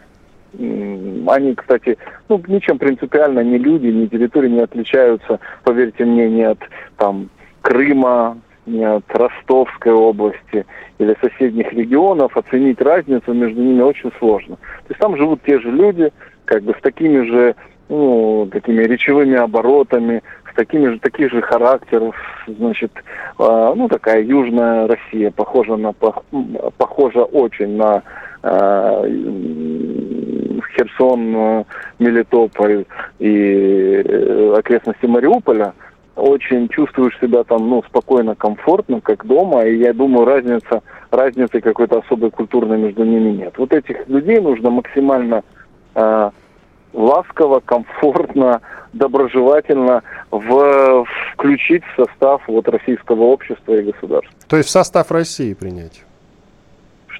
они, 0.55 1.55
кстати, 1.55 1.97
ну, 2.29 2.41
ничем 2.47 2.77
принципиально 2.77 3.39
ни 3.39 3.57
люди, 3.57 3.87
ни 3.87 4.05
территории 4.05 4.49
не 4.49 4.61
отличаются, 4.61 5.39
поверьте 5.63 6.05
мне, 6.05 6.29
не 6.29 6.43
от 6.43 6.59
там 6.97 7.29
Крыма, 7.61 8.37
Ростовской 8.65 9.91
области 9.91 10.65
или 10.97 11.15
соседних 11.21 11.71
регионов, 11.73 12.37
оценить 12.37 12.81
разницу 12.81 13.33
между 13.33 13.61
ними 13.61 13.81
очень 13.81 14.11
сложно. 14.19 14.55
То 14.55 14.89
есть 14.89 14.99
там 14.99 15.17
живут 15.17 15.41
те 15.45 15.59
же 15.59 15.69
люди, 15.69 16.11
как 16.45 16.63
бы 16.63 16.73
с 16.77 16.81
такими 16.81 17.25
же 17.25 17.55
ну, 17.89 18.47
такими 18.51 18.83
речевыми 18.83 19.35
оборотами, 19.35 20.23
с 20.51 20.55
такими 20.55 20.87
же, 20.87 20.99
таких 20.99 21.31
же 21.31 21.41
характеров, 21.41 22.15
значит, 22.47 22.91
э, 23.39 23.73
ну, 23.75 23.87
такая 23.87 24.23
южная 24.23 24.87
Россия, 24.87 25.31
похожа 25.31 25.75
на, 25.75 25.93
похожа 25.93 27.23
очень 27.23 27.75
на 27.75 28.01
э, 28.43 29.03
Херсон, 30.75 31.65
Мелитополь, 31.99 32.85
и 33.19 34.01
э, 34.03 34.55
окрестности 34.57 35.05
Мариуполя, 35.05 35.73
очень 36.15 36.67
чувствуешь 36.69 37.17
себя 37.19 37.43
там, 37.43 37.69
ну, 37.69 37.83
спокойно, 37.87 38.35
комфортно, 38.35 39.01
как 39.01 39.25
дома, 39.25 39.65
и 39.65 39.77
я 39.77 39.93
думаю, 39.93 40.25
разница, 40.25 40.81
разницы 41.11 41.59
какой-то 41.59 41.99
особой 41.99 42.31
культурной 42.31 42.77
между 42.77 43.03
ними 43.03 43.31
нет. 43.31 43.53
Вот 43.57 43.73
этих 43.73 44.07
людей 44.07 44.39
нужно 44.39 44.69
максимально 44.69 45.43
э, 45.95 46.29
ласково, 46.93 47.61
комфортно, 47.61 48.61
доброжелательно 48.93 50.03
в, 50.29 51.05
включить 51.33 51.83
в 51.83 52.05
состав 52.05 52.41
вот 52.47 52.67
российского 52.67 53.23
общества 53.23 53.73
и 53.73 53.91
государства. 53.91 54.33
То 54.47 54.57
есть 54.57 54.69
в 54.69 54.71
состав 54.71 55.11
России 55.11 55.53
принять? 55.53 56.05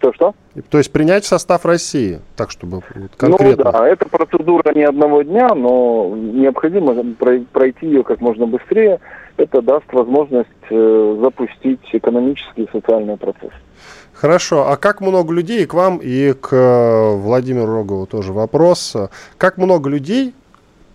Что-что? 0.04 0.36
То 0.70 0.80
есть 0.80 0.92
принять 0.92 1.24
в 1.24 1.28
состав 1.28 1.66
России, 1.66 2.20
так 2.36 2.52
чтобы 2.52 2.82
конкретно. 3.16 3.64
Ну 3.64 3.72
да, 3.72 3.88
это 3.88 4.06
процедура 4.10 4.74
не 4.74 4.84
одного 4.84 5.22
дня, 5.22 5.56
но 5.56 6.14
необходимо 6.14 7.16
пройти 7.54 7.88
ее 7.88 8.04
как 8.04 8.20
можно 8.20 8.46
быстрее. 8.46 9.00
Это 9.38 9.62
даст 9.62 9.86
возможность 9.94 10.50
э, 10.70 11.18
запустить 11.24 11.80
экономический 11.94 12.64
и 12.64 12.70
социальный 12.74 13.16
процесс. 13.16 13.52
Хорошо, 14.12 14.68
а 14.68 14.76
как 14.76 15.00
много 15.00 15.34
людей, 15.34 15.66
к 15.66 15.74
вам 15.74 16.00
и 16.04 16.34
к 16.34 16.54
э, 16.54 17.16
Владимиру 17.16 17.74
Рогову 17.74 18.06
тоже 18.06 18.34
вопрос, 18.34 18.98
как 19.38 19.58
много 19.58 19.90
людей 19.90 20.34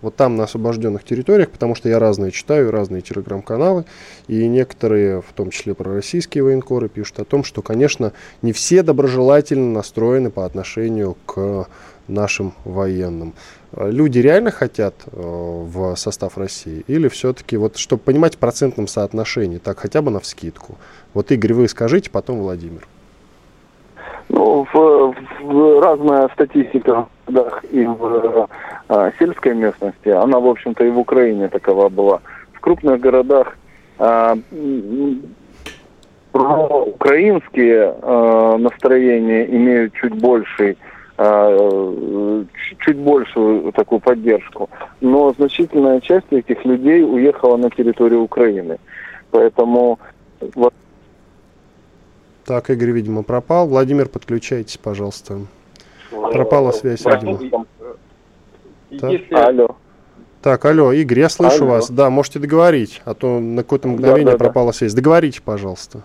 вот 0.01 0.15
там 0.15 0.35
на 0.35 0.43
освобожденных 0.43 1.03
территориях, 1.03 1.49
потому 1.49 1.75
что 1.75 1.89
я 1.89 1.99
разные 1.99 2.31
читаю, 2.31 2.71
разные 2.71 3.01
телеграм-каналы, 3.01 3.85
и 4.27 4.47
некоторые, 4.47 5.21
в 5.21 5.33
том 5.33 5.51
числе 5.51 5.73
пророссийские 5.73 6.43
военкоры, 6.43 6.89
пишут 6.89 7.19
о 7.19 7.25
том, 7.25 7.43
что, 7.43 7.61
конечно, 7.61 8.13
не 8.41 8.53
все 8.53 8.83
доброжелательно 8.83 9.71
настроены 9.73 10.29
по 10.29 10.45
отношению 10.45 11.17
к 11.25 11.67
нашим 12.07 12.53
военным. 12.65 13.33
Люди 13.75 14.19
реально 14.19 14.51
хотят 14.51 14.95
э, 15.05 15.11
в 15.13 15.95
состав 15.95 16.37
России? 16.37 16.83
Или 16.87 17.07
все-таки, 17.07 17.55
вот, 17.55 17.77
чтобы 17.77 18.01
понимать 18.01 18.35
в 18.35 18.39
процентном 18.39 18.87
соотношении, 18.87 19.59
так 19.59 19.79
хотя 19.79 20.01
бы 20.01 20.09
на 20.09 20.19
вскидку? 20.19 20.77
Вот, 21.13 21.31
Игорь, 21.31 21.53
вы 21.53 21.67
скажите, 21.67 22.09
потом 22.09 22.39
Владимир. 22.39 22.87
Ну, 24.29 24.65
в, 24.71 25.15
в 25.41 25.81
разная 25.81 26.29
статистика 26.29 27.07
и 27.71 27.85
в 27.85 28.47
а, 28.87 29.11
сельской 29.17 29.55
местности, 29.55 30.09
она, 30.09 30.39
в 30.39 30.47
общем-то, 30.47 30.85
и 30.85 30.89
в 30.89 30.99
Украине 30.99 31.47
такова 31.47 31.89
была. 31.89 32.21
В 32.53 32.59
крупных 32.59 32.99
городах 32.99 33.57
а, 33.97 34.37
украинские 36.33 37.95
а, 38.01 38.57
настроения 38.57 39.45
имеют 39.45 39.93
чуть 39.93 40.13
больший 40.13 40.77
а, 41.17 42.45
чуть 42.79 42.97
большую 42.97 43.71
такую 43.73 43.99
поддержку. 43.99 44.69
Но 45.01 45.33
значительная 45.33 46.01
часть 46.01 46.31
этих 46.31 46.63
людей 46.65 47.03
уехала 47.03 47.57
на 47.57 47.69
территорию 47.71 48.21
Украины. 48.21 48.77
Поэтому 49.31 49.99
вот 50.55 50.73
так, 52.49 52.71
Игорь, 52.71 52.89
видимо, 52.89 53.21
пропал. 53.21 53.67
Владимир, 53.67 54.09
подключайтесь, 54.09 54.77
пожалуйста. 54.77 55.41
Пропала 56.09 56.71
связь, 56.71 57.05
видимо. 57.05 57.67
Так. 58.99 59.11
Если... 59.11 59.35
Алло. 59.35 59.75
Так, 60.41 60.65
алло, 60.65 60.91
Игорь, 60.91 61.19
я 61.19 61.29
слышу 61.29 61.65
алло. 61.65 61.73
вас. 61.73 61.91
Да, 61.91 62.09
можете 62.09 62.39
договорить, 62.39 63.03
а 63.05 63.13
то 63.13 63.39
на 63.39 63.61
какое-то 63.61 63.87
мгновение 63.87 64.25
да, 64.25 64.31
да, 64.31 64.37
пропала 64.39 64.69
да. 64.69 64.73
связь. 64.73 64.95
Договорите, 64.95 65.43
пожалуйста. 65.43 66.01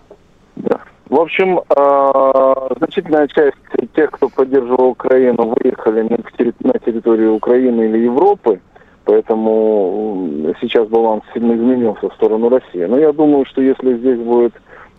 Да. 0.57 0.81
В 1.09 1.19
общем, 1.19 1.61
э, 1.61 2.75
значительная 2.77 3.27
часть 3.29 3.57
тех, 3.95 4.11
кто 4.11 4.29
поддерживал 4.29 4.89
Украину, 4.89 5.55
выехали 5.59 6.03
на 6.03 6.79
территорию 6.79 7.37
Украины 7.37 7.87
или 7.87 8.05
Европы, 8.05 8.61
поэтому 9.07 10.53
сейчас 10.61 10.89
баланс 10.89 11.25
сильно 11.33 11.55
изменился 11.55 12.11
в 12.11 12.15
сторону 12.17 12.51
России. 12.51 12.85
Но 12.85 12.99
я 12.99 13.13
думаю, 13.13 13.47
что 13.47 13.63
если 13.63 13.97
здесь 13.97 14.19
будет 14.19 14.53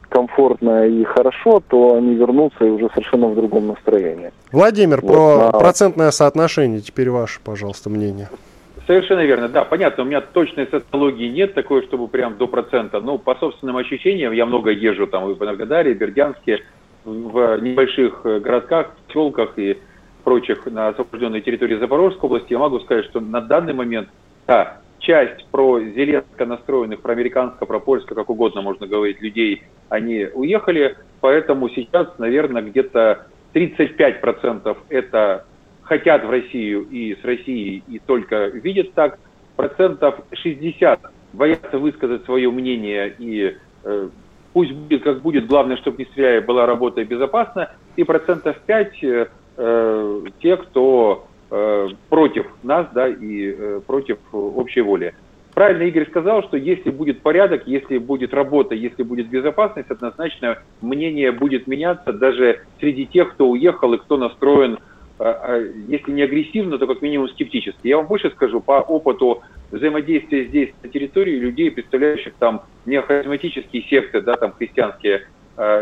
комфортно 0.09 0.87
и 0.87 1.03
хорошо, 1.03 1.61
то 1.67 1.95
они 1.95 2.15
вернутся 2.15 2.65
и 2.65 2.69
уже 2.69 2.89
совершенно 2.89 3.27
в 3.27 3.35
другом 3.35 3.67
настроении. 3.67 4.31
Владимир, 4.51 5.01
вот, 5.01 5.11
про 5.11 5.37
на... 5.37 5.51
процентное 5.51 6.11
соотношение 6.11 6.81
теперь 6.81 7.09
ваше, 7.09 7.39
пожалуйста, 7.43 7.89
мнение. 7.89 8.29
Совершенно 8.87 9.21
верно, 9.25 9.49
да, 9.49 9.63
понятно, 9.63 10.03
у 10.03 10.05
меня 10.05 10.21
точной 10.21 10.67
социологии 10.67 11.27
нет 11.27 11.55
такой, 11.55 11.81
чтобы 11.83 12.07
прям 12.07 12.37
до 12.37 12.47
процента, 12.47 12.99
но 13.01 13.17
по 13.17 13.35
собственным 13.35 13.77
ощущениям, 13.77 14.31
я 14.31 14.45
много 14.45 14.69
езжу 14.69 15.07
там 15.07 15.29
и 15.29 15.33
в 15.33 15.37
в 15.37 15.93
Бердянске, 15.95 16.59
в 17.03 17.57
небольших 17.61 18.21
э, 18.25 18.39
городках, 18.39 18.91
селках 19.11 19.57
и 19.57 19.77
прочих 20.23 20.65
на 20.65 20.89
освобожденной 20.89 21.41
территории 21.41 21.77
Запорожской 21.77 22.27
области, 22.27 22.53
я 22.53 22.59
могу 22.59 22.79
сказать, 22.79 23.05
что 23.05 23.19
на 23.19 23.41
данный 23.41 23.73
момент, 23.73 24.09
да, 24.47 24.77
часть 24.99 25.45
про 25.51 25.79
зеленско 25.79 26.45
настроенных, 26.45 27.01
про 27.01 27.13
американско, 27.13 27.65
про 27.65 27.79
польско, 27.79 28.15
как 28.15 28.29
угодно 28.29 28.61
можно 28.61 28.87
говорить, 28.87 29.21
людей, 29.21 29.63
они 29.89 30.27
уехали, 30.33 30.97
поэтому 31.21 31.69
сейчас, 31.69 32.07
наверное, 32.17 32.61
где-то 32.61 33.27
35% 33.53 34.77
это 34.89 35.45
хотят 35.83 36.25
в 36.25 36.29
Россию 36.29 36.87
и 36.89 37.15
с 37.15 37.23
Россией 37.23 37.83
и 37.87 37.99
только 37.99 38.47
видят 38.47 38.93
так, 38.93 39.19
процентов 39.55 40.15
60 40.33 40.99
боятся 41.33 41.77
высказать 41.77 42.25
свое 42.25 42.49
мнение 42.49 43.13
и 43.17 43.55
э, 43.83 44.09
пусть 44.53 44.71
будет 44.71 45.03
как 45.03 45.21
будет, 45.21 45.47
главное, 45.47 45.77
чтобы 45.77 45.97
не 45.97 46.05
стреляя 46.05 46.41
была 46.41 46.65
работа 46.65 47.01
и 47.01 47.05
безопасна, 47.05 47.71
и 47.95 48.03
процентов 48.03 48.57
5 48.65 49.03
э, 49.03 49.27
э, 49.57 50.21
те, 50.41 50.57
кто 50.57 51.27
против 52.09 52.47
нас, 52.63 52.87
да, 52.93 53.07
и 53.07 53.55
э, 53.57 53.81
против 53.85 54.17
общей 54.31 54.81
воли. 54.81 55.13
Правильно 55.55 55.83
Игорь 55.83 56.05
сказал, 56.09 56.43
что 56.43 56.57
если 56.57 56.89
будет 56.89 57.21
порядок, 57.21 57.63
если 57.65 57.97
будет 57.97 58.33
работа, 58.33 58.75
если 58.75 59.03
будет 59.03 59.29
безопасность, 59.29 59.89
однозначно 59.89 60.57
мнение 60.81 61.31
будет 61.31 61.65
меняться 61.65 62.11
даже 62.11 62.61
среди 62.81 63.05
тех, 63.05 63.31
кто 63.31 63.47
уехал 63.47 63.93
и 63.93 63.97
кто 63.97 64.17
настроен, 64.17 64.79
э, 65.17 65.71
если 65.87 66.11
не 66.11 66.23
агрессивно, 66.23 66.77
то 66.77 66.87
как 66.87 67.01
минимум 67.01 67.29
скептически. 67.29 67.87
Я 67.87 67.97
вам 67.97 68.07
больше 68.07 68.31
скажу, 68.31 68.59
по 68.59 68.81
опыту 68.81 69.43
взаимодействия 69.71 70.43
здесь 70.43 70.71
на 70.83 70.89
территории 70.89 71.37
людей, 71.37 71.71
представляющих 71.71 72.33
там 72.37 72.63
неохаризматические 72.85 73.83
секты, 73.83 74.19
да, 74.19 74.33
там 74.35 74.51
христианские, 74.51 75.25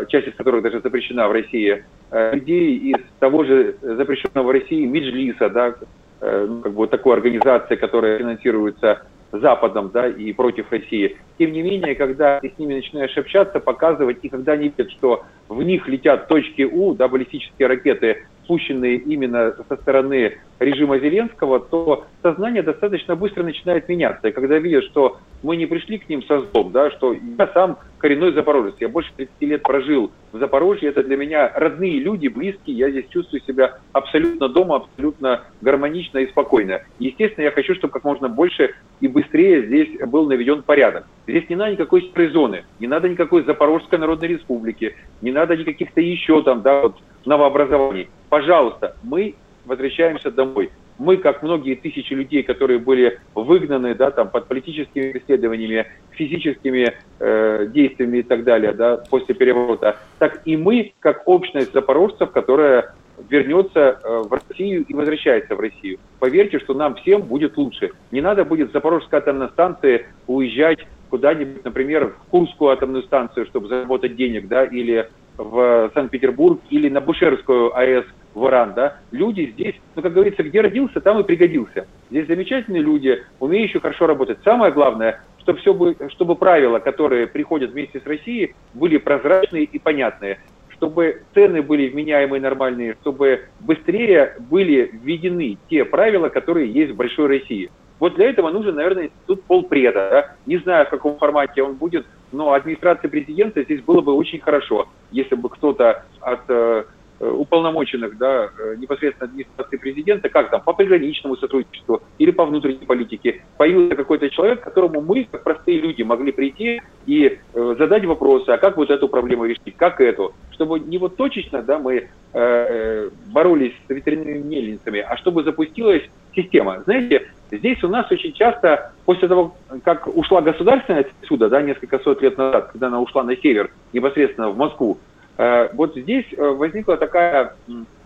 часть 0.08 0.28
из 0.28 0.34
которых 0.34 0.62
даже 0.62 0.80
запрещена 0.80 1.28
в 1.28 1.32
России, 1.32 1.84
Э, 2.14 2.32
людей 2.32 2.76
из 2.76 2.98
того 3.18 3.42
же 3.42 3.74
запрещенного 3.82 4.46
в 4.46 4.50
России 4.52 4.84
Меджлиса, 4.84 5.48
да, 5.48 5.74
э, 6.20 6.46
ну, 6.48 6.60
как 6.60 6.70
бы 6.70 6.78
вот 6.78 6.90
такой 6.90 7.14
организации, 7.14 7.74
которая 7.74 8.18
финансируется 8.18 9.02
Западом, 9.32 9.90
да, 9.92 10.06
и 10.06 10.32
против 10.32 10.70
России. 10.70 11.16
Тем 11.38 11.50
не 11.50 11.62
менее, 11.62 11.96
когда 11.96 12.38
ты 12.38 12.52
с 12.54 12.58
ними 12.58 12.74
начинаешь 12.74 13.18
общаться, 13.18 13.58
показывать, 13.58 14.18
и 14.22 14.28
когда 14.28 14.52
они 14.52 14.68
видят, 14.68 14.92
что 14.92 15.24
в 15.48 15.60
них 15.64 15.88
летят 15.88 16.28
точки 16.28 16.62
У, 16.62 16.94
да, 16.94 17.08
баллистические 17.08 17.66
ракеты, 17.66 18.28
пущенные 18.46 18.96
именно 18.96 19.54
со 19.68 19.76
стороны 19.76 20.38
режима 20.58 20.98
Зеленского, 20.98 21.60
то 21.60 22.06
сознание 22.22 22.62
достаточно 22.62 23.16
быстро 23.16 23.42
начинает 23.42 23.88
меняться. 23.88 24.28
И 24.28 24.32
когда 24.32 24.58
видят, 24.58 24.84
что 24.84 25.18
мы 25.42 25.56
не 25.56 25.66
пришли 25.66 25.98
к 25.98 26.08
ним 26.08 26.22
со 26.24 26.40
злом, 26.40 26.72
да, 26.72 26.90
что 26.90 27.12
я 27.12 27.46
сам 27.52 27.78
коренной 27.98 28.32
запорожец, 28.32 28.74
я 28.80 28.88
больше 28.88 29.10
30 29.16 29.32
лет 29.40 29.62
прожил 29.62 30.10
в 30.32 30.38
Запорожье, 30.38 30.90
это 30.90 31.02
для 31.02 31.16
меня 31.16 31.50
родные 31.54 31.98
люди, 31.98 32.28
близкие, 32.28 32.76
я 32.76 32.90
здесь 32.90 33.06
чувствую 33.08 33.40
себя 33.42 33.78
абсолютно 33.92 34.48
дома, 34.48 34.76
абсолютно 34.76 35.42
гармонично 35.60 36.18
и 36.18 36.26
спокойно. 36.28 36.82
Естественно, 36.98 37.44
я 37.44 37.50
хочу, 37.50 37.74
чтобы 37.74 37.92
как 37.92 38.04
можно 38.04 38.28
больше 38.28 38.74
и 39.00 39.08
быстрее 39.08 39.66
здесь 39.66 39.98
был 40.06 40.26
наведен 40.26 40.62
порядок. 40.62 41.06
Здесь 41.26 41.48
не 41.48 41.56
надо 41.56 41.72
никакой 41.72 42.10
серой 42.12 42.28
зоны, 42.28 42.64
не 42.80 42.86
надо 42.86 43.08
никакой 43.08 43.44
Запорожской 43.44 43.98
Народной 43.98 44.28
Республики, 44.28 44.96
не 45.22 45.32
надо 45.32 45.56
никаких-то 45.56 46.00
еще 46.00 46.42
там, 46.42 46.62
да, 46.62 46.82
вот, 46.82 46.96
новообразований. 47.26 48.08
Пожалуйста, 48.28 48.96
мы 49.02 49.34
возвращаемся 49.64 50.30
домой. 50.30 50.70
Мы, 50.96 51.16
как 51.16 51.42
многие 51.42 51.74
тысячи 51.74 52.12
людей, 52.12 52.44
которые 52.44 52.78
были 52.78 53.18
выгнаны 53.34 53.96
да, 53.96 54.12
там, 54.12 54.28
под 54.28 54.46
политическими 54.46 55.10
преследованиями, 55.10 55.86
физическими 56.10 56.92
э, 57.18 57.66
действиями 57.68 58.18
и 58.18 58.22
так 58.22 58.44
далее 58.44 58.72
да, 58.72 58.98
после 59.10 59.34
переворота, 59.34 59.96
так 60.20 60.42
и 60.44 60.56
мы, 60.56 60.92
как 61.00 61.26
общность 61.26 61.72
запорожцев, 61.72 62.30
которая 62.30 62.94
вернется 63.28 63.98
э, 64.02 64.22
в 64.24 64.32
Россию 64.32 64.84
и 64.88 64.94
возвращается 64.94 65.56
в 65.56 65.60
Россию. 65.60 65.98
Поверьте, 66.20 66.58
что 66.60 66.74
нам 66.74 66.94
всем 66.96 67.22
будет 67.22 67.56
лучше. 67.56 67.90
Не 68.12 68.20
надо 68.20 68.44
будет 68.44 68.70
с 68.70 68.72
Запорожской 68.72 69.18
атомной 69.18 69.48
станции 69.48 70.06
уезжать 70.26 70.80
куда-нибудь, 71.10 71.64
например, 71.64 72.08
в 72.08 72.30
Курскую 72.30 72.70
атомную 72.70 73.04
станцию, 73.04 73.46
чтобы 73.46 73.68
заработать 73.68 74.16
денег, 74.16 74.48
да, 74.48 74.64
или 74.64 75.08
в 75.36 75.90
Санкт-Петербург, 75.94 76.60
или 76.70 76.88
на 76.88 77.00
Бушерскую 77.00 77.76
АЭС 77.76 78.04
в 78.34 78.46
Иран, 78.46 78.74
да, 78.74 78.98
люди 79.12 79.52
здесь, 79.52 79.76
ну, 79.94 80.02
как 80.02 80.12
говорится, 80.12 80.42
где 80.42 80.60
родился, 80.60 81.00
там 81.00 81.20
и 81.20 81.24
пригодился. 81.24 81.86
Здесь 82.10 82.26
замечательные 82.26 82.82
люди, 82.82 83.22
умеющие 83.38 83.80
хорошо 83.80 84.06
работать. 84.06 84.38
Самое 84.44 84.72
главное, 84.72 85.20
чтобы, 85.38 85.58
все 85.60 85.72
бы, 85.72 85.96
чтобы 86.10 86.34
правила, 86.34 86.78
которые 86.78 87.26
приходят 87.26 87.70
вместе 87.70 88.00
с 88.00 88.06
Россией, 88.06 88.54
были 88.74 88.98
прозрачные 88.98 89.64
и 89.64 89.78
понятные 89.78 90.38
чтобы 90.76 91.22
цены 91.34 91.62
были 91.62 91.88
вменяемые, 91.88 92.40
нормальные, 92.40 92.96
чтобы 93.00 93.44
быстрее 93.60 94.36
были 94.38 94.90
введены 94.92 95.56
те 95.70 95.84
правила, 95.84 96.28
которые 96.28 96.70
есть 96.70 96.92
в 96.92 96.96
большой 96.96 97.28
России. 97.28 97.70
Вот 98.00 98.16
для 98.16 98.28
этого 98.28 98.50
нужен, 98.50 98.74
наверное, 98.74 99.04
институт 99.04 99.44
полпреда. 99.44 100.08
Да? 100.10 100.36
Не 100.46 100.58
знаю, 100.58 100.86
в 100.86 100.90
каком 100.90 101.16
формате 101.16 101.62
он 101.62 101.74
будет, 101.74 102.04
но 102.34 102.52
администрация 102.52 103.08
президента 103.08 103.62
здесь 103.62 103.80
было 103.82 104.00
бы 104.00 104.12
очень 104.12 104.40
хорошо, 104.40 104.88
если 105.10 105.34
бы 105.34 105.48
кто-то 105.48 106.04
от 106.20 106.40
э, 106.48 106.84
Э, 107.20 107.30
уполномоченных 107.30 108.18
да, 108.18 108.50
э, 108.58 108.74
непосредственно 108.76 109.30
администрации 109.30 109.76
президента, 109.76 110.28
как 110.28 110.50
там, 110.50 110.60
по 110.60 110.72
приграничному 110.72 111.36
сотрудничеству 111.36 112.02
или 112.18 112.32
по 112.32 112.44
внутренней 112.44 112.84
политике, 112.86 113.44
появился 113.56 113.94
какой-то 113.94 114.28
человек, 114.30 114.60
к 114.60 114.64
которому 114.64 115.00
мы, 115.00 115.28
как 115.30 115.44
простые 115.44 115.80
люди, 115.80 116.02
могли 116.02 116.32
прийти 116.32 116.82
и 117.06 117.38
э, 117.54 117.74
задать 117.78 118.04
вопросы, 118.04 118.50
а 118.50 118.58
как 118.58 118.76
вот 118.76 118.90
эту 118.90 119.08
проблему 119.08 119.44
решить, 119.44 119.76
как 119.76 120.00
эту, 120.00 120.34
чтобы 120.50 120.80
не 120.80 120.98
вот 120.98 121.14
точечно 121.16 121.62
да, 121.62 121.78
мы 121.78 122.08
э, 122.32 123.10
боролись 123.32 123.74
с 123.86 123.90
ветряными 123.90 124.38
мельницами, 124.38 124.98
а 124.98 125.16
чтобы 125.16 125.44
запустилась 125.44 126.02
система. 126.34 126.82
Знаете, 126.84 127.28
здесь 127.50 127.82
у 127.84 127.88
нас 127.88 128.10
очень 128.10 128.32
часто, 128.32 128.92
после 129.04 129.28
того, 129.28 129.54
как 129.84 130.06
ушла 130.06 130.40
государственная 130.40 131.06
отсюда, 131.22 131.48
да, 131.48 131.62
несколько 131.62 131.98
сот 131.98 132.22
лет 132.22 132.38
назад, 132.38 132.70
когда 132.72 132.88
она 132.88 133.00
ушла 133.00 133.22
на 133.22 133.36
север, 133.36 133.70
непосредственно 133.92 134.50
в 134.50 134.56
Москву, 134.56 134.98
Э, 135.36 135.68
вот 135.74 135.96
здесь 135.96 136.26
э, 136.36 136.42
возникла 136.42 136.96
такая 136.96 137.54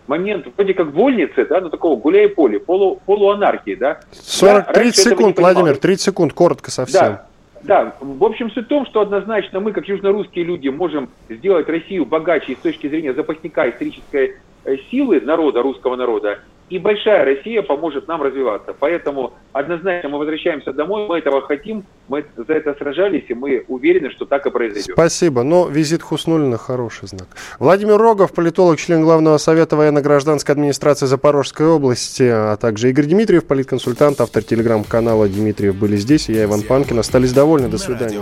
момент 0.07 0.47
вроде 0.57 0.73
как 0.73 0.87
вольницы, 0.87 1.45
да, 1.45 1.61
ну 1.61 1.69
такого 1.69 1.99
гуляй 1.99 2.27
поле, 2.29 2.59
полу, 2.59 2.99
полуанархии, 3.05 3.75
да. 3.75 3.99
40, 4.11 4.73
30 4.73 4.95
секунд, 4.95 5.37
Владимир, 5.37 5.77
30 5.77 6.01
секунд, 6.01 6.33
коротко 6.33 6.71
совсем. 6.71 7.01
Да, 7.01 7.25
да, 7.61 7.95
в 7.99 8.23
общем, 8.23 8.49
суть 8.49 8.65
в 8.65 8.69
том, 8.69 8.85
что 8.87 9.01
однозначно 9.01 9.59
мы, 9.59 9.73
как 9.73 9.87
южнорусские 9.87 10.45
люди, 10.45 10.69
можем 10.69 11.09
сделать 11.29 11.69
Россию 11.69 12.05
богаче 12.05 12.55
с 12.55 12.59
точки 12.59 12.87
зрения 12.87 13.13
запасника 13.13 13.69
исторической 13.69 14.37
э, 14.63 14.77
силы 14.89 15.21
народа, 15.21 15.61
русского 15.61 15.95
народа, 15.95 16.39
и 16.69 16.79
большая 16.79 17.25
Россия 17.25 17.61
поможет 17.61 18.07
нам 18.07 18.21
развиваться. 18.21 18.75
Поэтому 18.79 19.33
однозначно 19.53 20.09
мы 20.09 20.19
возвращаемся 20.19 20.71
домой, 20.71 21.07
мы 21.07 21.17
этого 21.17 21.41
хотим, 21.41 21.83
мы 22.07 22.25
за 22.35 22.53
это 22.53 22.75
сражались, 22.75 23.25
и 23.27 23.33
мы 23.33 23.65
уверены, 23.67 24.11
что 24.11 24.25
так 24.25 24.45
и 24.45 24.51
произойдет. 24.51 24.93
Спасибо. 24.93 25.43
Но 25.43 25.67
визит 25.67 26.01
Хуснулина 26.01 26.57
хороший 26.57 27.07
знак. 27.07 27.27
Владимир 27.59 27.97
Рогов, 27.97 28.33
политолог, 28.33 28.77
член 28.77 29.01
Главного 29.01 29.37
совета 29.37 29.75
военно-гражданской 29.75 30.53
администрации 30.53 31.05
Запорожской 31.05 31.67
области, 31.67 32.23
а 32.23 32.57
также 32.57 32.89
Игорь 32.89 33.05
Дмитриев, 33.05 33.45
политконсультант, 33.45 34.21
автор 34.21 34.43
телеграм-канала 34.43 35.27
Дмитриев 35.27 35.75
были 35.75 35.95
здесь, 35.95 36.29
и 36.29 36.33
я, 36.33 36.43
Иван 36.43 36.61
Панкин. 36.61 36.99
Остались 36.99 37.33
довольны. 37.33 37.69
До 37.69 37.77
свидания. 37.77 38.19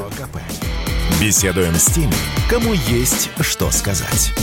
Беседуем 1.21 1.73
с 1.73 1.87
теми, 1.87 2.13
кому 2.49 2.73
есть 2.73 3.31
что 3.41 3.71
сказать. 3.71 4.33